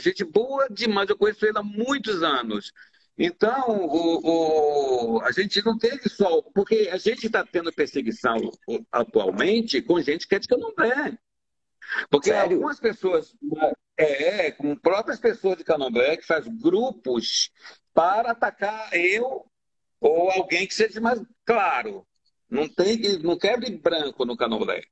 gente 0.00 0.24
boa 0.24 0.68
demais. 0.70 1.08
Eu 1.08 1.16
conheço 1.16 1.46
ele 1.46 1.58
há 1.58 1.62
muitos 1.62 2.22
anos. 2.22 2.72
Então, 3.16 3.86
o, 3.86 5.16
o, 5.16 5.22
a 5.22 5.32
gente 5.32 5.64
não 5.64 5.76
teve 5.76 6.08
só. 6.08 6.42
Porque 6.54 6.88
a 6.92 6.96
gente 6.96 7.26
está 7.26 7.44
tendo 7.44 7.72
perseguição 7.72 8.36
atualmente 8.92 9.82
com 9.82 10.00
gente 10.00 10.28
que 10.28 10.34
é 10.34 10.38
de 10.38 10.48
candomblé. 10.48 11.18
Porque 12.10 12.30
Sério? 12.30 12.56
algumas 12.56 12.78
pessoas, 12.78 13.34
é, 13.96 14.52
com 14.52 14.76
próprias 14.76 15.18
pessoas 15.18 15.56
de 15.56 15.64
candomblé, 15.64 16.16
que 16.16 16.26
faz 16.26 16.46
grupos 16.46 17.50
para 17.92 18.32
atacar 18.32 18.92
eu 18.92 19.46
ou 20.00 20.30
alguém 20.30 20.66
que 20.66 20.74
seja 20.74 21.00
mais 21.00 21.20
claro. 21.44 22.06
Não 22.50 22.68
tem 22.68 23.18
não 23.18 23.38
quebre 23.38 23.70
branco 23.76 24.24
no 24.24 24.36
candomblé. 24.36 24.82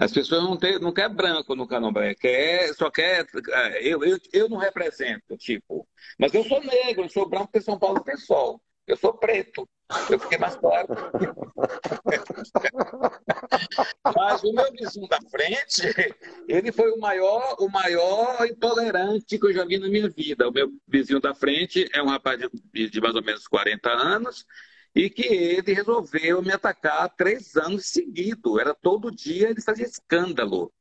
As 0.00 0.12
pessoas 0.12 0.42
não, 0.42 0.56
tem, 0.56 0.78
não 0.78 0.94
querem 0.94 1.14
branco 1.14 1.54
no 1.54 1.68
candomblé, 1.68 2.14
quer, 2.14 2.74
só 2.74 2.90
quer. 2.90 3.26
É, 3.50 3.86
eu, 3.86 4.02
eu, 4.02 4.18
eu 4.32 4.48
não 4.48 4.56
represento, 4.56 5.36
tipo. 5.36 5.86
Mas 6.18 6.32
eu 6.32 6.42
sou 6.42 6.58
negro, 6.64 7.04
eu 7.04 7.10
sou 7.10 7.28
branco 7.28 7.48
porque 7.48 7.60
São 7.60 7.78
Paulo 7.78 8.00
tem 8.00 8.16
sol. 8.16 8.62
Eu 8.86 8.96
sou 8.96 9.12
preto. 9.12 9.68
Eu 10.08 10.18
fiquei 10.18 10.38
mais 10.38 10.56
claro. 10.56 10.88
Mas 14.16 14.42
o 14.42 14.54
meu 14.54 14.72
vizinho 14.72 15.06
da 15.06 15.18
frente, 15.30 15.82
ele 16.48 16.72
foi 16.72 16.90
o 16.92 16.98
maior, 16.98 17.56
o 17.60 17.68
maior 17.68 18.46
intolerante 18.46 19.38
que 19.38 19.46
eu 19.46 19.52
já 19.52 19.66
vi 19.66 19.78
na 19.78 19.88
minha 19.88 20.08
vida. 20.08 20.48
O 20.48 20.52
meu 20.52 20.72
vizinho 20.88 21.20
da 21.20 21.34
frente 21.34 21.86
é 21.92 22.02
um 22.02 22.08
rapaz 22.08 22.40
de, 22.40 22.48
de 22.88 23.00
mais 23.02 23.14
ou 23.14 23.22
menos 23.22 23.46
40 23.46 23.90
anos 23.90 24.46
e 24.94 25.08
que 25.08 25.22
ele 25.22 25.72
resolveu 25.72 26.42
me 26.42 26.52
atacar 26.52 27.08
três 27.16 27.56
anos 27.56 27.86
seguidos. 27.86 28.58
Era 28.58 28.74
todo 28.74 29.10
dia, 29.10 29.50
ele 29.50 29.60
fazia 29.60 29.86
escândalo. 29.86 30.72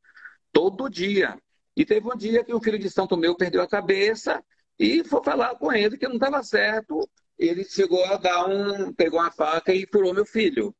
Todo 0.51 0.89
dia. 0.89 1.37
E 1.75 1.85
teve 1.85 2.07
um 2.11 2.17
dia 2.17 2.43
que 2.43 2.53
o 2.53 2.61
filho 2.61 2.79
de 2.79 2.89
Santo 2.89 3.15
Meu 3.15 3.35
perdeu 3.35 3.61
a 3.61 3.67
cabeça 3.67 4.43
e 4.77 5.03
foi 5.03 5.23
falar 5.23 5.55
com 5.55 5.71
ele 5.71 5.97
que 5.97 6.07
não 6.07 6.15
estava 6.15 6.41
certo. 6.43 7.07
Ele 7.37 7.63
chegou 7.63 8.03
a 8.05 8.17
dar 8.17 8.47
um. 8.47 8.93
pegou 8.93 9.19
uma 9.19 9.31
faca 9.31 9.73
e 9.73 9.87
furou 9.87 10.13
meu 10.13 10.25
filho. 10.25 10.75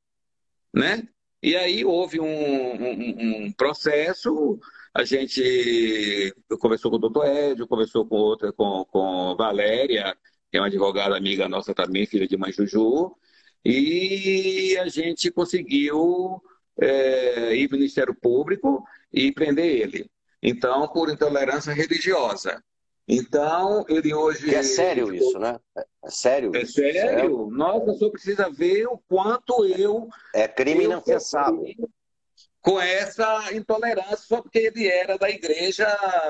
Né? 0.73 1.07
E 1.41 1.55
aí 1.55 1.85
houve 1.85 2.19
um, 2.19 2.25
um, 2.25 3.45
um 3.45 3.51
processo. 3.53 4.59
A 4.93 5.03
gente 5.03 6.33
conversou 6.59 6.91
com 6.91 6.97
o 6.97 6.99
doutor 6.99 7.25
Edio, 7.27 7.67
conversou 7.67 8.05
com 8.05 8.15
outra, 8.15 8.51
com, 8.51 8.83
com 8.85 9.35
Valéria, 9.37 10.17
que 10.51 10.57
é 10.57 10.61
uma 10.61 10.67
advogada 10.67 11.15
amiga 11.15 11.47
nossa 11.47 11.73
também, 11.73 12.05
filha 12.05 12.27
de 12.27 12.37
mãe 12.37 12.51
Juju, 12.51 13.15
e 13.63 14.77
a 14.79 14.87
gente 14.87 15.29
conseguiu 15.31 16.41
é, 16.81 17.55
ir 17.55 17.67
para 17.67 17.75
o 17.75 17.79
Ministério 17.79 18.15
Público 18.15 18.83
e 19.11 19.31
prender 19.31 19.65
ele. 19.65 20.09
Então, 20.41 20.87
por 20.87 21.09
intolerância 21.09 21.73
religiosa. 21.73 22.63
Então, 23.07 23.83
ele 23.89 24.13
hoje. 24.13 24.53
é 24.53 24.61
sério 24.61 25.13
isso, 25.13 25.39
né? 25.39 25.59
É 26.05 26.09
sério? 26.09 26.55
É 26.55 26.63
sério. 26.63 27.49
Nossa, 27.49 27.93
só 27.93 28.09
precisa 28.09 28.49
ver 28.51 28.85
o 28.85 28.99
quanto 29.09 29.65
eu. 29.65 30.07
É 30.33 30.47
crime 30.47 30.83
inafiançável. 30.85 31.65
Com 32.61 32.79
essa 32.79 33.53
intolerância, 33.53 34.17
só 34.17 34.41
porque 34.41 34.59
ele 34.59 34.87
era 34.87 35.17
da 35.17 35.29
igreja 35.29 35.87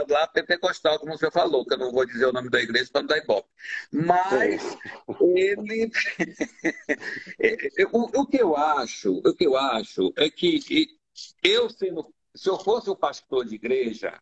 lá 0.07 0.27
pentecostal, 0.27 0.99
como 0.99 1.17
você 1.17 1.31
falou, 1.31 1.65
que 1.65 1.73
eu 1.73 1.77
não 1.77 1.91
vou 1.91 2.05
dizer 2.05 2.25
o 2.25 2.33
nome 2.33 2.49
da 2.49 2.61
igreja 2.61 2.89
para 2.91 3.01
não 3.01 3.07
dar 3.07 3.17
ibope. 3.17 3.49
Mas 3.91 4.77
ele. 5.21 5.91
o, 7.91 8.25
que 8.27 8.41
eu 8.41 8.55
acho, 8.55 9.17
o 9.25 9.33
que 9.33 9.45
eu 9.45 9.57
acho 9.57 10.13
é 10.17 10.29
que 10.29 10.87
eu 11.43 11.69
sendo, 11.69 12.13
se 12.35 12.49
eu 12.49 12.59
fosse 12.59 12.89
o 12.89 12.95
pastor 12.95 13.45
de 13.45 13.55
igreja, 13.55 14.13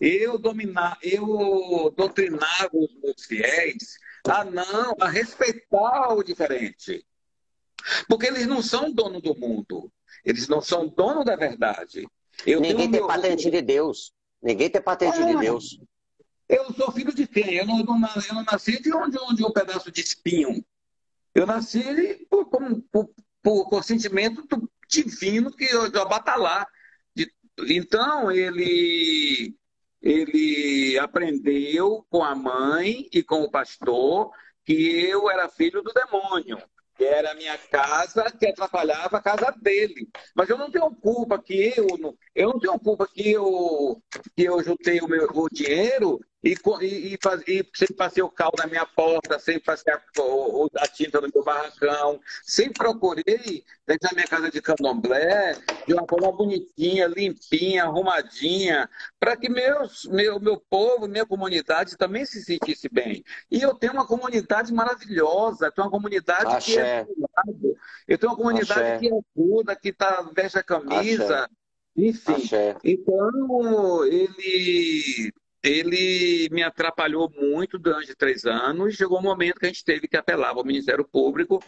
eu 0.00 0.38
dominar, 0.38 0.96
eu 1.02 1.92
doutrinava 1.96 2.70
os 2.72 2.94
meus 3.02 3.24
fiéis 3.24 3.98
a 4.24 4.44
não, 4.44 4.94
a 5.00 5.08
respeitar 5.08 6.14
o 6.14 6.22
diferente. 6.22 7.04
Porque 8.08 8.26
eles 8.26 8.46
não 8.46 8.62
são 8.62 8.92
dono 8.92 9.20
do 9.20 9.34
mundo. 9.34 9.92
Eles 10.24 10.48
não 10.48 10.60
são 10.60 10.88
dono 10.88 11.24
da 11.24 11.36
verdade. 11.36 12.06
Eu 12.46 12.60
Ninguém 12.60 12.90
tem 12.90 13.00
meu... 13.00 13.06
patente 13.06 13.50
de 13.50 13.62
Deus. 13.62 14.12
Ninguém 14.42 14.70
tem 14.70 14.82
patente 14.82 15.20
é. 15.20 15.26
de 15.26 15.38
Deus. 15.38 15.78
Eu 16.48 16.72
sou 16.74 16.92
filho 16.92 17.14
de 17.14 17.26
quem? 17.26 17.54
Eu 17.54 17.66
não, 17.66 17.78
eu 17.80 17.84
não 18.34 18.44
nasci 18.44 18.80
de 18.80 18.92
onde, 18.92 19.18
onde 19.18 19.44
um 19.44 19.52
pedaço 19.52 19.90
de 19.90 20.00
espinho. 20.00 20.64
Eu 21.34 21.46
nasci 21.46 22.26
por, 22.28 22.46
por, 22.46 23.10
por, 23.42 23.68
consentimento 23.70 24.46
divino 24.88 25.50
que 25.50 25.64
eu, 25.64 25.86
eu 25.86 26.08
batalar. 26.08 26.66
Então, 27.68 28.30
ele, 28.30 29.54
ele 30.00 30.98
aprendeu 30.98 32.04
com 32.10 32.22
a 32.22 32.34
mãe 32.34 33.08
e 33.12 33.22
com 33.22 33.42
o 33.42 33.50
pastor 33.50 34.30
que 34.64 34.72
eu 34.72 35.30
era 35.30 35.48
filho 35.48 35.82
do 35.82 35.92
demônio 35.92 36.58
era 37.04 37.32
a 37.32 37.34
minha 37.34 37.56
casa, 37.58 38.30
que 38.30 38.46
atrapalhava 38.46 39.18
a 39.18 39.22
casa 39.22 39.54
dele. 39.60 40.08
Mas 40.34 40.48
eu 40.48 40.58
não 40.58 40.70
tenho 40.70 40.90
culpa 40.94 41.40
que 41.40 41.72
eu, 41.76 41.86
eu 42.34 42.48
não 42.50 42.58
tenho 42.58 42.78
culpa 42.78 43.06
que 43.06 43.30
eu, 43.30 44.02
que 44.36 44.44
eu 44.44 44.62
juntei 44.62 45.00
o 45.00 45.08
meu 45.08 45.28
o 45.34 45.48
dinheiro 45.50 46.20
e, 46.42 46.56
e, 46.80 47.14
e, 47.14 47.18
faz, 47.22 47.40
e 47.46 47.64
sempre 47.72 47.94
passei 47.94 48.22
o 48.22 48.28
cal 48.28 48.50
na 48.58 48.66
minha 48.66 48.84
porta, 48.84 49.38
sempre 49.38 49.62
passei 49.62 49.92
a, 49.92 50.00
a, 50.82 50.86
tinta 50.88 51.20
no 51.20 51.28
meu 51.32 51.44
barracão, 51.44 52.20
sempre 52.42 52.78
procurei 52.78 53.64
dentro 53.86 54.08
da 54.08 54.14
minha 54.14 54.26
casa 54.26 54.50
de 54.50 54.60
candomblé 54.60 55.56
de 55.86 55.94
uma 55.94 56.04
forma 56.08 56.32
bonitinha, 56.32 57.06
limpinha, 57.06 57.84
arrumadinha, 57.84 58.90
para 59.20 59.36
que 59.36 59.48
meus, 59.48 60.04
meu, 60.06 60.40
meu 60.40 60.58
povo, 60.58 61.06
minha 61.06 61.24
comunidade 61.24 61.96
também 61.96 62.24
se 62.24 62.42
sentisse 62.42 62.88
bem. 62.88 63.22
E 63.48 63.62
eu 63.62 63.74
tenho 63.74 63.92
uma 63.92 64.06
comunidade 64.06 64.72
maravilhosa, 64.72 65.70
tenho 65.70 65.86
uma 65.86 65.92
comunidade 65.92 66.46
Axé. 66.46 66.72
que 66.72 66.78
é 66.78 67.06
eu 68.08 68.18
tenho 68.18 68.32
uma 68.32 68.36
comunidade 68.36 68.80
Axé. 68.80 68.98
que 68.98 69.10
ajuda, 69.36 69.76
que 69.76 69.92
tá, 69.92 70.28
veste 70.34 70.58
a 70.58 70.62
camisa. 70.62 71.44
Axé. 71.44 71.48
Enfim, 71.94 72.48
então 72.82 74.04
ele 74.06 75.30
ele 75.62 76.48
me 76.50 76.62
atrapalhou 76.62 77.30
muito 77.30 77.78
durante 77.78 78.14
três 78.14 78.44
anos. 78.44 78.96
Chegou 78.96 79.18
um 79.18 79.22
momento 79.22 79.60
que 79.60 79.66
a 79.66 79.68
gente 79.68 79.84
teve 79.84 80.08
que 80.08 80.16
apelar 80.16 80.50
ao 80.50 80.64
Ministério 80.64 81.04
Público 81.04 81.62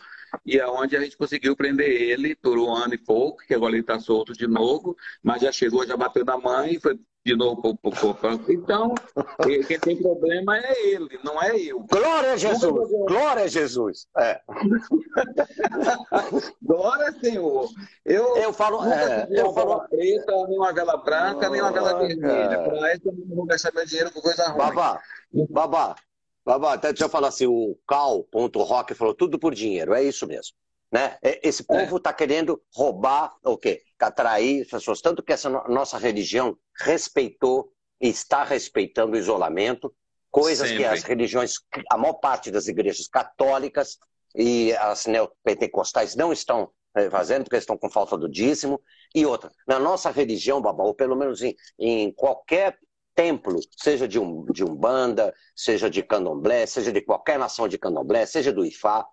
e 0.45 0.61
aonde 0.61 0.97
é 0.97 0.99
a 0.99 1.03
gente 1.03 1.17
conseguiu 1.17 1.55
prender 1.57 1.89
ele 1.89 2.35
por 2.35 2.59
um 2.59 2.75
ano 2.75 2.95
e 2.95 2.99
pouco, 2.99 3.45
que 3.47 3.55
agora 3.55 3.73
ele 3.73 3.83
está 3.83 4.01
solto 4.01 4.33
de 4.33 4.47
novo, 4.47 4.97
mas 5.23 5.43
já 5.43 5.53
chegou, 5.53 5.87
já 5.87 5.97
bateu 5.97 6.25
na 6.25 6.37
mãe, 6.37 6.81
foi 6.81 6.99
de 7.25 7.35
novo 7.35 7.75
para 7.77 7.91
o 7.91 8.53
Então, 8.53 8.95
quem 9.67 9.81
tem 9.81 9.97
problema 9.97 10.59
é 10.59 10.89
ele, 10.89 11.19
não 11.25 11.43
é 11.43 11.57
eu. 11.57 11.81
Glória 11.81 12.33
a 12.33 12.37
Jesus! 12.37 12.91
Glória 13.09 13.45
a 13.45 13.49
Jesus! 13.49 14.07
É. 14.19 14.43
Glória, 16.63 17.13
Senhor! 17.21 17.71
Eu, 18.05 18.37
eu 18.37 18.53
falo, 18.53 18.85
é, 18.85 19.27
eu 19.31 19.51
uma 19.51 19.55
falo... 19.55 19.81
preta, 19.89 20.33
nem 20.49 20.59
uma 20.59 20.73
vela 20.73 20.99
branca, 20.99 21.49
oh, 21.49 21.51
nem 21.51 21.63
uma 21.63 21.73
vela 21.73 21.99
vermelha. 21.99 22.63
Para 22.63 22.93
essa 22.93 23.09
eu 23.09 23.15
não 23.15 23.37
vou 23.37 23.47
gastar 23.47 23.73
meu 23.73 23.87
dinheiro 23.87 24.13
com 24.13 24.21
coisa 24.21 24.47
ruim. 24.49 24.59
Babá, 24.59 25.01
babá, 25.49 25.97
babá, 26.45 26.75
até 26.75 26.89
deixa 26.89 27.05
eu 27.05 27.09
falar 27.09 27.29
assim, 27.29 27.47
o 27.47 27.75
Cal.rock 27.89 28.93
falou 28.93 29.15
tudo 29.15 29.39
por 29.39 29.55
dinheiro, 29.55 29.95
é 29.95 30.03
isso 30.03 30.27
mesmo. 30.27 30.55
Né? 30.95 31.19
É, 31.21 31.41
esse 31.43 31.63
é. 31.63 31.65
povo 31.65 31.97
está 31.97 32.11
é. 32.11 32.15
querendo 32.15 32.63
roubar 32.73 33.35
o 33.43 33.59
quê? 33.59 33.83
Atrair 33.99 34.63
as 34.63 34.69
pessoas. 34.69 35.01
Tanto 35.01 35.25
que 35.25 35.33
essa 35.33 35.51
nossa 35.51 35.99
religião 35.99 36.57
respeitou 36.79 37.73
e 38.01 38.09
está 38.09 38.45
respeitando 38.45 39.15
o 39.15 39.19
isolamento, 39.19 39.93
coisas 40.31 40.69
Sempre. 40.69 40.85
que 40.85 40.89
as 40.89 41.03
religiões, 41.03 41.55
a 41.91 41.99
maior 41.99 42.15
parte 42.15 42.51
das 42.51 42.69
igrejas 42.69 43.09
católicas 43.09 43.99
e 44.37 44.73
as 44.75 45.07
neopentecostais 45.07 46.15
não 46.15 46.33
estão 46.33 46.71
eh, 46.95 47.11
fazendo, 47.11 47.45
porque 47.45 47.57
estão 47.57 47.79
com 47.79 47.91
falta 47.91 48.17
do 48.17 48.29
dízimo. 48.29 48.81
E 49.13 49.25
outra, 49.27 49.51
na 49.67 49.81
nossa 49.81 50.11
religião, 50.11 50.61
Babá, 50.61 50.85
ou 50.85 50.95
pelo 50.95 51.17
menos 51.17 51.43
em, 51.43 51.57
em 51.79 52.13
qualquer 52.13 52.79
templo, 53.17 53.59
seja 53.77 54.07
de, 54.07 54.21
um, 54.21 54.45
de 54.45 54.63
Umbanda, 54.63 55.35
seja 55.57 55.89
de 55.89 56.03
Candomblé, 56.03 56.67
seja 56.67 56.93
de 56.93 57.01
qualquer 57.01 57.39
nação 57.39 57.67
de 57.67 57.79
Candomblé, 57.79 58.27
seja 58.27 58.53
do 58.53 58.65
Ifá, 58.65 59.05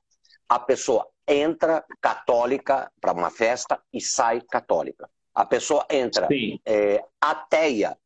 a 0.49 0.59
pessoa 0.59 1.07
entra 1.27 1.83
católica 2.01 2.91
para 2.99 3.13
uma 3.13 3.29
festa 3.29 3.79
e 3.93 4.01
sai 4.01 4.41
católica. 4.41 5.09
A 5.33 5.45
pessoa 5.45 5.85
entra 5.89 6.27
é, 6.65 7.01
ateia, 7.21 7.97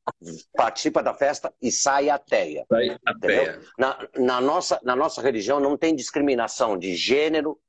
participa 0.56 1.02
da 1.02 1.14
festa 1.14 1.52
e 1.60 1.72
sai 1.72 2.10
ateia. 2.10 2.66
Sai 2.70 2.98
ateia. 3.04 3.60
Na, 3.78 4.08
na, 4.16 4.42
nossa, 4.42 4.80
na 4.84 4.96
nossa 4.96 5.22
religião 5.22 5.60
não 5.60 5.76
tem 5.76 5.96
discriminação 5.96 6.78
de 6.78 6.96
gênero, 6.96 7.60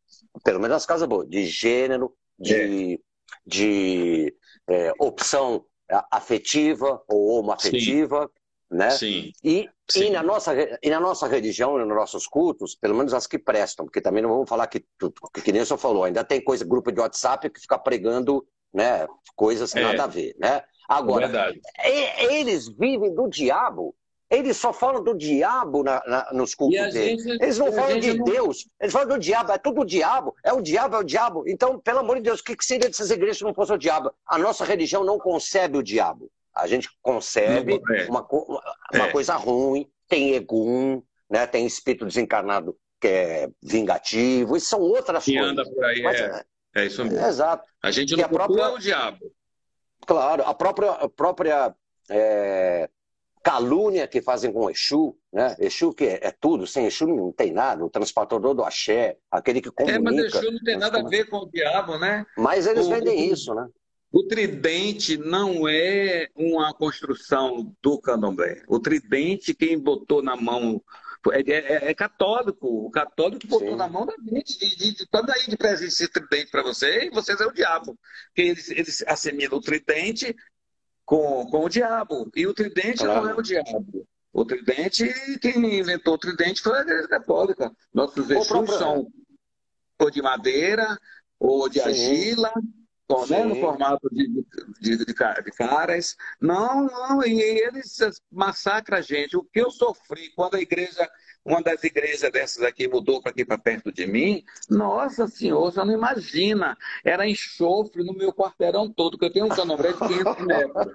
pelo 0.44 0.61
menos 0.61 0.74
nas 0.74 0.86
casas 0.86 1.09
boas, 1.09 1.28
de 1.28 1.47
gênero, 1.47 2.14
de, 2.38 2.94
é. 2.94 2.99
de 3.47 4.36
é, 4.68 4.92
opção 4.99 5.64
afetiva 6.11 7.03
ou 7.09 7.38
homoafetiva. 7.38 8.30
Sim 8.71 8.77
né? 8.77 8.91
Sim. 8.91 9.33
E, 9.43 9.69
Sim. 9.89 10.07
E, 10.07 10.11
na 10.11 10.23
nossa, 10.23 10.53
e 10.83 10.91
na 10.91 10.99
nossa 10.99 11.29
religião, 11.29 11.79
nos 11.79 11.89
nossos 11.89 12.27
cultos, 12.27 12.75
pelo 12.75 12.97
menos 12.97 13.14
as 13.14 13.27
que 13.27 13.39
prestam, 13.39 13.87
porque 13.87 14.01
também 14.01 14.23
não 14.23 14.31
vamos 14.31 14.49
falar 14.49 14.67
que, 14.67 14.81
que, 14.81 15.43
que 15.43 15.53
nem 15.53 15.62
o 15.62 15.67
senhor 15.67 15.79
falou, 15.79 16.03
ainda 16.03 16.25
tem 16.25 16.43
coisa, 16.43 16.64
grupo 16.64 16.91
de 16.91 17.01
WhatsApp 17.01 17.49
que 17.51 17.61
fica 17.61 17.79
pregando 17.79 18.45
né, 18.75 19.07
coisas 19.37 19.73
que 19.73 19.79
é. 19.79 19.83
nada 19.83 20.05
a 20.05 20.09
ver, 20.09 20.35
né? 20.39 20.62
Agora, 20.89 21.55
é 21.79 22.35
eles 22.35 22.69
vivem 22.69 23.14
do 23.14 23.29
diabo, 23.29 23.95
eles 24.29 24.57
só 24.57 24.73
falam 24.73 25.03
do 25.03 25.17
diabo 25.17 25.85
na, 25.85 26.03
na, 26.07 26.33
nos 26.33 26.55
cultos 26.55 26.93
deles. 26.93 27.23
Gente, 27.23 27.43
eles 27.43 27.59
não 27.59 27.73
falam 27.73 28.01
de 28.01 28.14
não... 28.14 28.25
Deus, 28.25 28.69
eles 28.81 28.93
falam 28.93 29.09
do 29.09 29.19
diabo, 29.19 29.53
é 29.53 29.59
tudo 29.59 29.81
o 29.83 29.85
diabo, 29.85 30.35
é 30.45 30.53
o 30.53 30.61
diabo, 30.61 30.97
é 30.97 30.99
o 30.99 31.05
diabo. 31.05 31.45
Então, 31.47 31.79
pelo 31.79 32.01
amor 32.01 32.17
de 32.17 32.23
Deus, 32.23 32.41
o 32.41 32.45
que 32.45 32.57
seria 32.61 32.89
dessas 32.89 33.11
igrejas 33.11 33.39
se 33.39 33.45
não 33.45 33.55
fosse 33.55 33.73
o 33.73 33.79
diabo? 33.79 34.12
A 34.27 34.37
nossa 34.37 34.64
religião 34.64 35.05
não 35.05 35.19
concebe 35.19 35.79
o 35.79 35.83
diabo. 35.83 36.31
A 36.57 36.66
gente 36.66 36.88
concebe 37.02 37.80
é. 37.90 38.07
uma, 38.07 38.26
uma 38.30 39.07
é. 39.07 39.12
coisa 39.12 39.36
ruim, 39.36 39.86
tem 40.09 40.34
egum, 40.34 41.02
né? 41.28 41.46
tem 41.46 41.66
espírito 41.66 42.07
desencarnado 42.07 42.76
que 43.00 43.09
é 43.09 43.48
vingativo, 43.62 44.57
isso 44.57 44.68
são 44.68 44.80
outras 44.80 45.24
que 45.24 45.34
coisas. 45.36 45.52
anda 45.52 45.64
por 45.70 45.84
aí, 45.84 46.02
Mas, 46.02 46.20
é. 46.20 46.44
é 46.76 46.86
isso 46.86 47.04
mesmo. 47.04 47.18
É, 47.18 47.28
exato. 47.28 47.68
A 47.82 47.90
gente 47.90 48.16
não 48.16 48.24
a 48.24 48.28
própria... 48.28 48.70
o 48.70 48.78
diabo. 48.78 49.32
Claro, 50.07 50.42
a 50.44 50.54
própria, 50.54 50.90
a 50.92 51.09
própria 51.09 51.74
é, 52.09 52.88
calúnia 53.42 54.07
que 54.09 54.22
fazem 54.22 54.52
com 54.52 54.70
Exu, 54.70 55.16
né? 55.32 55.54
Exu 55.59 55.92
que 55.92 56.04
é, 56.04 56.20
é, 56.22 56.30
tudo, 56.30 56.66
sem 56.66 56.86
Exu 56.86 57.07
não 57.07 57.32
tem 57.32 57.52
nada, 57.52 57.84
o 57.84 57.90
transportador 57.90 58.54
do 58.54 58.64
axé, 58.64 59.18
aquele 59.30 59.61
que 59.61 59.70
comunica. 59.70 59.98
É, 59.98 60.02
mas 60.02 60.34
Exu 60.34 60.50
não 60.50 60.61
tem 60.61 60.78
nada 60.78 61.00
a 61.00 61.09
ver 61.09 61.28
com 61.28 61.38
o 61.38 61.50
diabo, 61.50 61.98
né? 61.98 62.24
Mas 62.38 62.66
eles 62.66 62.86
o, 62.86 62.90
vendem 62.90 63.30
isso, 63.30 63.54
né? 63.54 63.68
O 64.17 64.23
tridente 64.23 65.19
não 65.19 65.69
é 65.69 66.31
uma 66.35 66.73
construção 66.73 67.77
do 67.83 68.01
candomblé. 68.01 68.62
O 68.67 68.81
tridente, 68.81 69.53
quem 69.53 69.79
botou 69.79 70.23
na 70.23 70.35
mão. 70.35 70.83
É, 71.33 71.41
é, 71.41 71.91
é 71.91 71.95
católico. 71.95 72.67
O 72.67 72.91
católico 72.91 73.47
botou 73.47 73.73
Sim. 73.73 73.77
na 73.77 73.87
mão 73.87 74.07
da 74.07 74.14
gente. 74.14 74.59
De, 74.59 74.75
de, 74.75 74.95
de, 74.95 75.07
quando 75.09 75.29
aí 75.29 75.47
de 75.47 75.55
presente 75.59 75.89
esse 75.89 76.09
tridente 76.09 76.51
para 76.51 76.62
você, 76.62 77.05
e 77.05 77.11
vocês 77.11 77.39
é 77.43 77.45
o 77.45 77.53
diabo. 77.53 77.95
Porque 78.29 78.41
eles, 78.41 78.71
eles 78.71 79.05
assemelham 79.07 79.59
o 79.59 79.61
tridente 79.61 80.35
com, 81.05 81.47
com 81.51 81.67
o 81.67 81.69
diabo. 81.69 82.31
E 82.35 82.47
o 82.47 82.55
tridente 82.55 83.05
claro. 83.05 83.21
não 83.21 83.31
é 83.33 83.35
o 83.35 83.43
diabo. 83.43 84.09
O 84.33 84.47
tridente, 84.47 85.12
quem 85.43 85.79
inventou 85.79 86.14
o 86.14 86.19
tridente 86.19 86.62
foi 86.62 86.79
a 86.79 86.81
Igreja 86.81 87.07
Católica. 87.07 87.71
Nossos 87.93 88.31
Exus 88.31 88.47
são 88.79 89.07
ou 90.01 90.11
de 90.11 90.23
madeira, 90.23 90.99
ou 91.39 91.69
de 91.69 91.81
Sim. 91.81 91.89
argila, 91.89 92.53
né, 93.28 93.44
no 93.44 93.57
formato 93.57 94.09
de, 94.11 94.28
de, 94.28 94.96
de, 94.96 95.04
de, 95.04 95.14
caras. 95.52 96.16
Não, 96.40 96.86
não, 96.86 97.24
e 97.24 97.40
eles 97.40 97.98
massacram 98.30 98.98
a 98.98 99.00
gente. 99.00 99.36
O 99.36 99.44
que 99.44 99.61
eu 99.61 99.70
sofri 99.70 100.30
quando 100.34 100.57
a 100.57 100.61
igreja, 100.61 101.09
uma 101.44 101.62
das 101.62 101.82
igrejas 101.84 102.30
dessas 102.32 102.62
aqui 102.64 102.88
mudou 102.88 103.22
para 103.22 103.30
aqui 103.30 103.44
para 103.44 103.59
perto 103.59 103.92
de 103.92 104.07
mim, 104.07 104.42
nossa 104.68 105.28
senhora, 105.28 105.70
você 105.70 105.84
não 105.84 105.92
imagina. 105.92 106.76
Era 107.04 107.28
enxofre 107.28 108.02
no 108.02 108.12
meu 108.12 108.32
quarteirão 108.32 108.92
todo, 108.92 109.16
que 109.16 109.24
eu 109.24 109.32
tenho 109.32 109.46
um 109.46 109.50
canobré 109.50 109.92
de 109.92 109.98
500 109.98 110.44
metros. 110.44 110.86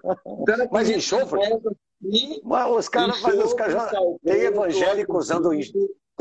Então, 0.42 0.70
Mas 0.72 0.90
enxofre? 0.90 1.40
Assim, 1.42 2.42
Mas 2.44 2.72
os 2.72 2.90
caras, 2.90 3.24
os 3.24 3.54
caras 3.54 3.74
já, 3.74 3.92
tem 4.24 4.42
evangélico 4.42 5.18
usando 5.18 5.54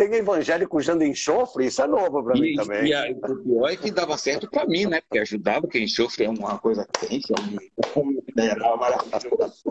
tem 0.01 0.15
evangélico 0.15 0.79
usando 0.79 1.05
enxofre, 1.05 1.67
isso 1.67 1.83
é 1.83 1.87
novo 1.87 2.25
para 2.25 2.41
mim 2.41 2.55
também. 2.55 2.87
E 2.87 2.95
a, 2.95 3.11
o 3.11 3.37
pior 3.43 3.69
é 3.69 3.77
que 3.77 3.91
dava 3.91 4.17
certo 4.17 4.49
para 4.49 4.67
mim, 4.67 4.87
né? 4.87 5.03
Porque 5.03 5.19
ajudava, 5.19 5.61
porque 5.61 5.79
enxofre 5.79 6.25
é 6.25 6.31
uma 6.31 6.59
coisa 6.59 6.89
quente, 6.99 7.31
é 7.31 7.99
um 7.99 8.19
mineral 8.35 8.79
maravilhoso. 8.79 9.63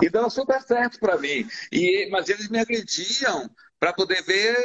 E 0.00 0.08
dava 0.08 0.30
super 0.30 0.62
certo 0.62 1.00
para 1.00 1.18
mim. 1.18 1.44
E, 1.72 2.08
mas 2.12 2.28
eles 2.28 2.48
me 2.48 2.60
agrediam 2.60 3.50
para 3.80 3.92
poder 3.92 4.22
ver 4.22 4.56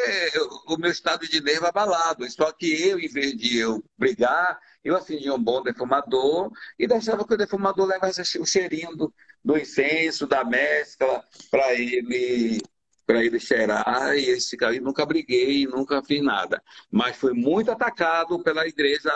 o 0.67 0.77
meu 0.77 0.91
estado 0.91 1.27
de 1.27 1.41
nervo 1.41 1.65
abalado. 1.65 2.29
Só 2.29 2.51
que 2.51 2.87
eu, 2.87 2.99
em 2.99 3.07
vez 3.07 3.35
de 3.35 3.57
eu 3.57 3.83
brigar, 3.97 4.59
eu 4.83 4.95
acendia 4.95 5.33
um 5.33 5.43
bom 5.43 5.63
defumador 5.63 6.51
e 6.77 6.85
deixava 6.85 7.25
que 7.25 7.33
o 7.33 7.37
defumador 7.37 7.87
levasse 7.87 8.37
o 8.37 8.45
cheirinho 8.45 8.95
do, 8.95 9.11
do 9.43 9.57
incenso, 9.57 10.27
da 10.27 10.43
mescla, 10.43 11.23
para 11.49 11.73
ele 11.73 12.61
para 13.09 13.25
ele 13.25 13.39
cheirar 13.39 14.15
e 14.15 14.29
esse 14.29 14.55
cara 14.55 14.79
nunca 14.79 15.03
briguei, 15.03 15.65
nunca 15.65 15.99
fiz 16.03 16.21
nada. 16.21 16.61
Mas 16.91 17.17
foi 17.17 17.33
muito 17.33 17.71
atacado 17.71 18.37
pela 18.43 18.67
igreja, 18.67 19.11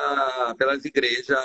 pelas 0.57 0.83
igrejas 0.83 1.37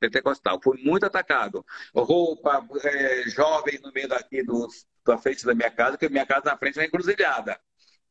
pentecostal. 0.00 0.58
Foi 0.64 0.78
muito 0.78 1.04
atacado. 1.04 1.62
Roupa 1.94 2.66
é, 2.82 3.24
jovem 3.28 3.78
no 3.82 3.92
meio 3.92 4.08
daqui 4.08 4.42
do, 4.42 4.66
da 5.04 5.18
frente 5.18 5.44
da 5.44 5.54
minha 5.54 5.70
casa, 5.70 5.90
porque 5.90 6.08
minha 6.08 6.24
casa 6.24 6.46
na 6.46 6.56
frente 6.56 6.80
é 6.80 6.86
encruzilhada. 6.86 7.60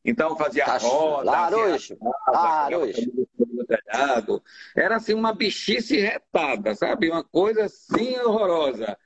Então 0.04 0.36
fazia 0.36 0.66
tá 0.66 0.78
roda, 0.78 1.28
laroxo. 1.28 1.96
Era 4.76 4.96
assim 4.98 5.14
uma 5.14 5.34
bichice 5.34 5.96
retada, 5.98 6.76
sabe? 6.76 7.10
Uma 7.10 7.24
coisa 7.24 7.64
assim 7.64 8.16
horrorosa. 8.20 8.96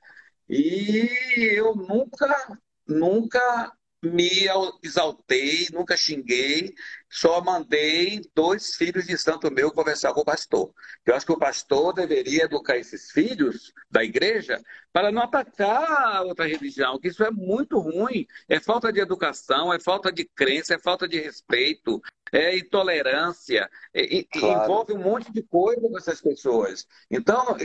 E 0.47 1.09
eu 1.55 1.75
nunca, 1.75 2.59
nunca 2.87 3.73
me 4.05 4.47
exaltei, 4.83 5.67
nunca 5.71 5.97
xinguei, 5.97 6.73
só 7.09 7.41
mandei 7.41 8.21
dois 8.33 8.75
filhos 8.75 9.05
de 9.05 9.17
santo 9.17 9.51
meu 9.51 9.71
conversar 9.71 10.13
com 10.13 10.21
o 10.21 10.25
pastor. 10.25 10.73
Eu 11.05 11.15
acho 11.15 11.25
que 11.25 11.31
o 11.31 11.39
pastor 11.39 11.93
deveria 11.93 12.43
educar 12.43 12.77
esses 12.77 13.11
filhos 13.11 13.73
da 13.89 14.03
igreja 14.03 14.61
para 14.91 15.11
não 15.11 15.23
atacar 15.23 16.17
a 16.17 16.21
outra 16.23 16.47
religião, 16.47 16.99
que 16.99 17.07
isso 17.07 17.23
é 17.23 17.31
muito 17.31 17.79
ruim. 17.79 18.25
É 18.47 18.59
falta 18.59 18.91
de 18.91 18.99
educação, 18.99 19.73
é 19.73 19.79
falta 19.79 20.11
de 20.11 20.25
crença, 20.25 20.75
é 20.75 20.79
falta 20.79 21.07
de 21.07 21.19
respeito, 21.19 22.01
é 22.31 22.57
intolerância, 22.57 23.69
é, 23.93 24.23
claro. 24.23 24.63
envolve 24.63 24.93
um 24.93 25.01
monte 25.01 25.31
de 25.31 25.41
coisa 25.43 25.81
com 25.81 25.97
essas 25.97 26.21
pessoas. 26.21 26.85
Então, 27.09 27.55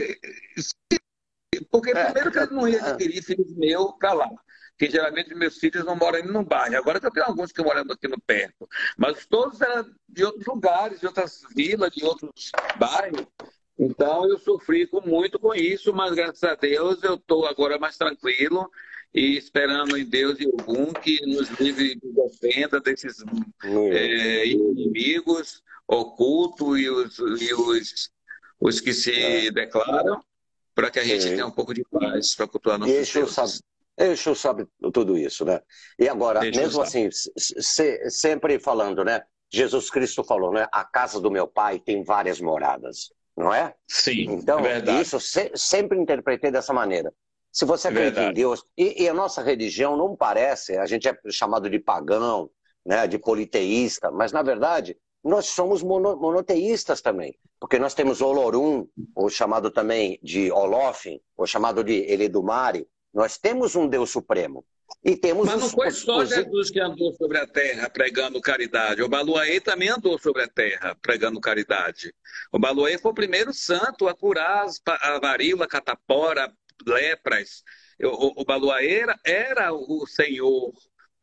porque 1.69 1.91
é, 1.91 2.05
primeiro 2.05 2.31
que 2.31 2.39
eu 2.39 2.51
não 2.51 2.67
ia 2.67 2.83
adquirir 2.83 3.21
filhos 3.21 3.55
meus 3.55 3.91
para 3.99 4.13
lá 4.13 4.29
que 4.81 4.89
geralmente 4.89 5.35
meus 5.35 5.59
filhos 5.59 5.85
não 5.85 5.95
moram 5.95 6.25
no 6.25 6.43
bairro. 6.43 6.75
Agora 6.75 6.99
eu 7.03 7.11
tenho 7.11 7.27
alguns 7.27 7.51
que 7.51 7.61
moram 7.61 7.83
aqui 7.83 8.07
no 8.07 8.19
perto, 8.19 8.67
mas 8.97 9.27
todos 9.27 9.61
eram 9.61 9.85
de 10.09 10.25
outros 10.25 10.43
lugares, 10.47 10.99
de 10.99 11.05
outras 11.05 11.43
vilas, 11.55 11.91
de 11.91 12.03
outros 12.03 12.51
bairros. 12.79 13.27
Então 13.77 14.27
eu 14.27 14.39
sofri 14.39 14.87
com, 14.87 14.99
muito 15.01 15.37
com 15.37 15.53
isso, 15.53 15.93
mas 15.93 16.15
graças 16.15 16.43
a 16.43 16.55
Deus 16.55 17.03
eu 17.03 17.13
estou 17.13 17.45
agora 17.45 17.77
mais 17.77 17.95
tranquilo 17.95 18.71
e 19.13 19.37
esperando 19.37 19.95
em 19.95 20.03
Deus 20.03 20.39
e 20.39 20.45
algum 20.45 20.91
que 20.93 21.23
nos 21.27 21.47
livre 21.59 21.99
e 22.03 22.13
defenda 22.13 22.81
desses 22.81 23.17
é, 23.63 24.47
inimigos 24.47 25.61
ocultos 25.87 26.79
e 26.79 26.89
os, 26.89 27.19
e 27.19 27.53
os, 27.53 28.09
os 28.59 28.79
que 28.79 28.93
se 28.93 29.11
é. 29.11 29.51
declaram, 29.51 30.23
para 30.73 30.89
que 30.89 30.97
a 30.97 31.03
gente 31.03 31.23
tenha 31.23 31.45
um 31.45 31.51
pouco 31.51 31.71
de 31.71 31.83
paz 31.83 32.33
para 32.33 32.47
cultuar 32.47 32.79
nosso 32.79 32.91
Deixa 32.91 33.19
eu, 33.19 33.27
Exu 33.97 34.35
sabe 34.35 34.65
tudo 34.93 35.17
isso, 35.17 35.45
né? 35.45 35.61
E 35.99 36.07
agora, 36.07 36.41
mesmo 36.41 36.81
assim, 36.81 37.09
se, 37.11 38.09
sempre 38.09 38.59
falando, 38.59 39.03
né? 39.03 39.21
Jesus 39.51 39.89
Cristo 39.89 40.23
falou, 40.23 40.53
né? 40.53 40.67
A 40.71 40.83
casa 40.83 41.19
do 41.19 41.29
meu 41.29 41.47
pai 41.47 41.79
tem 41.79 42.03
várias 42.03 42.39
moradas, 42.39 43.11
não 43.35 43.53
é? 43.53 43.75
Sim, 43.87 44.31
então, 44.31 44.59
é 44.59 44.63
verdade. 44.63 45.01
isso 45.01 45.19
se, 45.19 45.51
sempre 45.55 45.99
interpretei 45.99 46.49
dessa 46.51 46.73
maneira. 46.73 47.13
Se 47.51 47.65
você 47.65 47.89
é 47.89 47.91
acredita 47.91 48.23
em 48.23 48.33
Deus, 48.33 48.63
e, 48.77 49.03
e, 49.03 49.09
a 49.09 49.13
nossa 49.13 49.43
religião 49.43 49.97
não 49.97 50.15
parece, 50.15 50.77
a 50.77 50.85
gente 50.85 51.07
é 51.07 51.17
chamado 51.29 51.69
de 51.69 51.79
pagão, 51.79 52.49
né, 52.85 53.05
de 53.07 53.19
politeísta, 53.19 54.09
mas 54.09 54.31
na 54.31 54.41
verdade 54.41 54.97
nós 55.23 55.47
somos 55.47 55.83
mono, 55.83 56.15
monoteístas 56.17 57.01
também, 57.01 57.37
porque 57.59 57.77
nós 57.77 57.93
temos 57.93 58.21
Olorum, 58.21 58.87
ou 59.13 59.29
chamado 59.29 59.69
também 59.69 60.17
de 60.23 60.51
Olofim, 60.51 61.19
ou 61.37 61.45
chamado 61.45 61.83
de 61.83 62.11
Eledumare, 62.11 62.87
nós 63.13 63.37
temos 63.37 63.75
um 63.75 63.87
Deus 63.87 64.09
supremo. 64.09 64.65
E 65.03 65.15
temos 65.15 65.47
Mas 65.47 65.59
não 65.59 65.67
os, 65.67 65.71
foi 65.71 65.91
só 65.91 66.19
os... 66.19 66.29
Jesus 66.29 66.69
que 66.69 66.79
andou 66.79 67.13
sobre 67.13 67.37
a 67.37 67.47
terra 67.47 67.89
pregando 67.89 68.41
caridade. 68.41 69.01
O 69.01 69.09
Baluaê 69.09 69.59
também 69.59 69.89
andou 69.89 70.17
sobre 70.19 70.43
a 70.43 70.47
terra 70.47 70.95
pregando 71.01 71.39
caridade. 71.39 72.13
O 72.51 72.59
Baluaê 72.59 72.97
foi 72.97 73.11
o 73.11 73.15
primeiro 73.15 73.53
santo 73.53 74.07
a 74.07 74.13
curar 74.13 74.67
a 74.85 75.19
varíola, 75.19 75.67
catapora, 75.67 76.53
lepras. 76.85 77.63
O, 78.03 78.41
o 78.41 78.45
Baluaê 78.45 78.99
era, 78.99 79.19
era 79.23 79.73
o 79.73 80.05
senhor 80.05 80.73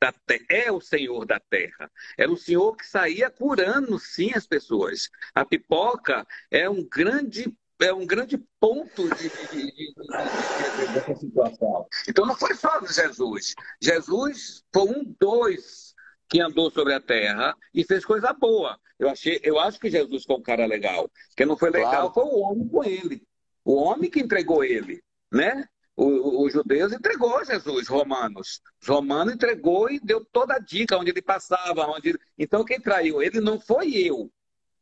da 0.00 0.12
terra, 0.12 0.44
é 0.48 0.72
o 0.72 0.80
senhor 0.80 1.26
da 1.26 1.40
terra. 1.40 1.90
Era 2.16 2.30
o 2.30 2.36
senhor 2.36 2.76
que 2.76 2.86
saía 2.86 3.30
curando, 3.30 3.98
sim, 3.98 4.32
as 4.34 4.46
pessoas. 4.46 5.08
A 5.34 5.44
pipoca 5.44 6.26
é 6.50 6.68
um 6.68 6.84
grande 6.88 7.52
é 7.80 7.92
um 7.92 8.06
grande 8.06 8.38
ponto 8.60 9.08
de, 9.16 9.28
de, 9.28 9.72
de, 9.72 10.92
dessa 10.92 11.14
situação. 11.14 11.86
Então 12.08 12.26
não 12.26 12.36
foi 12.36 12.54
só 12.54 12.80
Jesus. 12.84 13.54
Jesus 13.80 14.64
foi 14.72 14.84
um 14.84 15.16
dois 15.20 15.94
que 16.28 16.40
andou 16.40 16.70
sobre 16.70 16.94
a 16.94 17.00
terra 17.00 17.56
e 17.72 17.84
fez 17.84 18.04
coisa 18.04 18.32
boa. 18.32 18.78
Eu, 18.98 19.08
achei, 19.08 19.40
eu 19.42 19.58
acho 19.58 19.78
que 19.78 19.90
Jesus 19.90 20.24
foi 20.24 20.36
um 20.36 20.42
cara 20.42 20.66
legal. 20.66 21.10
Quem 21.36 21.46
não 21.46 21.56
foi 21.56 21.70
legal 21.70 22.10
claro. 22.10 22.14
foi 22.14 22.24
o 22.24 22.40
homem 22.40 22.68
com 22.68 22.84
ele. 22.84 23.22
O 23.64 23.74
homem 23.74 24.10
que 24.10 24.20
entregou 24.20 24.64
ele, 24.64 25.02
né? 25.32 25.64
Os 25.96 26.52
judeus 26.52 26.92
entregou 26.92 27.44
Jesus, 27.44 27.88
romanos. 27.88 28.60
Os 28.80 28.86
romanos 28.86 29.34
entregou 29.34 29.90
e 29.90 29.98
deu 29.98 30.24
toda 30.24 30.54
a 30.54 30.58
dica 30.60 30.96
onde 30.96 31.10
ele 31.10 31.20
passava. 31.20 31.86
Onde... 31.88 32.16
Então 32.38 32.64
quem 32.64 32.80
traiu 32.80 33.20
ele 33.20 33.40
não 33.40 33.58
foi 33.58 33.96
eu. 33.96 34.30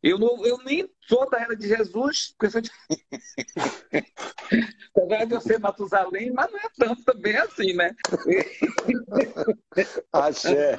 Eu, 0.02 0.18
não, 0.18 0.46
eu 0.46 0.58
nem 0.58 0.88
sou 1.08 1.28
da 1.28 1.40
era 1.40 1.56
de 1.56 1.66
Jesus, 1.66 2.34
porque 2.38 2.50
sou 2.50 2.60
de... 2.60 2.70
Apesar 4.96 5.24
de 5.24 5.34
eu 5.34 5.40
ser 5.40 5.58
Matusalém, 5.58 6.30
mas 6.30 6.50
não 6.50 6.58
é 6.58 6.68
tanto 6.76 7.02
também 7.04 7.36
assim, 7.36 7.72
né? 7.72 7.94
Axé. 10.12 10.76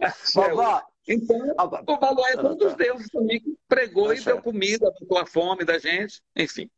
Axé. 0.00 0.40
Então, 1.08 1.38
o 1.86 1.98
valor 1.98 2.28
é 2.28 2.40
um 2.40 2.56
dos 2.56 2.74
deuses 2.74 3.08
também 3.10 3.40
que 3.40 3.56
pregou 3.68 4.10
Axé. 4.10 4.22
e 4.22 4.24
deu 4.24 4.42
comida, 4.42 4.92
matou 5.00 5.18
a 5.18 5.26
fome 5.26 5.64
da 5.64 5.78
gente, 5.78 6.20
enfim. 6.34 6.68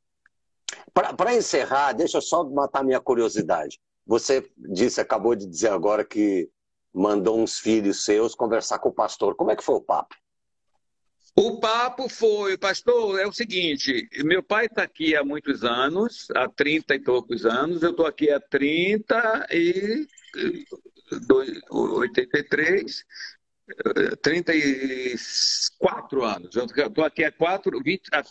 Para 0.92 1.34
encerrar, 1.34 1.92
deixa 1.92 2.18
eu 2.18 2.22
só 2.22 2.44
matar 2.44 2.84
minha 2.84 3.00
curiosidade. 3.00 3.80
Você 4.06 4.50
disse, 4.56 5.00
acabou 5.00 5.34
de 5.34 5.46
dizer 5.46 5.70
agora 5.70 6.04
que 6.04 6.50
mandou 6.92 7.38
uns 7.38 7.58
filhos 7.58 8.04
seus 8.04 8.34
conversar 8.34 8.78
com 8.78 8.88
o 8.88 8.94
pastor. 8.94 9.34
Como 9.34 9.50
é 9.50 9.56
que 9.56 9.64
foi 9.64 9.76
o 9.76 9.80
papo? 9.80 10.14
O 11.40 11.60
papo 11.60 12.08
foi, 12.08 12.58
pastor, 12.58 13.20
é 13.20 13.24
o 13.24 13.32
seguinte: 13.32 14.08
meu 14.24 14.42
pai 14.42 14.66
está 14.66 14.82
aqui 14.82 15.14
há 15.14 15.22
muitos 15.22 15.62
anos, 15.62 16.26
há 16.34 16.48
30 16.48 16.96
e 16.96 16.98
poucos 16.98 17.46
anos, 17.46 17.84
eu 17.84 17.92
estou 17.92 18.06
aqui 18.06 18.28
há 18.28 18.40
30 18.40 19.46
e 19.52 20.04
83, 21.70 23.04
34 24.20 26.24
anos. 26.24 26.56
Eu 26.56 26.64
estou 26.64 27.04
aqui 27.04 27.22
há, 27.22 27.30
4, 27.30 27.82
20, 27.84 28.02
há 28.12 28.24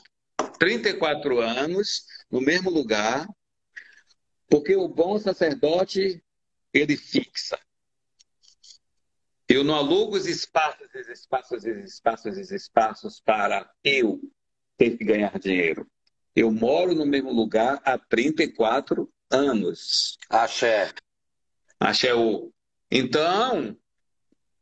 34 0.60 1.40
anos, 1.40 2.04
no 2.30 2.42
mesmo 2.42 2.70
lugar, 2.70 3.26
porque 4.50 4.76
o 4.76 4.90
bom 4.90 5.18
sacerdote, 5.18 6.22
ele 6.74 6.98
fixa. 6.98 7.58
Eu 9.50 9.64
não 9.64 9.76
alugo 9.76 10.18
os 10.18 10.26
espaços, 10.26 10.88
os 10.94 11.08
espaços, 11.08 11.64
os 11.64 11.66
espaços, 11.66 12.38
os 12.38 12.52
espaços 12.52 13.22
para 13.22 13.70
eu 13.82 14.20
ter 14.78 14.98
que 14.98 15.06
ganhar 15.06 15.40
dinheiro. 15.40 15.88
Eu 16.36 16.52
moro 16.52 16.94
no 16.94 17.06
mesmo 17.06 17.32
lugar 17.32 17.82
há 17.86 17.98
34 17.98 19.10
anos. 19.32 20.18
Axé. 20.30 20.92
Axé 21.80 22.14
o. 22.14 22.52
Então, 22.92 23.78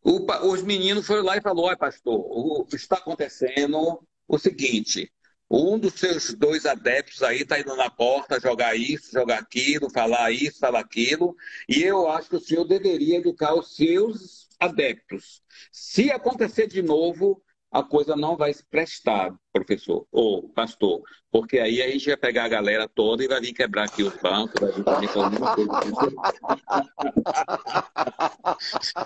o, 0.03 0.19
os 0.51 0.61
meninos 0.61 1.07
foram 1.07 1.23
lá 1.23 1.35
e 1.35 1.41
falaram, 1.41 1.63
olha, 1.63 1.77
pastor, 1.77 2.13
o, 2.13 2.67
está 2.73 2.97
acontecendo 2.97 4.07
o 4.27 4.37
seguinte, 4.37 5.11
um 5.49 5.77
dos 5.77 5.93
seus 5.93 6.33
dois 6.33 6.65
adeptos 6.65 7.21
aí 7.23 7.41
está 7.41 7.59
indo 7.59 7.75
na 7.75 7.89
porta 7.89 8.39
jogar 8.39 8.75
isso, 8.75 9.11
jogar 9.11 9.39
aquilo, 9.39 9.89
falar 9.89 10.31
isso, 10.31 10.59
falar 10.59 10.79
aquilo, 10.79 11.35
e 11.67 11.81
eu 11.83 12.07
acho 12.09 12.29
que 12.29 12.35
o 12.35 12.39
senhor 12.39 12.65
deveria 12.65 13.17
educar 13.17 13.53
os 13.55 13.75
seus 13.75 14.44
adeptos. 14.59 15.41
Se 15.71 16.11
acontecer 16.11 16.67
de 16.67 16.81
novo, 16.81 17.41
a 17.71 17.81
coisa 17.83 18.15
não 18.15 18.35
vai 18.37 18.53
se 18.53 18.65
prestar, 18.65 19.35
professor 19.51 20.07
ou 20.09 20.47
pastor, 20.49 21.01
porque 21.29 21.59
aí 21.59 21.81
a 21.81 21.89
gente 21.89 22.07
vai 22.07 22.15
pegar 22.15 22.45
a 22.45 22.49
galera 22.49 22.87
toda 22.87 23.21
e 23.23 23.27
vai 23.27 23.41
vir 23.41 23.51
quebrar 23.51 23.83
aqui 23.83 24.01
os 24.01 24.15
bancos, 24.15 24.61
vai 24.61 24.71
vir 25.01 25.09
fazer 25.09 25.19
alguma 25.19 25.55
coisa. 25.55 25.71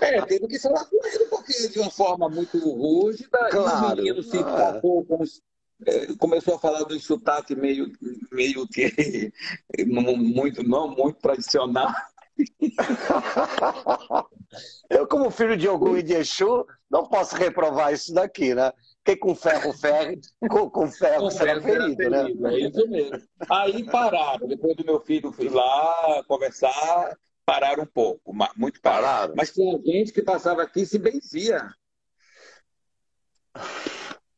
é, 0.00 0.22
teve 0.22 0.46
que 0.46 0.60
falar 0.60 0.84
com 0.84 1.04
ele, 1.04 1.24
porque 1.26 1.68
de 1.68 1.80
uma 1.80 1.90
forma 1.90 2.28
muito 2.28 2.56
rúgida, 2.58 3.48
claro. 3.50 3.98
e 3.98 4.12
o 4.12 4.14
menino 4.14 4.22
se 4.22 4.36
empolgou 4.36 5.04
com 5.04 5.24
é, 5.86 6.14
começou 6.18 6.54
a 6.54 6.58
falar 6.58 6.84
do 6.84 7.00
sotaque 7.00 7.56
meio, 7.56 7.90
meio 8.30 8.68
que 8.68 9.32
muito, 9.86 10.62
não 10.62 10.94
muito 10.94 11.18
tradicional. 11.20 11.90
Eu, 14.88 15.06
como 15.06 15.30
filho 15.30 15.56
de 15.56 15.68
Ogum 15.68 15.96
e 15.96 16.02
de 16.02 16.14
Exu, 16.14 16.66
não 16.90 17.06
posso 17.06 17.36
reprovar 17.36 17.92
isso 17.92 18.12
daqui, 18.12 18.54
né? 18.54 18.72
Quem 19.04 19.16
com 19.16 19.34
ferro 19.34 19.72
ferre, 19.72 20.20
com, 20.48 20.68
com 20.68 20.90
ferro 20.90 21.24
com 21.24 21.30
será 21.30 21.60
ferido, 21.60 21.96
ferido, 21.96 22.10
né? 22.10 22.52
É 22.52 22.60
isso 22.60 22.88
mesmo. 22.88 23.22
Aí 23.48 23.84
pararam, 23.84 24.46
depois 24.46 24.76
do 24.76 24.84
meu 24.84 25.00
filho 25.00 25.34
ir 25.38 25.48
lá 25.48 26.22
conversar, 26.26 27.16
pararam 27.46 27.84
um 27.84 27.86
pouco, 27.86 28.32
muito 28.56 28.80
pararam. 28.80 29.04
pararam. 29.04 29.34
Mas 29.36 29.52
tinha 29.52 29.80
gente 29.84 30.12
que 30.12 30.22
passava 30.22 30.62
aqui 30.62 30.82
e 30.82 30.86
se 30.86 30.98
benzia. 30.98 31.68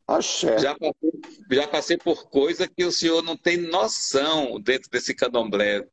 Axé. 0.06 0.58
Já 0.58 0.74
passei, 0.74 1.12
já 1.50 1.68
passei 1.68 1.96
por 1.96 2.28
coisa 2.28 2.68
que 2.68 2.84
o 2.84 2.92
senhor 2.92 3.22
não 3.22 3.36
tem 3.36 3.56
noção 3.56 4.60
dentro 4.60 4.90
desse 4.90 5.14
candomblé 5.14 5.86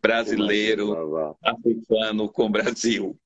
brasileiro, 0.00 1.36
africano 1.42 2.30
com 2.30 2.50
Brasil. 2.50 3.18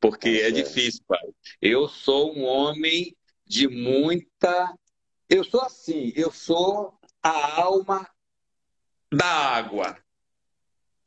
Porque 0.00 0.28
é, 0.28 0.48
é 0.48 0.50
difícil, 0.50 1.02
pai. 1.06 1.20
Eu 1.60 1.88
sou 1.88 2.36
um 2.36 2.44
homem 2.44 3.16
de 3.46 3.68
muita. 3.68 4.74
Eu 5.28 5.44
sou 5.44 5.62
assim, 5.62 6.12
eu 6.14 6.30
sou 6.30 6.98
a 7.22 7.62
alma 7.62 8.08
da 9.12 9.26
água. 9.26 9.98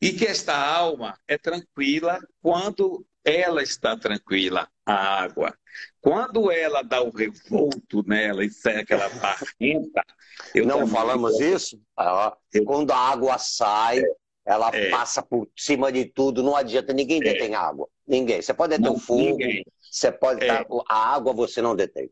E 0.01 0.13
que 0.13 0.25
esta 0.25 0.55
alma 0.55 1.19
é 1.27 1.37
tranquila 1.37 2.19
quando 2.41 3.05
ela 3.23 3.61
está 3.61 3.97
tranquila, 3.97 4.67
a 4.85 5.21
água. 5.23 5.53
Quando 6.01 6.51
ela 6.51 6.81
dá 6.81 7.01
o 7.01 7.09
revolto 7.09 8.03
nela 8.07 8.43
e 8.43 8.49
sai 8.49 8.77
aquela 8.77 9.09
barrenta. 9.19 10.03
Não 10.65 10.87
falamos 10.87 11.39
isso? 11.39 11.79
Ah, 11.97 12.35
quando 12.65 12.91
a 12.91 12.97
água 12.97 13.37
sai, 13.37 13.99
é. 13.99 14.05
ela 14.45 14.69
é. 14.73 14.89
passa 14.89 15.21
por 15.21 15.49
cima 15.55 15.91
de 15.91 16.05
tudo, 16.05 16.41
não 16.41 16.55
adianta, 16.55 16.93
ninguém 16.93 17.19
é. 17.19 17.33
detém 17.33 17.53
água. 17.55 17.87
Ninguém. 18.09 18.41
Você 18.41 18.53
pode 18.55 18.75
deter 18.75 18.91
o 18.91 18.97
fogo, 18.97 19.21
ninguém. 19.21 19.63
você 19.79 20.11
pode. 20.11 20.43
É. 20.43 20.65
A 20.89 21.13
água 21.13 21.31
você 21.31 21.61
não 21.61 21.75
detém. 21.75 22.09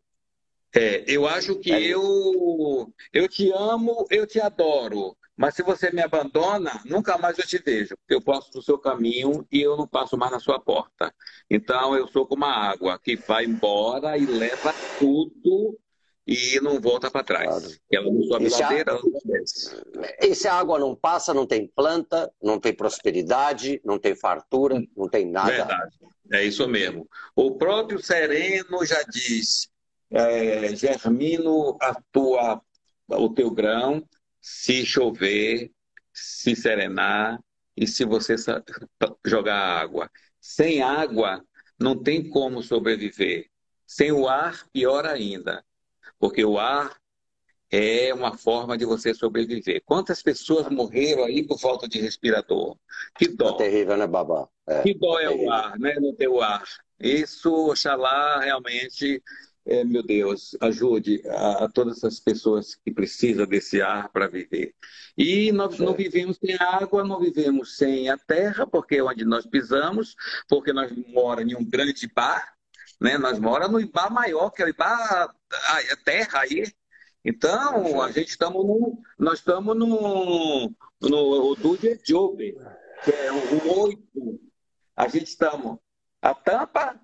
É, 0.75 1.03
eu 1.07 1.27
acho 1.27 1.55
que 1.55 1.71
é. 1.71 1.81
eu, 1.81 2.93
eu 3.11 3.27
te 3.27 3.51
amo, 3.51 4.05
eu 4.11 4.27
te 4.27 4.39
adoro. 4.39 5.17
Mas 5.35 5.55
se 5.55 5.63
você 5.63 5.91
me 5.91 6.01
abandona, 6.01 6.81
nunca 6.85 7.17
mais 7.17 7.37
eu 7.39 7.45
te 7.45 7.57
vejo. 7.57 7.95
Eu 8.07 8.21
posso 8.21 8.51
do 8.51 8.61
seu 8.61 8.77
caminho 8.77 9.45
e 9.51 9.61
eu 9.61 9.75
não 9.75 9.87
passo 9.87 10.15
mais 10.17 10.31
na 10.31 10.39
sua 10.39 10.59
porta. 10.59 11.13
Então 11.49 11.95
eu 11.95 12.07
sou 12.07 12.27
como 12.27 12.45
a 12.45 12.53
água 12.53 12.99
que 12.99 13.15
vai 13.15 13.45
embora 13.45 14.17
e 14.17 14.25
leva 14.25 14.75
tudo 14.97 15.79
e 16.27 16.59
não 16.59 16.81
volta 16.81 17.09
para 17.09 17.23
trás. 17.23 17.47
Claro. 17.47 17.75
Ela 17.89 18.11
não 18.11 18.23
sobe 18.23 18.49
ladeira, 18.49 18.91
ela 18.91 19.01
não 19.01 19.21
desce. 19.23 19.81
E 20.21 20.35
se 20.35 20.47
a 20.47 20.55
água 20.55 20.77
não 20.77 20.93
passa, 20.93 21.33
não 21.33 21.47
tem 21.47 21.65
planta, 21.67 22.29
não 22.43 22.59
tem 22.59 22.73
prosperidade, 22.73 23.79
não 23.85 23.97
tem 23.97 24.13
fartura, 24.13 24.83
não 24.95 25.07
tem 25.07 25.25
nada. 25.25 25.51
Verdade. 25.51 25.95
É 26.33 26.43
isso 26.43 26.67
mesmo. 26.67 27.07
O 27.33 27.55
próprio 27.57 28.03
Sereno 28.03 28.85
já 28.85 29.01
diz: 29.03 29.69
é, 30.11 30.75
germino 30.75 31.77
a 31.81 31.95
tua, 32.11 32.61
o 33.07 33.29
teu 33.29 33.49
grão, 33.49 34.03
se 34.41 34.85
chover, 34.85 35.71
se 36.13 36.55
serenar 36.57 37.39
e 37.75 37.87
se 37.87 38.03
você 38.03 38.35
jogar 39.25 39.55
água. 39.55 40.11
Sem 40.41 40.81
água, 40.81 41.41
não 41.79 41.95
tem 42.01 42.29
como 42.29 42.61
sobreviver. 42.61 43.47
Sem 43.85 44.11
o 44.11 44.27
ar, 44.27 44.65
pior 44.73 45.05
ainda. 45.05 45.63
Porque 46.19 46.44
o 46.44 46.57
ar 46.57 46.95
é 47.69 48.14
uma 48.14 48.38
forma 48.38 48.77
de 48.77 48.85
você 48.85 49.14
sobreviver. 49.14 49.81
Quantas 49.85 50.22
pessoas 50.23 50.69
morreram 50.69 51.26
aí 51.26 51.44
por 51.44 51.60
falta 51.60 51.88
de 51.88 51.99
respirador? 51.99 52.77
Que 53.18 53.27
dó. 53.27 53.56
É 53.56 53.57
terrível, 53.57 53.98
né, 53.98 54.07
Babá? 54.07 54.48
É, 54.68 54.81
que 54.84 54.94
dó 54.94 55.19
é, 55.19 55.26
é 55.26 55.30
o 55.30 55.52
ar, 55.52 55.77
né? 55.77 55.95
Não 55.99 56.14
ter 56.15 56.27
o 56.27 56.41
ar. 56.41 56.64
Isso, 56.99 57.53
oxalá, 57.69 58.39
realmente 58.39 59.22
é, 59.68 59.84
meu 59.84 60.02
Deus, 60.02 60.56
ajude 60.61 61.22
a, 61.27 61.65
a, 61.65 61.69
todas 61.69 62.02
as 62.03 62.22
pessoas 62.22 62.73
que 62.76 62.89
precisam 62.89 63.45
desse 63.45 63.81
ar 63.81 64.10
para 64.10 64.27
viver. 64.27 64.73
E 65.18 65.52
nós 65.52 65.77
não 65.77 65.94
vivemos 65.94 66.38
sem 66.38 66.56
água, 66.56 67.03
não 67.03 67.19
vivemos 67.19 67.76
sem 67.76 68.10
a 68.10 68.18
terra, 68.18 68.65
porque 68.65 68.95
é 68.95 69.03
onde 69.03 69.26
nós 69.26 69.45
pisamos, 69.45 70.15
porque 70.48 70.72
nós 70.72 70.89
moramos 71.10 71.52
em 71.52 71.56
um 71.57 71.65
grande 71.65 72.07
bar, 72.07 72.53
né? 72.99 73.18
nós 73.18 73.39
moramos 73.39 73.73
no 73.73 73.81
Ibá 73.81 74.10
maior, 74.10 74.52
que 74.52 74.61
é 74.61 74.65
o 74.65 74.69
Ibá, 74.69 74.88
a 74.88 75.35
terra 76.03 76.41
aí. 76.41 76.71
Então, 77.23 78.01
a 78.01 78.11
gente 78.11 78.29
estamos 78.29 78.65
no, 78.65 79.01
nós 79.19 79.39
estamos 79.39 79.77
no, 79.77 80.73
no 81.01 81.55
Dude 81.55 81.99
Jobe, 82.03 82.55
que 83.03 83.11
é 83.11 83.31
o 83.31 83.81
oito. 83.81 84.39
A 84.95 85.07
gente 85.07 85.27
estamos. 85.27 85.77
A 86.21 86.33
tampa 86.33 86.99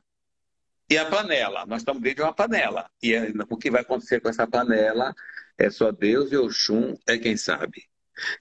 e 0.90 0.98
a 0.98 1.06
panela, 1.06 1.66
nós 1.66 1.82
estamos 1.82 2.02
dentro 2.02 2.18
de 2.18 2.22
uma 2.24 2.34
panela. 2.34 2.90
E 3.02 3.14
é, 3.14 3.32
o 3.50 3.58
que 3.58 3.72
vai 3.72 3.82
acontecer 3.82 4.20
com 4.20 4.30
essa 4.30 4.48
panela 4.48 5.14
é 5.58 5.70
só 5.70 5.92
Deus 5.92 6.32
e 6.32 6.38
o 6.38 6.50
Xum 6.50 6.96
é 7.08 7.18
quem 7.18 7.38
sabe. 7.38 7.84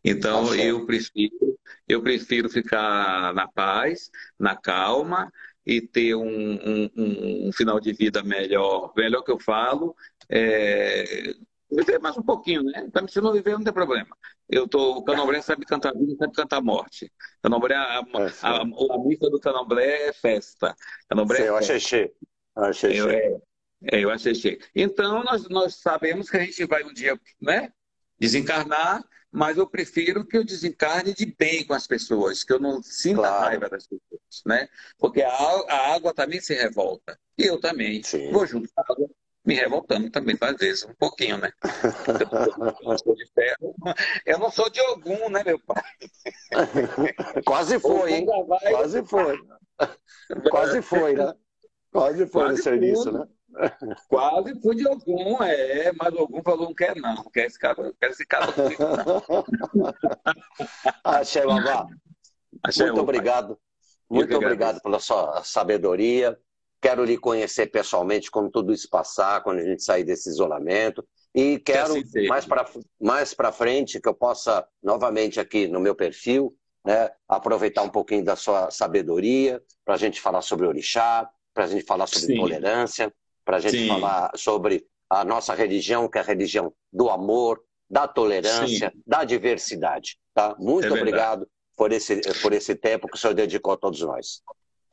Então 0.04 0.48
tá 0.48 0.56
eu 0.56 0.84
prefiro, 0.86 1.58
eu 1.88 2.02
prefiro 2.02 2.48
ficar 2.48 3.32
na 3.34 3.48
paz, 3.48 4.10
na 4.38 4.54
calma 4.54 5.32
e 5.66 5.80
ter 5.80 6.14
um, 6.14 6.24
um, 6.26 7.48
um 7.48 7.52
final 7.52 7.78
de 7.80 7.93
vida 7.93 8.22
melhor. 8.22 8.93
Melhor 8.97 9.22
que 9.22 9.30
eu 9.30 9.39
falo, 9.39 9.94
é, 10.28 11.34
viver 11.70 11.98
mais 11.98 12.16
um 12.16 12.22
pouquinho, 12.22 12.62
né? 12.62 12.84
Então, 12.86 13.06
se 13.09 13.20
não 13.20 13.32
viver, 13.32 13.52
não 13.52 13.64
tem 13.64 13.72
problema. 13.72 14.16
Eu 14.48 14.68
tô, 14.68 14.98
o 14.98 15.05
sabe 15.43 15.64
cantar 15.64 15.94
vida, 15.94 16.14
sabe 16.16 16.32
cantar 16.34 16.60
morte. 16.60 17.10
Candomblé, 17.43 17.74
a, 17.74 18.01
a, 18.01 18.02
a, 18.43 18.60
a, 18.60 18.98
missa 18.98 19.30
do 19.30 19.40
Candomblé 19.40 20.09
é 20.09 20.12
festa. 20.12 20.74
Candomblé 21.09 21.39
Sim, 21.39 21.43
é 21.44 21.59
festa. 21.59 22.10
Achei 22.55 23.01
eu, 23.01 23.09
é, 23.09 23.40
é, 23.90 24.05
eu 24.05 24.10
achei 24.10 24.59
Então, 24.74 25.24
nós, 25.24 25.48
nós 25.48 25.76
sabemos 25.76 26.28
que 26.28 26.36
a 26.36 26.40
gente 26.40 26.66
vai 26.66 26.84
um 26.84 26.93
dia 26.93 27.18
né, 27.40 27.72
desencarnar, 28.23 29.05
mas 29.32 29.57
eu 29.57 29.66
prefiro 29.66 30.24
que 30.24 30.39
eu 30.39 30.44
desencarne 30.44 31.12
de 31.12 31.27
bem 31.27 31.66
com 31.66 31.74
as 31.74 31.89
pessoas, 31.89 32.44
que 32.44 32.53
eu 32.53 32.61
não 32.61 32.81
sinta 32.81 33.23
claro. 33.23 33.44
raiva 33.47 33.69
das 33.69 33.85
pessoas, 33.85 34.43
né? 34.47 34.69
Porque 34.97 35.23
a, 35.23 35.28
a, 35.28 35.94
água 35.94 36.15
também 36.15 36.40
se 36.40 36.55
revolta. 36.55 37.19
E 37.36 37.44
eu 37.44 37.59
também. 37.59 38.01
Sim. 38.05 38.31
Vou 38.31 38.47
junto 38.47 38.69
com 38.73 38.81
a 38.81 38.85
água, 38.89 39.11
me 39.44 39.55
revoltando 39.55 40.09
também, 40.09 40.39
às 40.40 40.57
vezes, 40.57 40.85
um 40.85 40.94
pouquinho, 40.94 41.36
né? 41.39 41.51
Eu 42.81 42.89
não 42.89 42.99
sou 42.99 43.16
de 43.16 43.27
ferro. 43.35 43.74
Eu 44.24 44.39
não 44.39 44.51
sou 44.53 44.70
de 44.70 44.78
algum, 44.78 45.28
né, 45.28 45.43
meu 45.44 45.59
pai? 45.59 45.82
Quase 47.44 47.81
foi, 47.81 48.12
hein? 48.12 48.27
Quase 48.70 49.05
foi. 49.05 49.39
Quase 50.49 50.82
foi, 50.82 51.15
né? 51.15 51.35
Quase 51.90 52.27
foi 52.27 52.43
Quase 52.44 52.62
serviço, 52.62 53.11
né? 53.11 53.27
Quase 54.08 54.60
fui 54.60 54.76
de 54.76 54.86
algum, 54.86 55.42
é, 55.42 55.92
mas 55.92 56.14
algum 56.14 56.42
falou 56.42 56.66
não 56.66 56.74
quer 56.74 56.96
não, 56.96 57.24
quer 57.24 57.46
esse 57.46 57.58
cara, 57.58 57.92
quer 58.00 58.10
esse 58.10 58.26
cara 58.26 58.46
Achei, 61.04 61.44
Babá. 61.44 61.86
Achei, 62.62 62.86
Muito 62.86 63.00
obrigado. 63.00 63.58
Muito 64.10 64.36
obrigado 64.36 64.80
pela 64.82 64.98
sua 64.98 65.42
sabedoria. 65.42 66.38
Quero 66.80 67.04
lhe 67.04 67.16
conhecer 67.16 67.68
pessoalmente 67.68 68.30
quando 68.30 68.50
tudo 68.50 68.72
isso 68.72 68.88
passar, 68.90 69.42
quando 69.42 69.60
a 69.60 69.64
gente 69.64 69.82
sair 69.82 70.04
desse 70.04 70.28
isolamento. 70.28 71.06
E 71.34 71.58
quero 71.60 71.94
assim 71.96 72.26
mais 72.28 72.44
para 72.44 72.66
mais 73.00 73.34
frente 73.54 74.00
que 74.00 74.08
eu 74.08 74.14
possa 74.14 74.66
novamente 74.82 75.40
aqui 75.40 75.66
no 75.66 75.80
meu 75.80 75.94
perfil, 75.94 76.54
né, 76.84 77.10
aproveitar 77.26 77.82
um 77.82 77.88
pouquinho 77.88 78.24
da 78.24 78.36
sua 78.36 78.70
sabedoria 78.70 79.62
para 79.84 79.94
a 79.94 79.98
gente 79.98 80.20
falar 80.20 80.42
sobre 80.42 80.66
orixá, 80.66 81.28
para 81.54 81.64
a 81.64 81.66
gente 81.66 81.84
falar 81.84 82.06
sobre 82.06 82.26
Sim. 82.26 82.36
tolerância, 82.36 83.12
para 83.44 83.56
a 83.56 83.60
gente 83.60 83.78
Sim. 83.78 83.89
falar 83.89 84.31
sobre 84.36 84.86
a 85.09 85.24
nossa 85.24 85.55
religião, 85.55 86.09
que 86.09 86.19
é 86.19 86.20
a 86.20 86.24
religião 86.24 86.73
do 86.93 87.10
amor, 87.10 87.62
da 87.89 88.09
tolerância, 88.09 88.90
Sim. 88.90 89.02
da 89.06 89.24
diversidade. 89.24 90.19
Tá? 90.35 90.56
Muito 90.59 90.89
é 90.89 90.90
obrigado 90.90 91.47
por 91.77 91.93
esse, 91.93 92.20
por 92.40 92.52
esse 92.52 92.74
tempo 92.74 93.09
que 93.09 93.16
o 93.16 93.19
senhor 93.19 93.35
dedicou 93.35 93.74
a 93.74 93.77
todos 93.77 94.01
nós. 94.01 94.43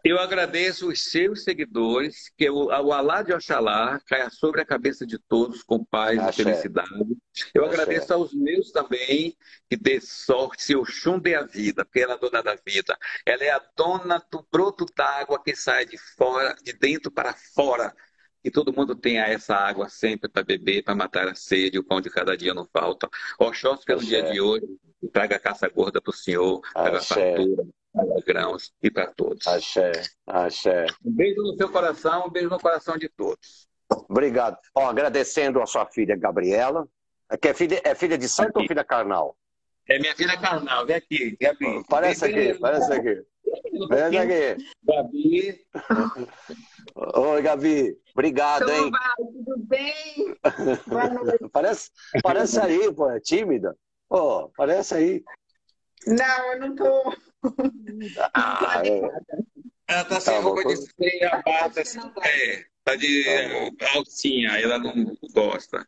Eu 0.03 0.17
agradeço 0.17 0.87
os 0.87 1.05
seus 1.05 1.43
seguidores, 1.43 2.31
que 2.37 2.49
o, 2.49 2.67
o 2.67 2.93
Alá 2.93 3.21
de 3.21 3.33
Oxalá 3.33 3.99
caia 4.07 4.29
sobre 4.29 4.61
a 4.61 4.65
cabeça 4.65 5.05
de 5.05 5.19
todos 5.19 5.61
com 5.61 5.83
paz 5.83 6.17
Axé. 6.19 6.41
e 6.41 6.45
felicidade. 6.45 7.17
Eu 7.53 7.65
Axé. 7.65 7.81
agradeço 7.81 8.13
aos 8.13 8.33
meus 8.33 8.71
também, 8.71 9.35
que 9.69 9.75
dê 9.75 9.99
sorte, 9.99 10.63
se 10.63 10.75
o 10.75 10.85
Xum 10.85 11.19
dê 11.19 11.35
a 11.35 11.43
vida, 11.43 11.83
porque 11.83 11.99
ela 11.99 12.13
é 12.13 12.15
a 12.15 12.19
dona 12.19 12.41
da 12.41 12.55
vida. 12.65 12.97
Ela 13.25 13.43
é 13.43 13.51
a 13.51 13.61
dona 13.75 14.23
do 14.31 14.45
broto 14.49 14.85
d'água 14.95 15.41
que 15.43 15.53
sai 15.53 15.85
de 15.85 15.97
fora, 16.15 16.55
de 16.63 16.71
dentro 16.71 17.11
para 17.11 17.33
fora, 17.53 17.93
que 18.43 18.51
todo 18.51 18.73
mundo 18.73 18.95
tenha 18.95 19.25
essa 19.25 19.55
água 19.55 19.89
sempre 19.89 20.29
para 20.29 20.43
beber, 20.43 20.83
para 20.83 20.95
matar 20.95 21.27
a 21.27 21.35
sede, 21.35 21.79
o 21.79 21.83
pão 21.83 22.01
de 22.01 22.09
cada 22.09 22.35
dia 22.37 22.53
não 22.53 22.65
falta. 22.65 23.09
Oxóssi 23.37 23.85
pelo 23.85 24.01
dia 24.01 24.23
de 24.23 24.39
hoje, 24.39 24.65
traga 25.11 25.35
a 25.35 25.39
caça 25.39 25.67
gorda 25.67 26.01
para 26.01 26.11
o 26.11 26.13
senhor, 26.13 26.61
traga 26.73 27.01
fartura, 27.01 27.67
traga 27.93 28.21
grãos 28.25 28.73
e 28.81 28.89
para 28.89 29.07
todos. 29.07 29.45
Axé, 29.47 29.91
axé. 30.27 30.85
Um 31.03 31.11
beijo 31.11 31.41
no 31.41 31.55
seu 31.55 31.69
coração, 31.69 32.27
um 32.27 32.29
beijo 32.29 32.49
no 32.49 32.59
coração 32.59 32.97
de 32.97 33.09
todos. 33.09 33.67
Obrigado. 34.07 34.57
Ó, 34.75 34.87
agradecendo 34.87 35.61
a 35.61 35.65
sua 35.65 35.85
filha 35.85 36.15
Gabriela, 36.15 36.87
que 37.41 37.47
é 37.47 37.53
filha, 37.53 37.81
é 37.83 37.95
filha 37.95 38.17
de 38.17 38.27
santo 38.27 38.59
ou 38.59 38.67
filha 38.67 38.83
carnal? 38.83 39.35
É 39.89 39.97
minha 39.97 40.15
filha 40.15 40.37
carnal, 40.39 40.85
vem 40.85 40.95
aqui, 40.97 41.35
Gabi. 41.41 41.83
Parece 41.89 42.25
aqui, 42.25 42.53
parece 42.59 42.93
aqui. 42.93 43.23
Parece 43.89 44.17
aqui. 44.17 44.65
Gabi. 44.83 45.65
Oi, 46.95 47.41
Gabi. 47.41 47.97
Obrigado, 48.13 48.69
hein? 48.69 48.91
Tudo 49.17 49.57
bem? 49.65 50.37
parece, 51.51 51.89
parece 52.21 52.59
aí, 52.59 52.93
pô, 52.93 53.09
é 53.09 53.19
tímida. 53.19 53.75
Pô, 54.07 54.49
parece 54.55 54.93
aí. 54.93 55.23
Não, 56.05 56.53
eu 56.53 56.59
não 56.59 56.75
tô. 56.75 57.15
Ah, 58.35 58.81
é. 58.85 59.01
Ela 59.87 60.05
tá 60.05 60.19
sem 60.19 60.39
roupa 60.39 60.63
de 60.63 60.75
frio, 60.93 61.29
a 61.31 61.41
barba 61.41 61.81
é, 61.81 62.65
tá 62.89 62.95
de 62.95 63.75
alcinha, 63.95 64.49
ela 64.59 64.79
não 64.79 65.17
gosta. 65.33 65.85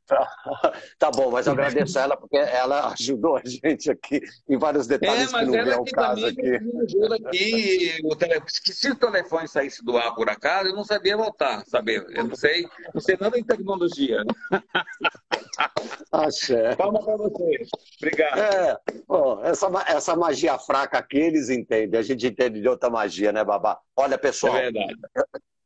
Tá 0.99 1.11
bom, 1.11 1.31
mas 1.31 1.47
eu 1.47 1.53
agradeço 1.53 1.97
a 1.97 2.03
ela 2.03 2.17
porque 2.17 2.37
ela 2.37 2.93
ajudou 2.93 3.37
a 3.37 3.41
gente 3.45 3.89
aqui 3.89 4.21
em 4.47 4.57
vários 4.57 4.87
detalhes 4.87 5.29
É, 5.29 5.31
mas 5.31 5.49
que 5.49 5.51
não 5.51 5.59
ela 5.59 5.75
ao 5.75 5.81
aqui 5.81 5.91
caso 5.91 6.25
aqui. 6.25 6.55
ajuda 6.55 7.15
aqui. 7.15 7.99
O 8.03 8.15
tele... 8.15 8.41
Se 8.47 8.91
o 8.91 8.95
telefone 8.95 9.47
saísse 9.47 9.83
do 9.83 9.97
ar 9.97 10.13
por 10.13 10.29
acaso, 10.29 10.69
eu 10.69 10.75
não 10.75 10.83
sabia 10.83 11.17
voltar, 11.17 11.63
saber. 11.65 12.05
Eu 12.09 12.25
não 12.25 12.35
sei, 12.35 12.67
não 12.93 13.01
sei 13.01 13.17
nada 13.19 13.37
em 13.37 13.43
tecnologia. 13.43 14.23
Axé. 16.11 16.75
Palma 16.75 17.03
para 17.03 17.17
você. 17.17 17.65
Obrigado. 17.97 18.39
É, 18.39 18.77
pô, 19.07 19.41
essa, 19.43 19.67
essa 19.87 20.15
magia 20.15 20.57
fraca 20.57 20.97
aqui 20.97 21.17
eles 21.17 21.49
entendem, 21.49 21.99
a 21.99 22.03
gente 22.03 22.27
entende 22.27 22.61
de 22.61 22.67
outra 22.67 22.89
magia, 22.89 23.31
né, 23.31 23.43
Babá? 23.43 23.79
Olha, 23.95 24.17
pessoal, 24.17 24.55
É 24.57 24.71
verdade. 24.71 24.95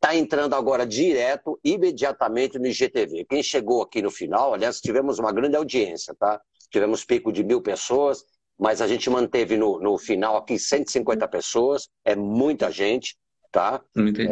Está 0.06 0.16
entrando 0.16 0.54
agora 0.54 0.86
direto, 0.86 1.60
imediatamente 1.64 2.60
no 2.60 2.68
IGTV. 2.68 3.26
Quem 3.28 3.42
chegou 3.42 3.82
aqui 3.82 4.04
no 4.04 4.12
final, 4.12 4.54
aliás, 4.54 4.80
tivemos 4.80 5.18
uma 5.18 5.32
grande 5.32 5.56
audiência, 5.56 6.14
tá? 6.14 6.40
Tivemos 6.70 7.04
pico 7.04 7.34
de 7.34 7.44
mil 7.44 7.60
pessoas, 7.60 8.24
mas 8.58 8.82
a 8.82 8.88
gente 8.88 9.10
manteve 9.10 9.58
no, 9.58 9.80
no 9.80 9.98
final 9.98 10.38
aqui 10.38 10.60
150 10.60 11.28
pessoas, 11.28 11.90
é 12.06 12.16
muita 12.16 12.70
gente, 12.70 13.18
tá? 13.52 13.82
Entendi. 13.98 14.32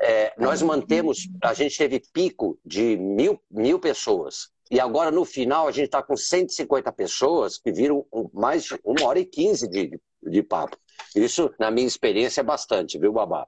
É, 0.00 0.32
nós 0.38 0.62
mantemos, 0.62 1.28
a 1.42 1.52
gente 1.52 1.76
teve 1.76 2.00
pico 2.10 2.58
de 2.64 2.96
mil, 2.96 3.38
mil 3.50 3.78
pessoas. 3.78 4.48
E 4.70 4.80
agora, 4.80 5.10
no 5.10 5.26
final, 5.26 5.68
a 5.68 5.72
gente 5.72 5.86
está 5.86 6.02
com 6.02 6.16
150 6.16 6.90
pessoas 6.92 7.58
que 7.58 7.70
viram 7.70 8.06
mais 8.32 8.64
de 8.64 8.80
uma 8.82 9.06
hora 9.06 9.18
e 9.18 9.26
quinze 9.26 9.68
de, 9.68 10.00
de 10.22 10.42
papo. 10.42 10.76
Isso, 11.14 11.52
na 11.58 11.70
minha 11.70 11.86
experiência, 11.86 12.40
é 12.40 12.44
bastante, 12.44 12.98
viu, 12.98 13.12
Babá? 13.12 13.46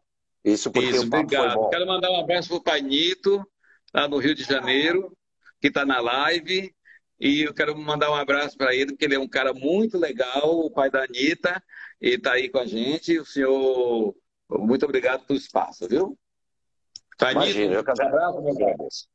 Isso 0.52 0.70
porque 0.70 0.88
Isso, 0.88 1.06
o 1.06 1.10
papo 1.10 1.28
foi 1.28 1.38
obrigado. 1.38 1.54
bom. 1.56 1.70
Quero 1.70 1.86
mandar 1.86 2.10
um 2.10 2.20
abraço 2.20 2.48
pro 2.48 2.62
Pai 2.62 2.80
Nito, 2.80 3.46
lá 3.92 4.08
no 4.08 4.18
Rio 4.18 4.34
de 4.34 4.44
Janeiro, 4.44 5.16
que 5.60 5.68
está 5.68 5.84
na 5.84 6.00
live. 6.00 6.74
E 7.20 7.42
eu 7.42 7.52
quero 7.52 7.76
mandar 7.76 8.10
um 8.10 8.14
abraço 8.14 8.56
para 8.56 8.74
ele, 8.74 8.92
porque 8.92 9.04
ele 9.04 9.16
é 9.16 9.18
um 9.18 9.28
cara 9.28 9.52
muito 9.52 9.98
legal, 9.98 10.60
o 10.60 10.70
pai 10.70 10.88
da 10.88 11.02
Anitta, 11.02 11.60
e 12.00 12.10
está 12.10 12.32
aí 12.32 12.48
com 12.48 12.58
a 12.58 12.66
gente. 12.66 13.18
O 13.18 13.26
senhor, 13.26 14.14
muito 14.48 14.84
obrigado 14.84 15.26
pelo 15.26 15.38
espaço, 15.38 15.88
viu? 15.88 16.16
Pai 17.18 17.32
Imagina, 17.32 17.74
eu 17.74 17.84
que 17.84 17.90
um 17.90 18.06
abraço, 18.06 18.38
agradeço. 18.38 19.08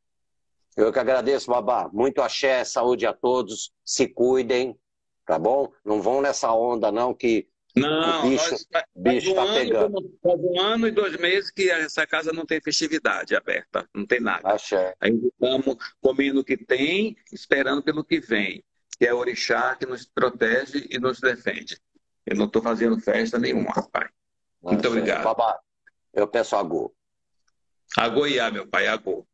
Eu 0.76 0.92
que 0.92 1.00
agradeço, 1.00 1.50
Babá. 1.50 1.90
Muito 1.94 2.22
axé, 2.22 2.66
saúde 2.66 3.06
a 3.06 3.14
todos. 3.14 3.72
Se 3.86 4.08
cuidem, 4.08 4.78
tá 5.26 5.40
bom? 5.40 5.72
Não 5.86 6.02
vão 6.02 6.22
nessa 6.22 6.52
onda, 6.54 6.92
não, 6.92 7.14
que 7.14 7.48
Não, 7.76 8.28
O 8.28 8.30
bicho- 8.30 8.52
nós, 8.52 8.68
faz, 8.72 8.86
bicho 8.96 9.32
um 9.32 9.36
tá 9.36 9.42
ano, 9.44 9.54
pegando. 9.56 10.20
faz 10.22 10.40
um 10.40 10.60
ano 10.62 10.88
e 10.88 10.92
dois 10.92 11.18
meses 11.18 11.50
que 11.50 11.70
essa 11.72 12.06
casa 12.06 12.32
não 12.32 12.46
tem 12.46 12.62
festividade 12.62 13.36
aberta, 13.36 13.90
não 13.94 14.06
tem 14.06 14.20
nada. 14.20 14.48
axé. 14.48 14.94
Ainda 15.02 15.28
estamos 15.28 15.78
comendo 16.00 16.42
o 16.42 16.44
que 16.44 16.56
tem, 16.56 17.18
esperando 17.32 17.82
pelo 17.82 18.04
que 18.04 18.20
vem, 18.20 18.64
que 19.00 19.08
é 19.08 19.14
o 19.14 19.18
orixá 19.18 19.76
que 19.76 19.88
nos 19.88 20.06
protege 20.06 20.86
e 20.90 21.00
nos 21.00 21.20
defende. 21.20 21.80
Eu 22.26 22.36
não 22.38 22.46
estou 22.46 22.62
fazendo 22.62 23.00
festa 23.00 23.40
nenhuma, 23.40 23.72
rapaz. 23.72 24.10
Muito 24.62 24.78
axé. 24.80 24.88
obrigado. 24.90 25.24
Babá, 25.24 25.60
eu 26.14 26.28
peço 26.28 26.56
a 26.56 26.62
Gu. 26.62 26.94
Agoiá, 27.98 28.50
meu 28.52 28.68
pai, 28.68 28.88
agô. 28.88 29.26